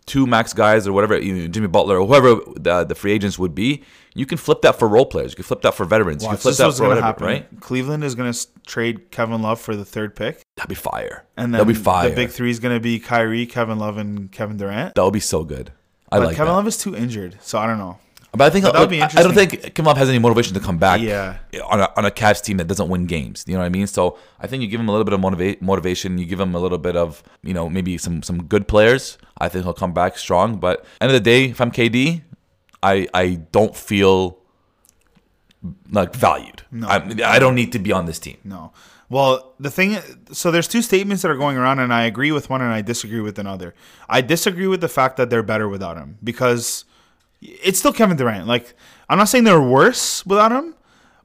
two 0.06 0.26
max 0.26 0.54
guys 0.54 0.86
or 0.88 0.92
whatever, 0.94 1.18
you 1.20 1.34
know, 1.34 1.48
Jimmy 1.48 1.66
Butler 1.66 1.98
or 2.00 2.06
whoever 2.06 2.40
the, 2.56 2.82
the 2.84 2.94
free 2.94 3.12
agents 3.12 3.38
would 3.38 3.54
be. 3.54 3.82
You 4.14 4.24
can 4.24 4.38
flip 4.38 4.62
that 4.62 4.78
for 4.78 4.88
role 4.88 5.04
players. 5.04 5.32
You 5.32 5.36
can 5.36 5.44
flip 5.44 5.60
that 5.62 5.74
for 5.74 5.84
veterans. 5.84 6.22
you 6.22 6.30
can 6.30 6.38
flip 6.38 6.56
that 6.56 6.72
for 6.72 6.78
going 6.78 6.96
to 6.96 7.02
whatever, 7.02 7.06
happen. 7.06 7.26
right? 7.26 7.60
Cleveland 7.60 8.02
is 8.02 8.14
going 8.14 8.32
to 8.32 8.46
trade 8.66 9.10
Kevin 9.10 9.42
Love 9.42 9.60
for 9.60 9.76
the 9.76 9.84
third 9.84 10.16
pick, 10.16 10.40
That'd 10.56 10.70
be 10.70 10.74
fire. 10.74 11.26
and 11.36 11.52
then 11.52 11.58
that'd 11.58 11.68
be 11.68 11.74
fire. 11.74 12.08
the 12.08 12.16
big 12.16 12.30
three 12.30 12.50
is 12.50 12.58
going 12.58 12.74
to 12.74 12.80
be 12.80 12.98
Kyrie, 12.98 13.44
Kevin 13.44 13.78
Love, 13.78 13.98
and 13.98 14.32
Kevin 14.32 14.56
Durant. 14.56 14.94
that 14.94 15.04
would 15.04 15.12
be 15.12 15.20
so 15.20 15.44
good. 15.44 15.72
I 16.10 16.18
But 16.20 16.28
like 16.28 16.36
Kevin 16.36 16.52
that. 16.52 16.56
Love 16.56 16.66
is 16.66 16.78
too 16.78 16.96
injured, 16.96 17.36
so 17.42 17.58
I 17.58 17.66
don't 17.66 17.76
know. 17.78 17.98
But 18.38 18.44
I 18.46 18.50
think 18.50 18.64
But 18.64 18.74
look, 18.74 18.92
I- 18.92 19.22
don't 19.22 19.34
think 19.34 19.74
Kevin 19.74 19.96
has 19.96 20.08
any 20.08 20.18
motivation 20.18 20.54
to 20.54 20.60
come 20.60 20.78
back. 20.78 21.00
Yeah. 21.00 21.36
On 21.72 21.80
a 21.80 21.88
on 21.96 22.04
a 22.04 22.10
Cavs 22.10 22.40
team 22.42 22.56
that 22.58 22.66
doesn't 22.68 22.88
win 22.88 23.06
games. 23.06 23.44
You 23.46 23.54
know 23.54 23.60
what 23.60 23.66
I 23.66 23.68
mean? 23.68 23.86
So 23.86 24.16
I 24.40 24.46
think 24.46 24.62
you 24.62 24.68
give 24.68 24.80
him 24.80 24.88
a 24.88 24.92
little 24.92 25.04
bit 25.04 25.12
of 25.14 25.20
motiva- 25.20 25.60
motivation. 25.60 26.16
You 26.18 26.24
give 26.26 26.40
him 26.40 26.54
a 26.54 26.58
little 26.58 26.78
bit 26.78 26.96
of 26.96 27.22
you 27.42 27.52
know 27.52 27.68
maybe 27.68 27.98
some 27.98 28.22
some 28.22 28.44
good 28.44 28.68
players. 28.68 29.18
I 29.38 29.48
think 29.48 29.64
he'll 29.64 29.74
come 29.84 29.92
back 29.92 30.16
strong. 30.16 30.56
But 30.58 30.84
end 31.00 31.10
of 31.10 31.14
the 31.14 31.20
day, 31.20 31.44
if 31.50 31.60
I'm 31.60 31.70
KD, 31.70 32.22
I 32.82 33.08
I 33.12 33.24
don't 33.52 33.76
feel 33.76 34.38
like 35.90 36.14
valued. 36.14 36.62
I, 36.82 36.96
I 37.24 37.38
don't 37.38 37.54
need 37.54 37.72
to 37.72 37.78
be 37.78 37.92
on 37.92 38.06
this 38.06 38.18
team. 38.18 38.38
No. 38.44 38.72
Well, 39.10 39.54
the 39.58 39.70
thing, 39.70 39.98
so 40.32 40.50
there's 40.50 40.68
two 40.68 40.82
statements 40.82 41.22
that 41.22 41.30
are 41.30 41.36
going 41.36 41.56
around, 41.56 41.78
and 41.78 41.92
I 41.94 42.04
agree 42.04 42.30
with 42.30 42.50
one 42.50 42.60
and 42.60 42.70
I 42.72 42.82
disagree 42.82 43.20
with 43.20 43.38
another. 43.38 43.74
I 44.08 44.20
disagree 44.20 44.66
with 44.66 44.82
the 44.82 44.88
fact 44.88 45.16
that 45.16 45.30
they're 45.30 45.42
better 45.42 45.66
without 45.68 45.96
him 45.96 46.18
because 46.22 46.84
it's 47.40 47.78
still 47.78 47.92
Kevin 47.92 48.16
Durant. 48.16 48.46
Like, 48.46 48.74
I'm 49.08 49.18
not 49.18 49.28
saying 49.28 49.44
they're 49.44 49.60
worse 49.60 50.24
without 50.26 50.52
him, 50.52 50.74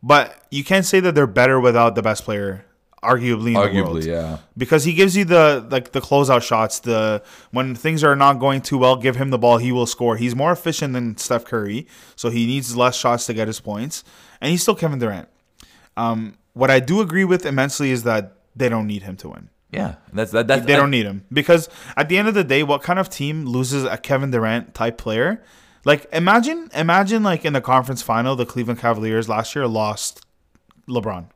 but 0.02 0.46
you 0.52 0.64
can't 0.64 0.86
say 0.86 1.00
that 1.00 1.16
they're 1.16 1.28
better 1.28 1.60
without 1.60 1.96
the 1.96 2.02
best 2.02 2.24
player, 2.24 2.66
arguably. 3.02 3.48
In 3.48 3.54
the 3.54 3.60
world. 3.60 3.98
Arguably, 3.98 4.06
yeah. 4.06 4.38
because 4.58 4.84
he 4.84 4.94
gives 4.94 5.16
you 5.18 5.26
the 5.26 5.66
like 5.70 5.92
the 5.92 6.02
closeout 6.02 6.44
shots. 6.44 6.80
The 6.80 7.24
when 7.52 7.76
things 7.76 8.04
are 8.04 8.16
not 8.16 8.40
going 8.40 8.62
too 8.62 8.78
well, 8.78 8.96
give 8.96 9.16
him 9.16 9.30
the 9.30 9.40
ball, 9.40 9.58
he 9.58 9.72
will 9.72 9.86
score. 9.86 10.18
He's 10.18 10.36
more 10.36 10.52
efficient 10.52 10.94
than 10.94 11.18
Steph 11.18 11.46
Curry, 11.46 11.88
so 12.16 12.30
he 12.30 12.46
needs 12.46 12.76
less 12.76 12.96
shots 12.96 13.26
to 13.28 13.34
get 13.34 13.48
his 13.48 13.60
points, 13.60 14.04
and 14.42 14.52
he's 14.52 14.62
still 14.62 14.76
Kevin 14.76 15.00
Durant. 15.00 15.30
Um, 15.98 16.38
what 16.54 16.70
I 16.70 16.80
do 16.80 17.02
agree 17.02 17.26
with 17.26 17.46
immensely 17.46 17.92
is 17.92 18.04
that 18.04 18.38
they 18.56 18.70
don't 18.70 18.88
need 18.88 19.04
him 19.04 19.16
to 19.18 19.30
win. 19.30 19.50
Yeah, 19.72 19.96
that's 20.14 20.32
that. 20.32 20.48
That's 20.48 20.66
They 20.66 20.76
don't 20.76 20.92
need 20.92 21.06
him 21.06 21.26
because 21.34 21.68
at 21.98 22.08
the 22.08 22.18
end 22.18 22.28
of 22.28 22.36
the 22.36 22.44
day, 22.44 22.62
what 22.62 22.84
kind 22.84 23.00
of 23.00 23.10
team 23.10 23.46
loses 23.46 23.84
a 23.86 23.98
Kevin 23.98 24.30
Durant 24.30 24.76
type 24.76 24.98
player? 25.00 25.44
Like 25.86 26.08
imagine, 26.14 26.70
imagine 26.74 27.24
like 27.24 27.46
in 27.46 27.54
the 27.54 27.62
conference 27.62 28.02
final, 28.02 28.36
the 28.36 28.46
Cleveland 28.46 28.80
Cavaliers 28.80 29.28
last 29.28 29.56
year 29.56 29.68
lost 29.68 30.26
LeBron, 30.88 31.28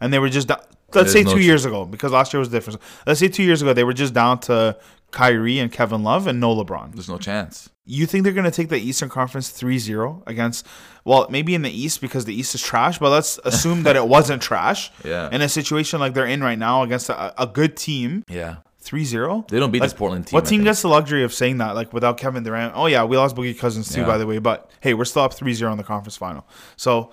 and 0.00 0.12
they 0.12 0.18
were 0.18 0.28
just 0.28 0.48
down, 0.48 0.60
let's 0.92 1.12
say 1.12 1.22
no 1.22 1.32
two 1.32 1.40
years 1.40 1.64
ago 1.64 1.84
because 1.84 2.12
last 2.12 2.32
year 2.32 2.40
was 2.40 2.48
different. 2.48 2.80
Let's 3.06 3.20
say 3.20 3.28
two 3.28 3.42
years 3.44 3.62
ago 3.62 3.72
they 3.72 3.84
were 3.84 3.92
just 3.92 4.14
down 4.14 4.40
to 4.40 4.76
Kyrie 5.12 5.60
and 5.60 5.70
Kevin 5.70 6.02
Love 6.02 6.26
and 6.26 6.40
no 6.40 6.54
LeBron. 6.56 6.92
There's 6.94 7.08
no 7.08 7.18
chance. 7.18 7.70
You 7.86 8.06
think 8.06 8.24
they're 8.24 8.32
going 8.32 8.44
to 8.46 8.50
take 8.50 8.70
the 8.70 8.78
Eastern 8.78 9.10
Conference 9.10 9.52
3-0 9.52 10.22
against 10.26 10.66
well, 11.04 11.26
maybe 11.30 11.54
in 11.54 11.62
the 11.62 11.70
East 11.70 12.00
because 12.00 12.24
the 12.24 12.34
East 12.34 12.54
is 12.54 12.62
trash, 12.62 12.98
but 12.98 13.10
let's 13.10 13.38
assume 13.44 13.82
that 13.84 13.94
it 13.94 14.08
wasn't 14.08 14.40
trash. 14.42 14.90
Yeah. 15.04 15.28
In 15.30 15.42
a 15.42 15.48
situation 15.48 16.00
like 16.00 16.14
they're 16.14 16.26
in 16.26 16.42
right 16.42 16.58
now 16.58 16.82
against 16.82 17.10
a, 17.10 17.40
a 17.40 17.46
good 17.46 17.76
team, 17.76 18.24
Yeah. 18.28 18.56
3-0? 18.84 19.48
They 19.48 19.58
don't 19.58 19.70
beat 19.70 19.80
Like, 19.80 19.90
this 19.90 19.98
Portland 19.98 20.26
team. 20.26 20.36
What 20.36 20.46
team 20.46 20.64
gets 20.64 20.82
the 20.82 20.88
luxury 20.88 21.24
of 21.24 21.32
saying 21.32 21.58
that 21.58 21.74
like 21.74 21.92
without 21.92 22.18
Kevin 22.18 22.42
Durant? 22.42 22.74
Oh 22.76 22.86
yeah, 22.86 23.04
we 23.04 23.16
lost 23.16 23.34
Boogie 23.36 23.58
Cousins 23.58 23.92
too 23.92 24.00
Yeah. 24.00 24.06
by 24.06 24.18
the 24.18 24.26
way, 24.26 24.38
but 24.38 24.70
hey, 24.80 24.94
we're 24.94 25.04
still 25.04 25.22
up 25.22 25.32
3-0 25.34 25.70
in 25.72 25.78
the 25.78 25.84
conference 25.84 26.16
final. 26.16 26.46
So 26.76 27.10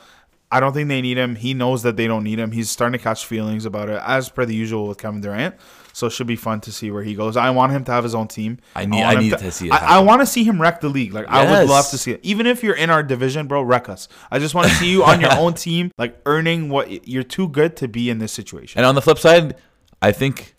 I 0.54 0.60
don't 0.60 0.74
think 0.74 0.90
they 0.90 1.02
need 1.02 1.18
him. 1.18 1.36
He 1.36 1.54
knows 1.54 1.84
that 1.84 1.96
they 1.96 2.08
don't 2.08 2.26
need 2.26 2.38
him. 2.38 2.52
He's 2.52 2.70
starting 2.70 2.98
to 2.98 3.02
catch 3.02 3.26
feelings 3.26 3.66
about 3.66 3.88
it 3.90 4.02
as 4.06 4.28
per 4.28 4.46
the 4.46 4.54
usual 4.54 4.88
with 4.90 4.98
Kevin 4.98 5.22
Durant. 5.22 5.56
So 5.94 6.08
it 6.08 6.12
should 6.12 6.28
be 6.28 6.36
fun 6.38 6.60
to 6.62 6.72
see 6.74 6.90
where 6.92 7.04
he 7.04 7.16
goes. 7.16 7.36
I 7.38 7.50
want 7.52 7.72
him 7.72 7.84
to 7.86 7.92
have 7.92 8.04
his 8.04 8.16
own 8.16 8.28
team. 8.28 8.60
I 8.76 8.86
need- 8.86 9.00
want 9.02 9.18
I 9.18 9.20
need 9.22 9.38
to 9.38 9.52
see 9.52 9.68
it 9.68 9.74
I, 9.74 9.98
I 9.98 10.00
want 10.00 10.22
to 10.22 10.26
see 10.26 10.44
him 10.44 10.62
wreck 10.62 10.82
the 10.82 10.90
league. 10.90 11.14
Like 11.14 11.28
I 11.28 11.50
would 11.62 11.70
love 11.70 11.90
to 11.90 11.98
see 11.98 12.12
it. 12.12 12.20
Even 12.24 12.48
if 12.48 12.64
you're 12.64 12.76
in 12.76 12.90
our 12.90 13.02
division, 13.04 13.48
bro, 13.48 13.62
wreck 13.62 13.88
us. 13.88 14.08
I 14.30 14.40
just 14.40 14.54
want 14.56 14.68
to 14.68 14.74
see 14.76 14.90
you 14.92 15.04
on 15.04 15.22
your 15.22 15.34
own 15.38 15.54
team, 15.66 15.92
like 15.98 16.18
earning 16.26 16.70
what 16.70 17.08
you're 17.08 17.24
too 17.24 17.48
good 17.48 17.78
to 17.78 17.88
be 17.88 18.10
in 18.10 18.20
this 18.20 18.32
situation. 18.34 18.80
And 18.80 18.86
on 18.86 18.96
the 18.96 19.02
flip 19.02 19.20
side, 19.20 19.56
I 20.02 20.12
think 20.12 20.56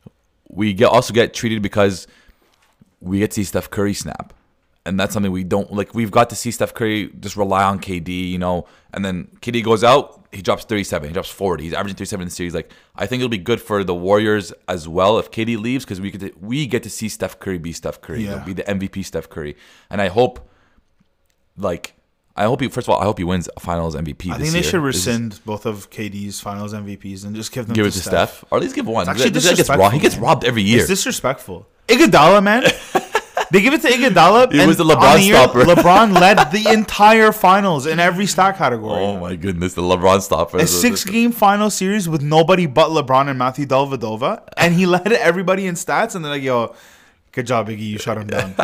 we 0.53 0.73
get 0.75 0.91
also 0.91 1.13
get 1.13 1.35
treated 1.35 1.63
because 1.63 2.07
we 3.01 3.19
get 3.19 3.31
to 3.33 3.35
see 3.37 3.45
Steph 3.45 3.69
Curry 3.71 3.95
snap. 3.95 4.33
and 4.85 4.99
that's 4.99 5.13
something 5.15 5.31
we 5.33 5.45
don't 5.45 5.73
like. 5.73 5.95
We've 5.95 6.11
got 6.11 6.29
to 6.31 6.37
see 6.37 6.51
Steph 6.51 6.75
Curry 6.75 7.09
just 7.21 7.37
rely 7.37 7.63
on 7.63 7.79
KD, 7.79 8.31
you 8.31 8.39
know, 8.39 8.67
and 8.93 9.05
then 9.05 9.29
KD 9.41 9.63
goes 9.65 9.85
out, 9.85 10.27
he 10.33 10.43
drops 10.43 10.65
37, 10.65 11.09
he 11.09 11.13
drops 11.13 11.31
40, 11.31 11.63
he's 11.63 11.73
averaging 11.73 11.97
37 11.97 12.23
in 12.23 12.29
the 12.29 12.35
series. 12.35 12.55
Like 12.55 12.71
I 12.97 13.07
think 13.07 13.21
it'll 13.21 13.31
be 13.31 13.39
good 13.39 13.61
for 13.61 13.85
the 13.85 13.95
Warriors 13.95 14.53
as 14.69 14.89
well 14.89 15.19
if 15.19 15.31
KD 15.31 15.57
leaves 15.57 15.85
because 15.85 16.01
we 16.01 16.11
get 16.11 16.21
to, 16.21 16.33
we 16.41 16.67
get 16.67 16.83
to 16.83 16.91
see 16.91 17.09
Steph 17.09 17.39
Curry 17.39 17.59
be 17.59 17.73
Steph 17.73 18.01
Curry, 18.01 18.23
you 18.23 18.31
know, 18.31 18.43
be 18.45 18.55
the 18.55 18.65
MVP 18.65 19.05
Steph 19.05 19.29
Curry, 19.29 19.57
and 19.89 20.03
I 20.03 20.09
hope, 20.09 20.49
like, 21.57 21.95
I 22.35 22.45
hope 22.45 22.61
he 22.63 22.69
first 22.69 22.87
of 22.89 22.95
all, 22.95 23.01
I 23.01 23.05
hope 23.05 23.19
he 23.19 23.25
wins 23.25 23.49
Finals 23.59 23.95
MVP. 23.95 24.31
I 24.33 24.39
think 24.39 24.51
they 24.53 24.61
year. 24.61 24.63
should 24.63 24.83
This 24.83 24.97
is- 24.97 25.07
rescind 25.07 25.41
both 25.45 25.67
of 25.67 25.91
KD's 25.91 26.41
Finals 26.41 26.73
MVPs 26.73 27.25
and 27.25 27.37
just 27.37 27.53
give 27.53 27.67
them 27.67 27.75
Give 27.75 27.85
to 27.85 27.89
it 27.89 27.93
to 27.93 27.99
Steph. 28.01 28.45
or 28.51 28.57
at 28.59 28.63
least 28.63 28.75
give 28.75 28.87
one. 28.87 29.09
actually 29.09 29.31
This 29.31 29.47
guy 29.49 29.55
gets 29.55 29.69
robbed. 29.69 29.93
He 29.95 30.01
gets 30.01 30.17
robbed 30.17 30.45
every 30.45 30.63
year. 30.63 30.81
It's 30.81 30.89
disrespectful. 30.89 31.67
Iguodala, 31.89 32.43
man. 32.43 32.63
they 33.51 33.61
give 33.61 33.75
it 33.75 33.83
to 33.83 33.89
Iguodala. 33.89 34.51
It 34.55 34.67
was 34.67 34.79
the 34.79 34.85
on 34.85 34.97
LeBron 34.97 35.27
year, 35.27 35.35
stopper. 35.35 35.65
LeBron 35.65 36.19
led 36.21 36.39
the 36.53 36.73
entire 36.73 37.33
finals 37.33 37.85
in 37.87 38.01
every 38.01 38.25
stat 38.27 38.57
category. 38.57 38.99
oh 39.03 39.19
my 39.21 39.37
goodness, 39.37 39.75
the 39.75 39.83
LeBron 39.83 40.23
stopper. 40.23 40.57
a 40.59 40.67
six-game 40.67 41.33
final 41.33 41.69
series 41.69 42.09
with 42.09 42.23
nobody 42.23 42.65
but 42.65 42.89
LeBron 42.89 43.29
and 43.29 43.39
Matthew 43.39 43.67
Dellavedova, 43.67 44.43
and 44.57 44.73
he 44.75 44.87
led 44.97 45.13
everybody 45.13 45.67
in 45.67 45.75
stats. 45.75 46.15
And 46.15 46.25
they're 46.25 46.33
like, 46.33 46.43
"Yo, 46.43 46.75
good 47.33 47.47
job, 47.47 47.69
Iggy. 47.69 47.81
You 47.81 47.99
shut 47.99 48.17
him 48.17 48.29
down." 48.29 48.55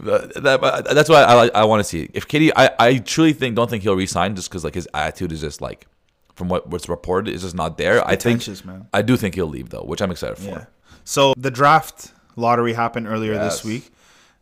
That, 0.00 0.34
that- 0.42 0.84
that's 0.94 1.08
why 1.08 1.22
I 1.22 1.48
I 1.48 1.64
want 1.64 1.80
to 1.80 1.84
see. 1.84 2.08
If 2.14 2.26
KD, 2.28 2.52
I, 2.56 2.70
I 2.78 2.98
truly 2.98 3.32
think 3.32 3.56
don't 3.56 3.70
think 3.70 3.82
he'll 3.82 3.96
resign 3.96 4.34
just 4.36 4.50
because 4.50 4.64
like 4.64 4.74
his 4.74 4.88
attitude 4.94 5.32
is 5.32 5.40
just 5.40 5.60
like 5.60 5.86
from 6.34 6.48
what 6.48 6.68
what's 6.68 6.88
reported 6.88 7.32
is 7.32 7.42
just 7.42 7.54
not 7.54 7.78
there. 7.78 8.06
I 8.06 8.16
think 8.16 8.46
man. 8.64 8.88
I 8.92 9.02
do 9.02 9.16
think 9.16 9.34
he'll 9.36 9.46
leave 9.46 9.70
though, 9.70 9.84
which 9.84 10.00
I'm 10.02 10.10
excited 10.10 10.36
for. 10.38 10.44
Yeah. 10.50 10.64
So 11.04 11.34
the 11.36 11.50
draft 11.50 12.12
lottery 12.36 12.72
happened 12.72 13.06
earlier 13.06 13.34
Yes. 13.34 13.56
this 13.56 13.64
week. 13.64 13.90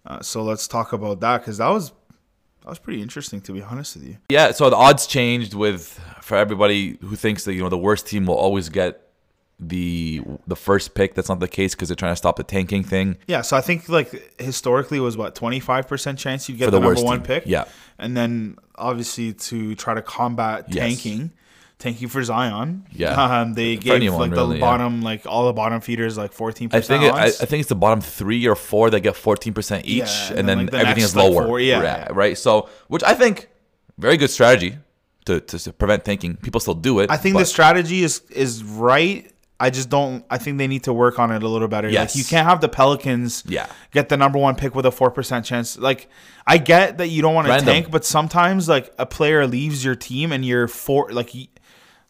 Uh, 0.07 0.21
so 0.21 0.43
let's 0.43 0.67
talk 0.67 0.93
about 0.93 1.21
that 1.21 1.39
because 1.43 1.59
that 1.59 1.69
was 1.69 1.91
that 2.63 2.69
was 2.69 2.79
pretty 2.79 3.03
interesting 3.03 3.41
to 3.43 3.53
be 3.53 3.61
honest 3.63 3.97
with 3.97 4.07
you. 4.07 4.17
Yeah, 4.31 4.53
so 4.53 4.71
the 4.71 4.77
odds 4.77 5.07
changed 5.07 5.53
with 5.55 6.01
for 6.23 6.37
everybody 6.37 6.97
who 7.03 7.15
thinks 7.17 7.45
that 7.45 7.55
you 7.55 7.63
know 7.63 7.69
the 7.69 7.79
worst 7.79 8.07
team 8.07 8.25
will 8.27 8.37
always 8.37 8.69
get 8.69 9.02
the 9.69 10.23
the 10.47 10.57
first 10.57 10.95
pick. 10.95 11.15
That's 11.15 11.29
not 11.29 11.41
the 11.41 11.49
case 11.49 11.75
because 11.75 11.89
they're 11.89 11.97
trying 11.97 12.13
to 12.13 12.17
stop 12.17 12.37
the 12.37 12.43
tanking 12.45 12.83
thing. 12.83 13.17
Yeah, 13.27 13.43
so 13.43 13.57
I 13.57 13.61
think 13.61 13.89
like 13.89 14.41
historically 14.41 14.99
it 14.99 15.03
was 15.03 15.17
what 15.17 15.35
twenty 15.35 15.61
five 15.61 15.87
percent 15.89 16.19
chance 16.19 16.49
you 16.49 16.57
get 16.57 16.67
the, 16.67 16.73
the 16.73 16.81
number 16.81 17.01
one 17.03 17.19
team. 17.19 17.27
pick. 17.27 17.45
Yeah. 17.47 17.65
and 17.99 18.17
then 18.17 18.57
obviously 18.77 19.33
to 19.35 19.75
try 19.77 19.95
to 19.95 20.03
combat 20.03 20.65
Yes. 20.69 20.83
tanking, 20.85 21.31
tanking 21.79 22.09
for 22.09 22.25
Zion. 22.25 22.87
Yeah. 22.93 23.13
um, 23.43 23.55
they 23.55 23.77
For 23.77 23.83
gave 23.83 23.93
anyone, 23.95 24.19
like 24.21 24.31
really, 24.33 24.55
the 24.55 24.55
yeah. 24.57 24.61
bottom, 24.61 25.03
like 25.03 25.27
all 25.27 25.47
the 25.47 25.53
bottom 25.53 25.81
feeders, 25.81 26.17
like 26.19 26.33
fourteen 26.33 26.69
I 26.73 26.79
percent. 26.81 27.03
think 27.03 27.13
it, 27.15 27.17
I, 27.17 27.27
I 27.27 27.31
think 27.31 27.61
it's 27.61 27.69
the 27.69 27.77
bottom 27.77 28.01
three 28.01 28.47
or 28.49 28.57
four 28.57 28.91
that 28.91 29.01
get 29.01 29.15
fourteen 29.17 29.55
percent 29.55 29.85
each, 29.87 29.99
Yeah, 29.99 30.29
and, 30.31 30.39
and 30.41 30.49
then, 30.49 30.59
then, 30.59 30.67
like, 30.67 30.71
the 30.73 30.79
everything 30.79 31.03
next, 31.03 31.11
is 31.11 31.17
like, 31.17 31.31
lower. 31.33 31.47
four, 31.47 31.61
yeah, 31.61 31.77
right, 31.77 31.85
yeah. 31.85 32.09
right. 32.13 32.37
So, 32.39 32.69
which 32.89 33.03
I 33.05 33.15
think 33.15 33.49
very 33.99 34.17
good 34.17 34.31
strategy 34.31 34.79
to, 35.27 35.41
to 35.41 35.73
prevent 35.73 36.05
tanking. 36.05 36.37
People 36.37 36.59
still 36.61 36.75
do 36.75 36.99
it. 36.99 37.09
I 37.11 37.17
think 37.17 37.35
but- 37.35 37.41
the 37.41 37.47
strategy 37.47 38.03
is 38.03 38.21
is 38.31 38.65
right. 38.65 39.29
I 39.63 39.71
just 39.71 39.89
don't. 39.89 40.25
I 40.29 40.39
think 40.39 40.59
they 40.59 40.67
need 40.67 40.85
to 40.85 40.93
work 40.93 41.19
on 41.19 41.31
it 41.31 41.43
a 41.43 41.49
little 41.49 41.69
better. 41.69 41.89
Yes. 41.89 42.15
Like 42.15 42.17
you 42.19 42.25
can't 42.29 42.47
have 42.49 42.61
the 42.61 42.69
Pelicans 42.69 43.45
Yeah. 43.47 43.67
get 43.93 44.09
the 44.09 44.17
number 44.17 44.39
one 44.39 44.57
pick 44.57 44.75
with 44.75 44.85
a 44.87 44.91
four 44.91 45.11
percent 45.11 45.47
chance. 45.47 45.79
Like 45.79 46.09
I 46.47 46.59
get 46.59 46.99
that 46.99 47.09
you 47.09 47.23
don't 47.23 47.35
want 47.35 47.47
to 47.49 47.61
tank, 47.65 47.91
but 47.91 48.05
sometimes 48.05 48.69
like 48.69 48.93
a 48.99 49.07
player 49.07 49.47
leaves 49.47 49.85
your 49.85 49.95
team 49.95 50.33
and 50.33 50.45
you're 50.45 50.67
four 50.69 51.11
like 51.13 51.31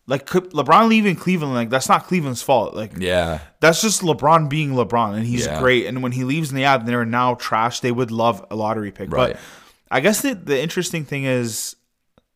like 0.06 0.26
LeBron 0.26 0.88
leaving 0.88 1.14
Cleveland 1.14 1.54
like 1.54 1.70
that's 1.70 1.88
not 1.88 2.06
Cleveland's 2.06 2.42
fault. 2.42 2.74
Like 2.74 2.92
yeah, 2.98 3.40
that's 3.60 3.80
just 3.82 4.02
LeBron 4.02 4.48
being 4.48 4.70
LeBron, 4.72 5.14
and 5.14 5.26
he's 5.26 5.46
Yeah. 5.46 5.60
great. 5.60 5.86
And 5.86 6.02
when 6.02 6.12
he 6.12 6.24
leaves 6.24 6.50
in 6.50 6.56
the 6.56 6.64
ad, 6.64 6.86
they're 6.86 7.04
now 7.04 7.34
trash. 7.34 7.80
They 7.80 7.92
would 7.92 8.10
love 8.10 8.44
a 8.50 8.56
lottery 8.56 8.90
pick. 8.92 9.12
Right. 9.12 9.34
But 9.34 9.40
I 9.90 10.00
guess 10.00 10.22
the, 10.22 10.34
the 10.34 10.58
interesting 10.60 11.04
thing 11.04 11.24
is 11.24 11.76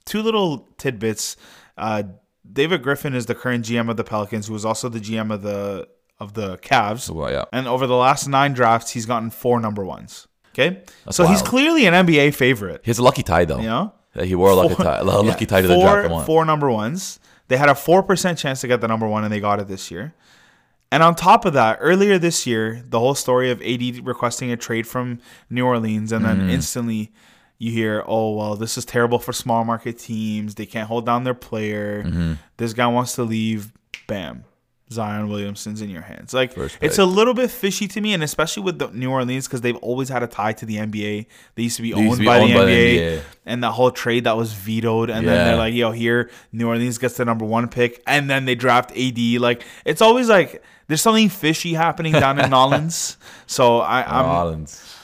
two 0.04 0.20
little 0.22 0.68
tidbits. 0.78 1.36
Uh, 1.78 2.02
David 2.53 2.82
Griffin 2.82 3.14
is 3.14 3.26
the 3.26 3.34
current 3.34 3.64
GM 3.64 3.90
of 3.90 3.97
the 3.97 4.05
Pelicans, 4.05 4.49
who 4.49 4.55
is 4.55 4.64
also 4.64 4.88
the 4.88 5.01
GM 5.01 5.32
of 5.32 5.42
the 5.42 5.88
of 6.18 6.34
the 6.34 6.57
Cavs. 6.59 7.11
Well, 7.11 7.26
uh, 7.26 7.30
yeah. 7.30 7.44
And 7.53 7.68
over 7.68 7.86
the 7.86 7.97
last 7.97 8.26
nine 8.28 8.53
drafts, 8.53 8.90
he's 8.92 9.07
gotten 9.07 9.30
four 9.30 9.61
number 9.61 9.84
ones. 9.84 10.26
Okay, 10.55 10.82
so 11.11 11.26
he's 11.26 11.42
clearly 11.42 11.84
an 11.84 11.92
NBA 11.92 12.34
favorite. 12.34 12.80
he 12.82 12.90
has 12.90 12.99
a 12.99 13.03
lucky 13.03 13.22
tie 13.22 13.44
though. 13.44 13.59
You 13.59 13.66
know, 13.66 13.92
Yeah, 14.14 14.24
he 14.24 14.34
wore 14.34 14.51
a 14.51 14.55
lucky 14.55 14.74
Four- 14.74 14.84
tie, 14.86 14.99
a 15.01 15.05
lucky 15.05 15.44
yeah, 15.44 15.47
tie 15.47 15.61
to 15.61 15.68
the 15.68 15.78
draft. 15.78 16.26
Four 16.26 16.47
number 16.47 16.70
ones. 16.70 17.20
They 17.49 17.59
had 17.59 17.68
a 17.68 17.74
four 17.74 18.03
percent 18.03 18.38
chance 18.38 18.62
to 18.62 18.68
get 18.68 18.80
the 18.80 18.88
number 18.88 19.07
one, 19.07 19.22
and 19.22 19.32
they 19.32 19.40
got 19.40 19.61
it 19.61 19.68
this 19.68 19.90
year. 19.90 20.14
And 20.90 21.03
on 21.03 21.14
top 21.14 21.44
of 21.44 21.53
that, 21.53 21.78
earlier 21.80 22.18
this 22.18 22.47
year, 22.47 22.82
the 22.86 22.99
whole 22.99 23.14
story 23.14 23.51
of 23.51 23.61
AD 23.61 24.07
requesting 24.07 24.51
a 24.51 24.57
trade 24.57 24.86
from 24.86 25.20
New 25.51 25.66
Orleans, 25.66 26.11
and 26.11 26.24
then 26.24 26.42
mm. 26.42 26.51
instantly 26.51 27.12
you 27.59 27.72
hear, 27.72 28.02
"Oh 28.07 28.34
well, 28.34 28.57
this 28.57 28.76
is 28.76 28.84
terrible 28.84 29.18
for 29.18 29.32
small 29.32 29.64
market 29.64 29.98
teams. 29.98 30.54
They 30.54 30.66
can't 30.66 30.88
hold 30.88 31.07
down 31.07 31.24
their 31.24 31.34
player. 31.34 32.02
Mm-hmm. 32.04 32.32
This 32.57 32.72
guy 32.72 32.86
wants 32.86 33.14
to 33.14 33.22
leave." 33.22 33.72
Bam. 34.07 34.44
Zion 34.92 35.28
Williamson's 35.28 35.82
in 35.82 35.90
your 35.90 36.02
hands. 36.02 36.32
Like 36.32 36.52
it's 36.80 36.98
a 36.98 37.04
little 37.04 37.34
bit 37.34 37.50
fishy 37.50 37.88
to 37.88 38.00
me, 38.00 38.14
and 38.14 38.22
especially 38.22 38.62
with 38.62 38.78
the 38.78 38.88
New 38.88 39.11
Orleans 39.11 39.48
because 39.48 39.61
they've 39.61 39.76
always 39.76 40.09
had 40.09 40.22
a 40.22 40.28
tie 40.28 40.52
to 40.52 40.66
the 40.66 40.76
NBA. 40.76 41.26
They 41.57 41.62
used 41.62 41.76
to 41.76 41.82
be 41.82 41.92
owned, 41.92 42.12
to 42.12 42.18
be 42.20 42.24
by, 42.24 42.38
owned 42.38 42.50
the 42.50 42.54
by 42.54 42.64
the 42.66 42.72
NBA, 42.72 43.18
NBA. 43.18 43.22
and 43.46 43.64
that 43.64 43.72
whole 43.72 43.90
trade 43.90 44.24
that 44.24 44.36
was 44.36 44.52
vetoed, 44.52 45.11
and 45.11 45.26
then 45.26 45.46
they're 45.46 45.57
like, 45.57 45.74
"Yo, 45.74 45.90
here 45.90 46.30
New 46.52 46.68
Orleans 46.68 46.98
gets 46.98 47.16
the 47.16 47.24
number 47.24 47.44
one 47.44 47.68
pick," 47.68 48.00
and 48.07 48.30
then 48.30 48.44
they 48.44 48.54
draft 48.54 48.96
AD. 48.96 49.18
Like 49.40 49.64
it's 49.84 50.00
always 50.00 50.28
like 50.28 50.62
there's 50.86 51.02
something 51.02 51.30
fishy 51.30 51.74
happening 51.74 52.12
down 52.12 52.38
in 52.38 52.48
Nolans. 52.50 53.16
So 53.48 53.80
I, 53.80 54.02
I'm 54.02 54.26
Rollins. 54.26 54.95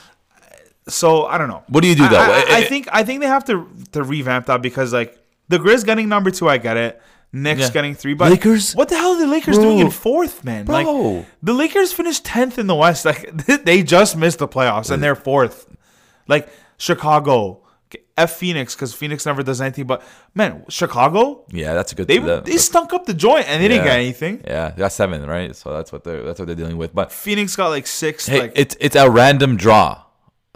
So 0.87 1.25
I 1.25 1.37
don't 1.37 1.47
know. 1.47 1.63
What 1.69 1.81
do 1.81 1.87
you 1.87 1.95
do, 1.95 2.03
I- 2.05 2.07
though? 2.09 2.19
I, 2.19 2.23
I 2.27 2.29
Eh, 2.39 2.45
eh. 2.59 2.63
think 2.65 2.87
I 2.91 3.03
think 3.03 3.21
they 3.21 3.27
have 3.27 3.45
to 3.45 3.67
to 3.93 4.03
revamp 4.03 4.45
that 4.47 4.61
because 4.61 4.93
like 4.93 5.17
the 5.49 5.57
Grizz 5.59 5.85
getting 5.85 6.09
number 6.09 6.31
two, 6.31 6.49
I 6.49 6.57
get 6.57 6.77
it. 6.77 7.01
Knicks 7.35 7.61
Yeah. 7.61 7.69
getting 7.71 7.95
three, 7.95 8.13
but 8.13 8.29
Lakers? 8.29 8.73
What 8.75 8.89
the 8.89 8.95
hell 8.97 9.13
are 9.15 9.19
the 9.19 9.25
Lakers 9.27 9.55
Bro. 9.57 9.63
doing 9.65 9.79
in 9.79 9.89
fourth, 9.89 10.43
man? 10.43 10.65
Bro. 10.65 10.75
Like 10.83 11.25
the 11.41 11.53
Lakers 11.53 11.91
finished 11.91 12.23
tenth 12.25 12.59
in 12.59 12.67
the 12.67 12.75
West. 12.75 13.05
Like 13.05 13.31
they 13.65 13.81
just 13.81 14.15
missed 14.15 14.37
the 14.39 14.47
playoffs 14.47 14.91
and 14.91 15.01
they're 15.01 15.15
fourth. 15.15 15.65
Like 16.27 16.47
Chicago, 16.77 17.61
F 18.17 18.33
Phoenix 18.33 18.75
because 18.75 18.93
Phoenix 18.93 19.25
never 19.25 19.41
does 19.41 19.61
anything. 19.61 19.87
But 19.87 20.03
man, 20.35 20.63
Chicago, 20.69 21.45
Yeah, 21.49 21.73
that's 21.73 21.91
a 21.91 21.95
good. 21.95 22.07
they 22.07 22.19
that- 22.19 22.45
they 22.45 22.57
stunk 22.57 22.93
up 22.93 23.05
the 23.07 23.13
joint 23.15 23.49
and 23.49 23.63
they 23.63 23.67
didn't 23.67 23.85
get 23.85 23.97
anything. 23.97 24.41
Yeah, 24.45 24.69
they 24.69 24.77
got 24.79 24.91
seven, 24.91 25.25
right? 25.25 25.55
So 25.55 25.73
that's 25.73 25.91
what 25.91 26.03
they're 26.03 26.21
that's 26.23 26.37
what 26.39 26.45
they're 26.45 26.55
dealing 26.55 26.77
with. 26.77 26.93
But 26.93 27.11
Phoenix 27.11 27.55
got 27.55 27.69
like 27.69 27.87
six. 27.87 28.27
hey, 28.27 28.41
like 28.41 28.53
it's 28.55 28.75
it's 28.79 28.95
a 28.95 29.09
random 29.09 29.57
draw. 29.57 30.01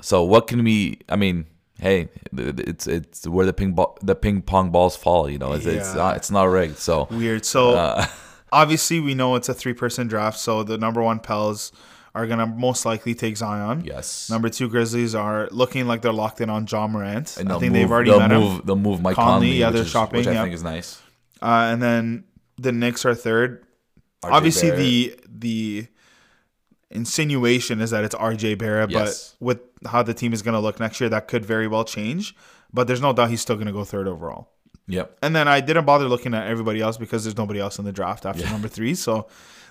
So 0.01 0.23
what 0.23 0.47
can 0.47 0.63
we? 0.63 0.99
I 1.09 1.15
mean, 1.15 1.45
hey, 1.79 2.09
it's 2.35 2.87
it's 2.87 3.27
where 3.27 3.45
the 3.45 3.53
ping 3.53 3.73
ball 3.73 3.97
the 4.01 4.15
ping 4.15 4.41
pong 4.41 4.69
balls 4.71 4.95
fall. 4.95 5.29
You 5.29 5.37
know, 5.39 5.53
it's 5.53 5.65
it's 5.65 5.93
not 5.95 6.17
it's 6.17 6.31
not 6.31 6.43
rigged. 6.45 6.77
So 6.77 7.07
weird. 7.11 7.45
So 7.45 7.71
Uh. 7.75 8.05
obviously 8.51 8.99
we 8.99 9.13
know 9.13 9.35
it's 9.35 9.49
a 9.49 9.53
three 9.53 9.73
person 9.73 10.07
draft. 10.07 10.39
So 10.39 10.63
the 10.63 10.77
number 10.77 11.01
one 11.01 11.19
Pels 11.19 11.71
are 12.15 12.25
gonna 12.25 12.47
most 12.47 12.85
likely 12.85 13.13
take 13.13 13.37
Zion. 13.37 13.83
yes, 13.85 14.29
Number 14.29 14.49
two 14.49 14.69
Grizzlies 14.69 15.13
are 15.13 15.47
looking 15.51 15.85
like 15.87 16.01
they're 16.01 16.13
locked 16.13 16.41
in 16.41 16.49
on 16.49 16.65
Ja 16.69 16.87
Morant. 16.87 17.37
And 17.37 17.51
I 17.51 17.59
think 17.59 17.71
move, 17.71 17.73
they've 17.73 17.91
already 17.91 18.17
met 18.17 18.31
move, 18.31 18.51
him. 18.59 18.61
They'll 18.65 18.75
move 18.75 19.01
Mike 19.01 19.15
Conley, 19.15 19.31
Conley. 19.47 19.51
yeah, 19.59 19.69
they're 19.69 19.81
is- 19.83 19.89
shopping, 19.89 20.19
which 20.19 20.27
I 20.27 20.33
yeah. 20.33 20.43
think 20.43 20.55
is 20.55 20.63
nice. 20.63 20.99
Uh, 21.41 21.69
and 21.71 21.81
then 21.81 22.23
the 22.57 22.71
Knicks 22.71 23.05
are 23.05 23.13
third. 23.13 23.63
RJ 24.23 24.31
Obviously, 24.31 24.69
Barrett. 24.71 24.79
the 24.79 25.19
the 25.37 25.87
insinuation 26.91 27.81
is 27.81 27.91
that 27.91 28.03
it's 28.03 28.15
RJ 28.15 28.57
Barrett, 28.57 28.91
Yes. 28.91 29.35
but 29.39 29.45
with 29.45 29.59
how 29.85 30.03
the 30.03 30.13
team 30.13 30.33
is 30.33 30.41
going 30.41 30.53
to 30.53 30.59
look 30.59 30.79
next 30.79 30.99
year, 30.99 31.09
that 31.09 31.27
could 31.27 31.45
very 31.45 31.67
well 31.67 31.83
change. 31.83 32.35
But 32.73 32.87
there's 32.87 33.01
no 33.01 33.13
doubt 33.13 33.29
he's 33.29 33.41
still 33.41 33.55
going 33.55 33.67
to 33.67 33.73
go 33.73 33.83
third 33.83 34.07
overall. 34.07 34.49
Yep. 34.87 35.17
And 35.21 35.35
then 35.35 35.47
I 35.47 35.59
didn't 35.59 35.85
bother 35.85 36.07
looking 36.07 36.33
at 36.33 36.47
everybody 36.47 36.81
else 36.81 36.97
because 36.97 37.23
there's 37.23 37.37
nobody 37.37 37.59
else 37.59 37.77
in 37.79 37.85
the 37.85 37.91
draft 37.91 38.25
after 38.25 38.45
number 38.45 38.67
three. 38.67 38.95
So 38.95 39.27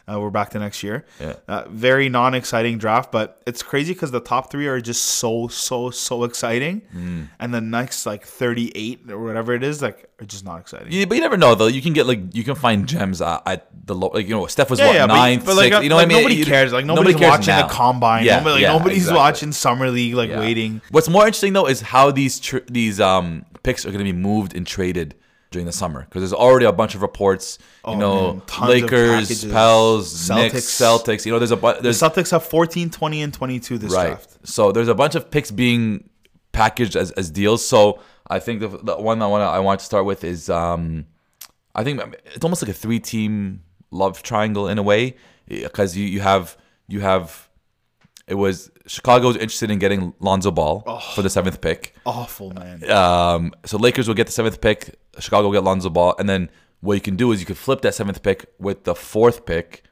uh, 0.08 0.20
we're 0.20 0.30
back 0.30 0.50
to 0.50 0.58
next 0.58 0.82
year. 0.82 1.04
Yeah. 1.20 1.34
Uh, 1.48 1.64
very 1.68 2.08
non 2.08 2.34
exciting 2.34 2.78
draft, 2.78 3.10
but 3.10 3.42
it's 3.46 3.62
crazy 3.62 3.92
because 3.92 4.12
the 4.12 4.20
top 4.20 4.50
three 4.52 4.68
are 4.68 4.80
just 4.80 5.04
so, 5.04 5.48
so, 5.48 5.90
so 5.90 6.22
exciting. 6.24 6.82
Mm. 6.94 7.28
And 7.40 7.52
the 7.52 7.60
next 7.60 8.06
like 8.06 8.24
38 8.24 9.10
or 9.10 9.18
whatever 9.18 9.52
it 9.52 9.64
is, 9.64 9.82
like, 9.82 10.08
are 10.20 10.24
just 10.24 10.44
not 10.44 10.60
exciting. 10.60 10.88
Yeah, 10.90 11.06
but 11.06 11.16
you 11.16 11.20
never 11.20 11.36
know 11.36 11.54
though. 11.54 11.66
You 11.66 11.82
can 11.82 11.92
get 11.92 12.06
like 12.06 12.34
you 12.34 12.44
can 12.44 12.54
find 12.54 12.86
gems 12.86 13.20
at, 13.20 13.42
at 13.46 13.68
the 13.86 13.94
low. 13.94 14.08
Like 14.14 14.28
you 14.28 14.34
know, 14.34 14.46
Steph 14.46 14.70
was 14.70 14.78
Yeah, 14.78 14.86
what 14.86 14.94
yeah, 14.94 15.06
ninth, 15.06 15.44
but, 15.44 15.56
like, 15.56 15.72
sixth. 15.72 15.82
You 15.82 15.88
know 15.88 15.96
like, 15.96 16.06
what 16.06 16.14
I 16.14 16.18
mean? 16.20 16.28
Nobody 16.28 16.44
cares. 16.44 16.72
Like 16.72 16.84
nobody 16.86 17.08
nobody's 17.12 17.20
cares 17.20 17.30
watching 17.38 17.54
now. 17.54 17.66
the 17.66 17.74
combine. 17.74 18.24
Yeah, 18.24 18.38
Nobody, 18.38 18.52
like, 18.54 18.62
yeah, 18.62 18.72
nobody's 18.72 18.98
exactly. 18.98 19.18
watching 19.18 19.52
summer 19.52 19.90
league, 19.90 20.14
like 20.14 20.30
Yeah. 20.30 20.40
waiting. 20.40 20.80
What's 20.90 21.08
more 21.08 21.22
interesting 21.26 21.52
though 21.52 21.66
is 21.66 21.80
how 21.80 22.10
these 22.10 22.38
tr- 22.40 22.58
these 22.70 23.00
um 23.00 23.44
picks 23.62 23.84
are 23.84 23.90
going 23.90 23.98
to 23.98 24.04
be 24.04 24.16
moved 24.16 24.54
and 24.54 24.66
traded 24.66 25.16
during 25.56 25.66
the 25.66 25.72
summer 25.72 26.02
because 26.04 26.20
there's 26.20 26.32
already 26.34 26.66
a 26.66 26.72
bunch 26.72 26.94
of 26.94 27.00
reports. 27.02 27.58
You 27.86 27.94
Oh, 27.94 27.98
know, 27.98 28.32
man, 28.34 28.42
tons 28.46 28.62
of 28.62 28.68
Lakers. 28.90 29.44
Pels, 29.46 30.28
Knicks, 30.30 30.54
Celtics. 30.56 31.04
Celtics. 31.06 31.24
You 31.26 31.32
know, 31.32 31.38
there's 31.38 31.50
a 31.50 31.56
bu- 31.56 31.74
The 31.76 31.80
there's 31.82 32.00
Celtics 32.00 32.30
have 32.30 32.44
14, 32.44 32.90
20, 32.90 33.22
and 33.22 33.32
22 33.32 33.78
this 33.78 33.92
right. 33.92 34.08
draft. 34.08 34.38
So 34.46 34.70
there's 34.72 34.88
a 34.88 34.94
bunch 34.94 35.14
of 35.14 35.30
picks 35.30 35.50
being 35.50 36.08
packaged 36.52 36.94
as, 36.96 37.10
as 37.12 37.30
deals. 37.30 37.66
So 37.66 38.00
I 38.28 38.38
think 38.38 38.60
the, 38.60 38.68
the 38.68 38.96
one 38.96 39.22
I 39.22 39.26
want 39.26 39.42
to 39.42 39.46
I 39.46 39.58
want 39.60 39.80
to 39.80 39.86
start 39.86 40.04
with 40.04 40.24
is 40.24 40.50
um 40.50 41.06
I 41.74 41.84
think 41.84 42.00
it's 42.34 42.44
almost 42.44 42.62
like 42.62 42.70
a 42.70 42.74
three 42.74 43.00
team 43.00 43.62
love 43.90 44.22
triangle 44.22 44.68
in 44.68 44.78
a 44.78 44.82
way 44.82 45.16
because 45.48 45.96
you, 45.96 46.04
you 46.04 46.20
have 46.20 46.56
you 46.88 47.00
have 47.00 47.45
it 48.28 48.34
was 48.34 48.70
Chicago 48.86 49.28
was 49.28 49.36
interested 49.36 49.70
in 49.70 49.78
getting 49.78 50.12
Lonzo 50.20 50.50
Ball 50.50 50.82
Oh. 50.86 50.98
for 51.14 51.22
the 51.22 51.30
seventh 51.30 51.60
pick. 51.60 51.94
Awful, 52.04 52.50
man. 52.52 52.88
Um, 52.90 53.52
so 53.64 53.76
Lakers 53.78 54.08
will 54.08 54.14
get 54.14 54.26
the 54.26 54.32
seventh 54.32 54.60
pick. 54.60 54.96
Chicago 55.18 55.48
will 55.48 55.52
get 55.54 55.64
Lonzo 55.64 55.90
Ball, 55.90 56.14
and 56.18 56.28
then 56.28 56.50
what 56.80 56.94
you 56.94 57.00
can 57.00 57.16
do 57.16 57.32
is 57.32 57.40
you 57.40 57.46
could 57.46 57.56
flip 57.58 57.80
that 57.82 57.94
seventh 57.94 58.22
pick 58.22 58.46
with 58.58 58.84
the 58.84 58.94
fourth 58.94 59.46
pick 59.46 59.82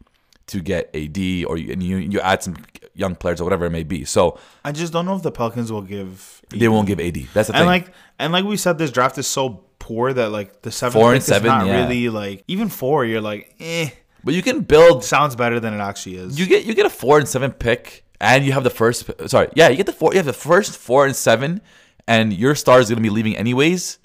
to 0.48 0.60
get 0.60 0.90
AD, 0.94 1.44
or 1.46 1.56
you, 1.56 1.72
and 1.72 1.82
you 1.82 1.96
you 1.98 2.20
add 2.20 2.42
some 2.42 2.56
young 2.94 3.14
players 3.16 3.40
or 3.40 3.44
whatever 3.44 3.64
it 3.66 3.70
may 3.70 3.82
be. 3.82 4.04
So 4.04 4.38
I 4.64 4.70
just 4.72 4.92
don't 4.92 5.04
know 5.06 5.16
if 5.16 5.22
the 5.22 5.32
Pelicans 5.32 5.72
will 5.72 5.82
give. 5.82 6.42
they 6.50 6.68
won't 6.68 6.86
give 6.86 7.00
AD. 7.00 7.16
That's 7.34 7.48
the 7.48 7.54
and 7.54 7.62
thing. 7.62 7.66
like 7.66 7.92
and 8.18 8.32
like 8.32 8.44
we 8.44 8.56
said, 8.56 8.78
this 8.78 8.90
draft 8.90 9.16
is 9.18 9.26
so 9.26 9.64
poor 9.78 10.12
that 10.12 10.30
like 10.30 10.62
the 10.62 10.70
seventh 10.70 10.94
Four 10.94 11.08
pick 11.10 11.14
and 11.14 11.18
is 11.18 11.26
seven, 11.26 11.48
not 11.48 11.66
yeah. 11.66 11.82
really 11.82 12.08
like 12.10 12.44
even 12.48 12.68
four. 12.68 13.04
You're 13.04 13.20
like, 13.22 13.54
eh, 13.60 13.88
but 14.22 14.34
you 14.34 14.42
can 14.42 14.60
build. 14.60 15.02
sounds 15.04 15.34
better 15.34 15.58
than 15.60 15.72
it 15.74 15.78
actually 15.80 16.16
is. 16.16 16.38
You 16.38 16.46
get 16.46 16.64
you 16.64 16.74
get 16.74 16.86
a 16.86 16.90
four 16.90 17.18
and 17.18 17.26
seven 17.28 17.50
pick, 17.50 18.03
and 18.20 18.44
you 18.44 18.52
have 18.52 18.64
the 18.64 18.70
first. 18.70 19.10
Sorry, 19.26 19.48
yeah, 19.54 19.68
you 19.68 19.76
get 19.76 19.86
the 19.86 19.92
four. 19.92 20.12
You 20.12 20.18
have 20.18 20.26
the 20.26 20.32
first 20.32 20.76
four 20.78 21.06
and 21.06 21.14
seven, 21.14 21.60
and 22.06 22.32
your 22.32 22.54
star 22.54 22.80
is 22.80 22.88
gonna 22.88 23.00
be 23.00 23.10
leaving 23.10 23.36
anyways, 23.36 23.98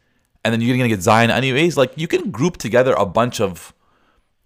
and 0.44 0.54
then 0.54 0.62
you're 0.62 0.78
gonna 0.78 0.90
get 0.90 1.02
Zion 1.02 1.32
anyways. 1.32 1.78
Like 1.78 1.94
you 1.96 2.08
can 2.08 2.32
group 2.32 2.58
together 2.58 2.94
a 2.94 3.06
bunch 3.06 3.40
of 3.42 3.74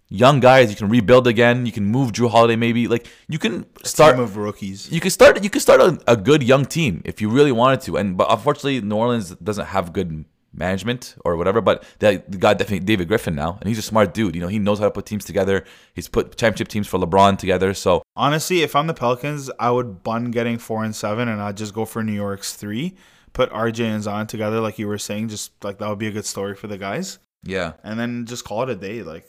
young 0.08 0.40
guys. 0.40 0.70
You 0.70 0.76
can 0.76 0.88
rebuild 0.88 1.26
again. 1.26 1.66
You 1.66 1.72
can 1.72 1.84
move 1.86 2.12
Jrue 2.12 2.30
Holiday 2.30 2.56
maybe. 2.56 2.86
Like 2.88 3.06
you 3.28 3.38
can 3.38 3.66
start 3.84 4.16
team 4.16 4.24
of 4.24 4.36
rookies. 4.36 4.90
you 4.90 5.00
can 5.00 5.10
start 5.10 5.42
you 5.42 5.50
can 5.50 5.60
start 5.60 5.80
a, 5.80 5.98
a 6.06 6.16
good 6.16 6.42
young 6.42 6.64
team 6.64 7.02
if 7.04 7.20
you 7.20 7.28
really 7.28 7.52
wanted 7.52 7.80
to 7.82 7.96
and 7.96 8.16
but 8.16 8.30
unfortunately 8.30 8.80
new 8.80 8.96
orleans 8.96 9.30
doesn't 9.36 9.66
have 9.66 9.92
good 9.92 10.24
management 10.54 11.16
or 11.24 11.36
whatever 11.36 11.60
but 11.60 11.84
they, 11.98 12.16
they 12.28 12.38
got 12.38 12.58
definitely 12.58 12.84
david 12.84 13.08
griffin 13.08 13.34
now 13.34 13.58
and 13.60 13.68
he's 13.68 13.78
a 13.78 13.82
smart 13.82 14.14
dude 14.14 14.34
you 14.34 14.40
know 14.40 14.48
he 14.48 14.58
knows 14.58 14.78
how 14.78 14.84
to 14.84 14.90
put 14.90 15.04
teams 15.04 15.24
together 15.24 15.64
he's 15.94 16.08
put 16.08 16.36
championship 16.36 16.68
teams 16.68 16.86
for 16.86 16.98
lebron 16.98 17.36
together 17.36 17.74
so 17.74 18.04
Honestly, 18.16 18.62
if 18.62 18.76
I'm 18.76 18.86
the 18.86 18.94
Pelicans, 18.94 19.50
I 19.58 19.70
would 19.70 20.04
bun 20.04 20.30
getting 20.30 20.58
four 20.58 20.84
and 20.84 20.94
seven, 20.94 21.28
and 21.28 21.42
I'd 21.42 21.56
just 21.56 21.74
go 21.74 21.84
for 21.84 22.04
New 22.04 22.12
York's 22.12 22.54
three. 22.54 22.94
Put 23.32 23.50
RJ 23.50 23.80
and 23.86 24.02
Zion 24.02 24.28
together, 24.28 24.60
like 24.60 24.78
you 24.78 24.86
were 24.86 24.98
saying. 24.98 25.28
Just 25.28 25.52
like 25.64 25.78
that 25.78 25.88
would 25.88 25.98
be 25.98 26.06
a 26.06 26.12
good 26.12 26.24
story 26.26 26.54
for 26.54 26.68
the 26.68 26.78
guys, 26.78 27.18
yeah 27.42 27.72
and 27.82 27.98
then 27.98 28.24
just 28.26 28.44
call 28.44 28.62
it 28.62 28.70
a 28.70 28.76
day. 28.76 29.02
Like 29.02 29.28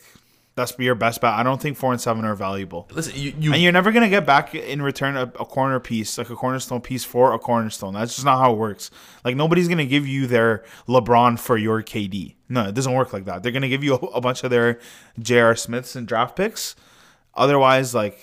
that's 0.56 0.78
your 0.80 0.96
best 0.96 1.20
bet. 1.20 1.34
I 1.34 1.44
don't 1.44 1.62
think 1.62 1.76
four 1.76 1.92
and 1.92 2.00
seven 2.00 2.24
are 2.24 2.34
valuable. 2.34 2.88
listen 2.94 3.14
you, 3.16 3.34
you 3.38 3.54
And 3.54 3.62
you're 3.62 3.74
never 3.74 3.92
gonna 3.92 4.10
get 4.10 4.26
back 4.26 4.56
in 4.56 4.82
return 4.82 5.18
a, 5.18 5.24
a 5.24 5.46
corner 5.46 5.82
piece, 5.82 6.18
like 6.18 6.30
a 6.30 6.36
cornerstone 6.36 6.80
piece 6.80 7.04
for 7.04 7.34
a 7.34 7.40
cornerstone. 7.40 7.94
That's 7.94 8.16
just 8.16 8.26
not 8.26 8.40
how 8.40 8.54
it 8.54 8.58
works. 8.58 8.90
Like 9.26 9.36
nobody's 9.36 9.68
gonna 9.68 9.86
give 9.86 10.08
you 10.08 10.28
their 10.28 10.64
LeBron 10.88 11.40
for 11.40 11.58
your 11.58 11.84
KD. 11.84 12.36
No, 12.48 12.70
it 12.70 12.76
doesn't 12.76 12.94
work 12.94 13.12
like 13.12 13.26
that. 13.26 13.44
They're 13.44 13.52
gonna 13.52 13.68
give 13.68 13.84
you 13.84 13.96
a, 13.96 13.98
a 13.98 14.22
bunch 14.22 14.46
of 14.46 14.50
their 14.50 14.80
J.R. 15.20 15.56
Smiths 15.58 15.96
and 15.96 16.08
draft 16.08 16.38
picks. 16.38 16.76
Otherwise, 17.34 17.94
like 17.94 18.18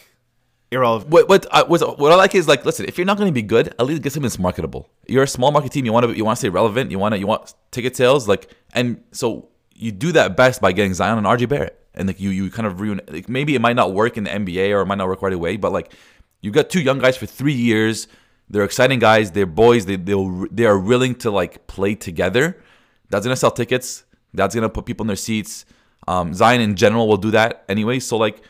irrelevant. 0.70 1.10
what 1.10 1.28
what 1.28 1.44
uh, 1.46 1.64
I, 1.66 1.68
what 1.68 1.98
what 1.98 2.12
I 2.12 2.14
like 2.14 2.34
is 2.34 2.48
like 2.48 2.64
listen 2.64 2.86
if 2.86 2.96
you're 2.96 3.04
not 3.04 3.18
going 3.18 3.28
to 3.28 3.32
be 3.32 3.42
good 3.42 3.68
at 3.78 3.82
least 3.84 4.00
get 4.00 4.12
something 4.12 4.22
that's 4.22 4.38
marketable 4.38 4.88
you're 5.06 5.24
a 5.24 5.28
small 5.28 5.52
market 5.52 5.70
team 5.70 5.84
you 5.84 5.92
want 5.92 6.06
to 6.06 6.16
you 6.16 6.24
want 6.24 6.36
to 6.36 6.40
stay 6.40 6.48
relevant 6.48 6.90
you 6.90 6.98
want 6.98 7.12
to 7.12 7.18
you 7.18 7.26
want 7.26 7.52
ticket 7.72 7.94
sales 7.94 8.26
like 8.26 8.50
and 8.72 9.02
so 9.12 9.50
you 9.74 9.92
do 9.92 10.12
that 10.12 10.34
best 10.34 10.62
by 10.62 10.72
getting 10.72 10.94
Zion 10.94 11.18
and 11.18 11.26
RJ 11.26 11.50
Barrett 11.50 11.81
and 11.94 12.06
like 12.06 12.20
you 12.20 12.30
you 12.30 12.50
kind 12.50 12.66
of 12.66 12.80
ruin 12.80 13.00
like 13.08 13.28
maybe 13.28 13.54
it 13.54 13.60
might 13.60 13.76
not 13.76 13.92
work 13.92 14.16
in 14.16 14.24
the 14.24 14.30
NBA 14.30 14.70
or 14.70 14.82
it 14.82 14.86
might 14.86 14.98
not 14.98 15.08
work 15.08 15.22
right 15.22 15.32
away 15.32 15.56
but 15.56 15.72
like 15.72 15.92
you've 16.40 16.54
got 16.54 16.70
two 16.70 16.80
young 16.80 16.98
guys 16.98 17.16
for 17.16 17.26
three 17.26 17.52
years 17.52 18.08
they're 18.48 18.64
exciting 18.64 18.98
guys 18.98 19.32
they're 19.32 19.46
boys 19.46 19.86
they 19.86 19.96
they 19.96 20.14
they 20.50 20.64
are 20.64 20.78
willing 20.78 21.14
to 21.16 21.30
like 21.30 21.66
play 21.66 21.94
together 21.94 22.60
that's 23.10 23.24
gonna 23.26 23.36
sell 23.36 23.50
tickets 23.50 24.04
that's 24.34 24.54
gonna 24.54 24.68
put 24.68 24.84
people 24.86 25.04
in 25.04 25.08
their 25.08 25.16
seats 25.16 25.64
um, 26.08 26.34
Zion 26.34 26.60
in 26.60 26.74
general 26.74 27.06
will 27.06 27.16
do 27.16 27.30
that 27.30 27.64
anyway 27.68 27.98
so 27.98 28.16
like 28.16 28.42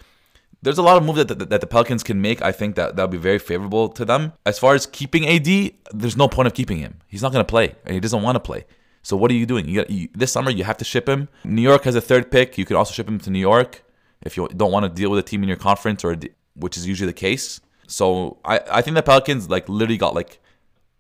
there's 0.63 0.79
a 0.79 0.83
lot 0.83 0.97
of 0.97 1.05
moves 1.05 1.19
that, 1.19 1.39
that, 1.39 1.51
that 1.51 1.61
the 1.61 1.67
Pelicans 1.67 2.05
can 2.05 2.21
make. 2.21 2.41
I 2.41 2.53
think 2.53 2.77
that 2.77 2.95
that'll 2.95 3.11
be 3.11 3.19
very 3.19 3.41
favorable 3.41 3.89
to 3.91 4.05
them. 4.05 4.33
As 4.47 4.61
far 4.61 4.75
as 4.75 4.87
keeping 4.87 5.27
AD, 5.27 5.73
there's 5.93 6.17
no 6.17 6.29
point 6.29 6.47
of 6.47 6.55
keeping 6.55 6.79
him. 6.79 7.01
He's 7.09 7.21
not 7.21 7.33
to 7.33 7.45
play, 7.45 7.75
and 7.85 7.95
he 7.95 8.01
doesn't 8.01 8.23
want 8.23 8.37
to 8.37 8.41
play. 8.41 8.65
So 9.03 9.17
what 9.17 9.31
are 9.31 9.35
you 9.35 9.47
doing? 9.47 9.69
You, 9.69 9.81
got, 9.81 9.91
you 9.91 10.09
this 10.15 10.33
summer 10.33 10.51
you 10.51 10.65
have 10.65 10.77
to 10.79 10.85
ship 10.85 11.09
him. 11.09 11.29
New 11.45 11.63
York 11.63 11.85
has 11.85 11.95
a 11.95 12.01
third 12.01 12.31
pick. 12.31 12.57
You 12.57 12.65
could 12.65 12.77
also 12.77 12.93
ship 12.93 13.09
him 13.09 13.19
to 13.21 13.31
New 13.31 13.41
York 13.41 13.83
if 14.23 14.37
you 14.37 14.49
don't 14.57 14.71
want 14.71 14.85
to 14.85 14.89
deal 14.89 15.11
with 15.11 15.19
a 15.19 15.23
team 15.23 15.43
in 15.43 15.49
your 15.49 15.59
conference, 15.59 16.05
or 16.05 16.17
which 16.55 16.77
is 16.77 16.87
usually 16.87 17.09
the 17.09 17.13
case. 17.13 17.61
So 17.87 18.39
I, 18.45 18.61
I 18.71 18.83
think 18.83 18.95
the 18.95 19.03
Pelicans 19.03 19.51
like 19.51 19.69
literally 19.69 19.99
got 19.99 20.15
like 20.15 20.41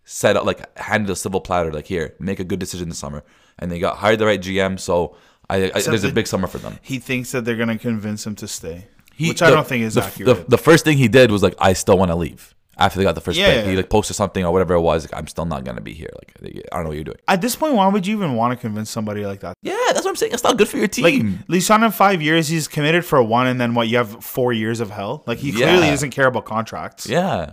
set 0.04 0.36
up 0.36 0.44
like 0.44 0.76
handed 0.78 1.08
a 1.10 1.16
civil 1.16 1.40
platter 1.40 1.72
like 1.72 1.86
here 1.86 2.14
make 2.18 2.40
a 2.40 2.44
good 2.44 2.58
decision 2.58 2.88
this 2.88 2.98
summer, 2.98 3.22
and 3.58 3.70
they 3.70 3.78
got 3.78 3.98
hired 3.98 4.18
the 4.18 4.26
right 4.26 4.40
GM. 4.40 4.80
So 4.80 5.16
I, 5.48 5.70
I 5.74 5.80
there's 5.80 6.04
a 6.04 6.12
big 6.12 6.26
summer 6.26 6.48
for 6.48 6.58
them. 6.58 6.78
He 6.82 6.98
thinks 6.98 7.30
that 7.32 7.44
they're 7.44 7.56
gonna 7.56 7.78
convince 7.78 8.26
him 8.26 8.34
to 8.36 8.48
stay, 8.48 8.86
He- 9.14 9.28
which 9.28 9.42
I 9.42 9.50
don't 9.50 9.66
think 9.66 9.84
is 9.84 9.94
the, 9.94 10.02
accurate. 10.04 10.36
The, 10.44 10.50
the 10.56 10.58
first 10.58 10.84
thing 10.84 10.98
he 10.98 11.08
did 11.08 11.30
was 11.30 11.42
like, 11.42 11.54
I 11.58 11.72
still 11.74 11.96
want 11.98 12.10
to 12.10 12.16
leave 12.16 12.54
after 12.78 12.98
they 12.98 13.04
got 13.04 13.14
the 13.14 13.20
first 13.20 13.38
Yeah, 13.38 13.52
pick. 13.54 13.64
yeah. 13.64 13.70
He 13.70 13.76
like 13.76 13.90
posted 13.90 14.16
something 14.16 14.44
or 14.44 14.52
whatever 14.52 14.74
it 14.74 14.80
was. 14.80 15.04
Like, 15.04 15.18
I'm 15.18 15.26
still 15.26 15.44
not 15.44 15.64
gonna 15.64 15.80
be 15.80 15.92
here. 15.92 16.10
Like, 16.14 16.56
I 16.72 16.76
don't 16.76 16.84
know 16.84 16.88
what 16.90 16.94
you're 16.96 17.04
doing. 17.04 17.18
At 17.28 17.40
this 17.40 17.54
point, 17.56 17.74
why 17.74 17.86
would 17.88 18.06
you 18.06 18.16
even 18.16 18.34
want 18.34 18.52
to 18.52 18.60
convince 18.60 18.90
somebody 18.90 19.24
like 19.26 19.40
that? 19.40 19.54
Yeah, 19.62 19.76
that's 19.88 20.04
what 20.04 20.10
I'm 20.10 20.16
saying. 20.16 20.32
It's 20.32 20.42
not 20.44 20.56
good 20.56 20.68
for 20.68 20.76
your 20.78 20.86
Like, 20.98 21.14
team. 21.14 21.44
signed 21.60 21.84
him 21.84 21.90
five 21.92 22.22
years. 22.22 22.48
He's 22.48 22.68
committed 22.68 23.04
for 23.04 23.22
one, 23.22 23.46
and 23.46 23.60
then 23.60 23.74
what? 23.74 23.88
You 23.88 23.98
have 23.98 24.24
four 24.24 24.52
years 24.52 24.80
of 24.80 24.90
hell. 24.90 25.22
Like 25.26 25.38
he 25.38 25.52
clearly 25.52 25.84
Yeah. 25.84 25.90
doesn't 25.90 26.10
care 26.10 26.26
about 26.26 26.44
contracts. 26.44 27.06
yeah. 27.06 27.52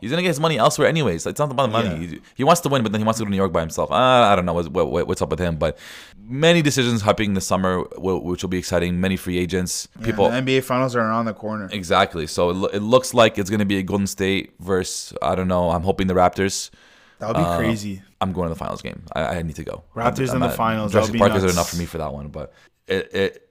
He's 0.00 0.10
gonna 0.10 0.22
get 0.22 0.28
his 0.28 0.40
money 0.40 0.58
elsewhere 0.58 0.88
anyways. 0.88 1.26
It's 1.26 1.38
not 1.38 1.50
about 1.50 1.66
the 1.66 1.72
money. 1.72 1.88
Yeah. 1.90 2.10
He, 2.12 2.20
he 2.36 2.44
wants 2.44 2.60
to 2.62 2.68
win, 2.68 2.82
but 2.82 2.92
then 2.92 3.00
he 3.00 3.04
wants 3.04 3.18
to 3.18 3.24
go 3.24 3.26
to 3.26 3.30
New 3.30 3.36
York 3.36 3.52
by 3.52 3.60
himself. 3.60 3.90
Uh, 3.90 3.94
I 3.94 4.34
don't 4.36 4.46
know 4.46 4.52
what, 4.54 4.70
what, 4.72 5.06
what's 5.08 5.22
up 5.22 5.30
with 5.30 5.38
him, 5.40 5.56
but 5.56 5.78
many 6.26 6.62
decisions 6.62 7.02
happening 7.02 7.34
this 7.34 7.46
summer, 7.46 7.80
wh- 7.96 8.24
which 8.24 8.42
will 8.42 8.48
be 8.50 8.58
exciting. 8.58 9.00
Many 9.00 9.16
free 9.16 9.38
agents, 9.38 9.88
people. 10.02 10.28
NBA 10.28 10.62
finals 10.64 10.96
are 10.96 11.00
around 11.00 11.26
the 11.26 11.34
corner. 11.34 11.68
Exactly. 11.72 12.26
So 12.26 12.50
it, 12.50 12.54
lo- 12.54 12.68
it 12.72 12.80
looks 12.80 13.14
like 13.14 13.38
it's 13.38 13.50
gonna 13.50 13.64
be 13.64 13.78
a 13.78 13.82
Golden 13.82 14.06
State 14.06 14.52
versus 14.60 15.16
I 15.22 15.34
don't 15.34 15.48
know. 15.48 15.70
I'm 15.70 15.82
hoping 15.82 16.06
the 16.06 16.14
Raptors. 16.14 16.70
That 17.18 17.28
would 17.28 17.36
be 17.36 17.42
Uh, 17.42 17.58
crazy. 17.58 18.02
I'm 18.22 18.32
going 18.32 18.48
to 18.48 18.54
the 18.54 18.58
finals 18.58 18.80
game. 18.82 19.02
I, 19.14 19.24
I 19.36 19.42
need 19.42 19.56
to 19.56 19.64
go. 19.64 19.84
Raptors 19.94 20.30
I'm 20.30 20.36
in 20.42 20.48
the 20.48 20.50
finals, 20.56 20.92
that 20.92 20.98
Jurassic 20.98 21.12
would 21.12 21.12
be 21.12 21.18
Parkers 21.18 21.42
are 21.42 21.46
nuts. 21.48 21.54
enough 21.56 21.70
for 21.70 21.76
me 21.76 21.84
for 21.86 21.98
that 21.98 22.12
one, 22.14 22.28
but 22.28 22.52
it, 22.86 23.14
it 23.14 23.49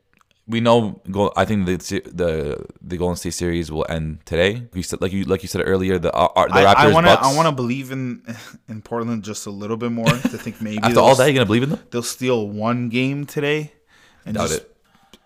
we 0.49 0.59
know. 0.59 1.01
Go, 1.11 1.31
I 1.37 1.45
think 1.45 1.65
the 1.67 1.77
the 2.13 2.65
the 2.81 2.97
Golden 2.97 3.15
State 3.15 3.35
series 3.35 3.71
will 3.71 3.85
end 3.87 4.19
today. 4.25 4.67
You 4.73 4.83
said 4.83 4.99
like 5.01 5.13
you 5.13 5.23
like 5.25 5.43
you 5.43 5.47
said 5.47 5.61
earlier. 5.65 5.99
The 5.99 6.11
uh, 6.11 6.27
the 6.47 6.53
I, 6.53 6.63
Raptors 6.65 6.75
I 6.75 6.91
want 6.93 7.05
to. 7.07 7.11
I 7.19 7.35
want 7.35 7.47
to 7.47 7.51
believe 7.53 7.91
in 7.91 8.23
in 8.67 8.81
Portland 8.81 9.23
just 9.23 9.45
a 9.45 9.51
little 9.51 9.77
bit 9.77 9.91
more 9.91 10.07
to 10.07 10.37
think 10.37 10.59
maybe 10.61 10.79
After 10.83 10.99
all 10.99 11.15
that, 11.15 11.25
you're 11.25 11.33
gonna 11.35 11.45
believe 11.45 11.63
in 11.63 11.69
them? 11.69 11.79
they'll 11.91 12.01
steal 12.03 12.49
one 12.49 12.89
game 12.89 13.25
today 13.25 13.71
and 14.25 14.35
Doubt 14.35 14.49
just 14.49 14.61
it. 14.61 14.75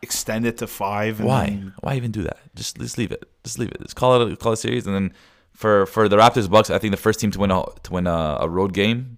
extend 0.01 0.45
it 0.45 0.57
to 0.57 0.67
five. 0.67 1.19
And 1.19 1.27
Why? 1.27 1.45
then- 1.47 1.73
Why 1.81 1.95
even 1.95 2.11
do 2.11 2.23
that? 2.23 2.37
Just 2.55 2.77
just 2.77 2.97
leave 2.97 3.11
it. 3.11 3.23
Just 3.43 3.57
leave 3.59 3.69
it. 3.71 3.81
Just 3.81 3.95
call 3.95 4.21
it 4.21 4.31
a, 4.33 4.35
call 4.35 4.51
it 4.51 4.55
a 4.55 4.57
series, 4.57 4.85
and 4.87 4.93
then 4.95 5.13
for 5.53 5.85
for 5.85 6.09
the 6.09 6.17
Raptors 6.17 6.49
Bucks, 6.49 6.69
I 6.69 6.79
think 6.79 6.91
the 6.91 6.97
first 7.01 7.19
team 7.19 7.31
to 7.31 7.39
win 7.39 7.51
a 7.51 7.63
to 7.83 7.91
win 7.93 8.07
a, 8.07 8.37
a 8.41 8.49
road 8.49 8.73
game. 8.73 9.17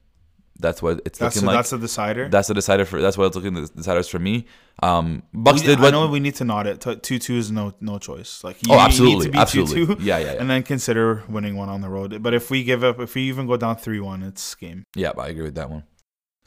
That's 0.58 0.82
what 0.82 1.02
it's 1.06 1.20
that's 1.20 1.36
looking 1.36 1.46
the, 1.48 1.52
like. 1.54 1.58
that's 1.58 1.70
the 1.72 1.78
decider. 1.78 2.30
that's 2.30 2.48
the 2.48 2.54
decider 2.54 2.86
for. 2.86 3.02
That's 3.02 3.18
what 3.18 3.26
it's 3.26 3.36
looking. 3.36 3.54
The 3.56 3.62
deciders 3.64 4.10
for 4.10 4.20
me. 4.20 4.46
Um, 4.82 5.24
Bucks 5.34 5.62
We- 5.62 5.68
did 5.68 5.80
I 5.80 5.90
know 5.92 6.08
we 6.08 6.20
need 6.22 6.36
to 6.36 6.46
nod 6.46 6.66
it. 6.66 6.80
Two 7.04 7.20
two 7.20 7.36
is 7.36 7.52
no 7.52 7.74
no 7.82 8.00
choice. 8.00 8.42
Like 8.44 8.66
you, 8.66 8.72
Oh, 8.74 8.76
you 8.76 8.80
absolutely, 8.82 9.16
need 9.18 9.24
to 9.26 9.32
be 9.32 9.38
absolutely. 9.38 9.96
2-2, 9.96 9.98
Yeah, 10.00 10.18
yeah, 10.18 10.26
yeah. 10.34 10.40
and 10.40 10.50
then 10.50 10.64
consider 10.64 11.24
winning 11.28 11.58
one 11.58 11.68
on 11.70 11.82
the 11.82 11.90
road. 11.90 12.24
But 12.24 12.34
if 12.34 12.50
we 12.50 12.64
give 12.64 12.84
up, 12.86 13.00
if 13.02 13.16
we 13.16 13.24
even 13.24 13.48
go 13.48 13.58
down 13.58 13.76
three 13.76 14.00
one, 14.00 14.24
it's 14.24 14.56
game. 14.56 14.86
Yeah, 14.96 15.12
I 15.18 15.28
agree 15.28 15.44
with 15.44 15.56
that 15.56 15.70
one. 15.70 15.84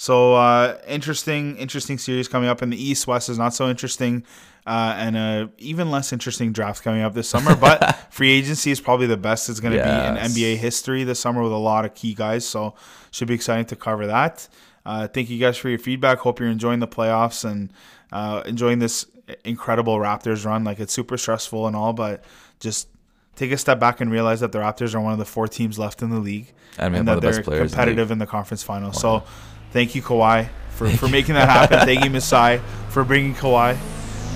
So 0.00 0.34
uh, 0.36 0.78
interesting, 0.86 1.56
interesting 1.56 1.98
series 1.98 2.28
coming 2.28 2.48
up 2.48 2.62
in 2.62 2.70
the 2.70 2.80
East. 2.82 3.06
West 3.08 3.28
is 3.28 3.36
not 3.36 3.52
so 3.52 3.68
interesting, 3.68 4.24
uh, 4.64 4.94
and 4.96 5.16
uh, 5.16 5.48
even 5.58 5.90
less 5.90 6.12
interesting 6.12 6.52
draft 6.52 6.82
coming 6.84 7.02
up 7.02 7.14
this 7.14 7.28
summer. 7.28 7.56
But 7.56 7.96
free 8.10 8.30
agency 8.30 8.70
is 8.70 8.80
probably 8.80 9.08
the 9.08 9.16
best 9.16 9.48
it's 9.50 9.58
going 9.58 9.72
to 9.72 9.78
Yes. 9.78 10.32
be 10.32 10.40
in 10.40 10.52
NBA 10.54 10.56
history 10.58 11.02
this 11.02 11.18
summer 11.18 11.42
with 11.42 11.50
a 11.52 11.56
lot 11.56 11.84
of 11.84 11.94
key 11.94 12.14
guys. 12.14 12.46
So 12.46 12.74
should 13.10 13.26
be 13.28 13.34
exciting 13.34 13.66
to 13.66 13.76
cover 13.76 14.06
that. 14.06 14.48
Uh, 14.86 15.08
thank 15.08 15.28
you 15.30 15.38
guys 15.38 15.56
for 15.58 15.68
your 15.68 15.80
feedback. 15.80 16.18
Hope 16.18 16.38
you're 16.38 16.48
enjoying 16.48 16.78
the 16.78 16.88
playoffs 16.88 17.44
and 17.44 17.72
uh, 18.12 18.42
enjoying 18.46 18.78
this 18.78 19.04
incredible 19.44 19.96
Raptors 19.98 20.46
run. 20.46 20.62
Like 20.62 20.78
it's 20.78 20.92
super 20.92 21.18
stressful 21.18 21.66
and 21.66 21.74
all, 21.74 21.92
but 21.92 22.22
just 22.60 22.88
take 23.34 23.50
a 23.50 23.58
step 23.58 23.80
back 23.80 24.00
and 24.00 24.12
realize 24.12 24.38
that 24.40 24.52
the 24.52 24.58
Raptors 24.60 24.94
are 24.94 25.00
one 25.00 25.12
of 25.12 25.18
the 25.18 25.24
four 25.24 25.48
teams 25.48 25.76
left 25.76 26.02
in 26.02 26.10
the 26.10 26.20
league, 26.20 26.52
And 26.78 26.94
have 26.94 27.04
that 27.06 27.14
the 27.16 27.20
they're 27.20 27.42
players 27.42 27.60
in 27.60 27.66
the 27.66 27.68
competitive 27.76 28.10
in 28.12 28.18
the 28.18 28.26
conference 28.26 28.62
final. 28.62 28.92
So, 28.92 29.24
thank 29.72 29.94
you 29.94 30.02
Kawhi 30.02 30.48
for, 30.70 30.88
for 30.90 31.08
making 31.08 31.34
that 31.34 31.48
happen. 31.48 31.80
thank 31.80 32.04
you 32.04 32.10
Masai 32.18 32.60
for 32.90 33.04
bringing 33.04 33.34
Kawhi, 33.34 33.76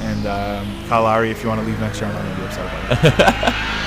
and 0.01 0.27
um, 0.27 0.89
Kyle 0.89 1.03
Lowry. 1.05 1.31
If 1.31 1.43
you 1.43 1.49
want 1.49 1.61
to 1.61 1.67
leave 1.67 1.79
next 1.81 2.01
year, 2.01 2.11
I'm 2.11 2.15
not 2.15 2.23
going 2.23 2.35
to 2.35 2.41
be 2.41 2.47
upset 2.47 2.67
about 2.67 3.69
it. 3.69 3.79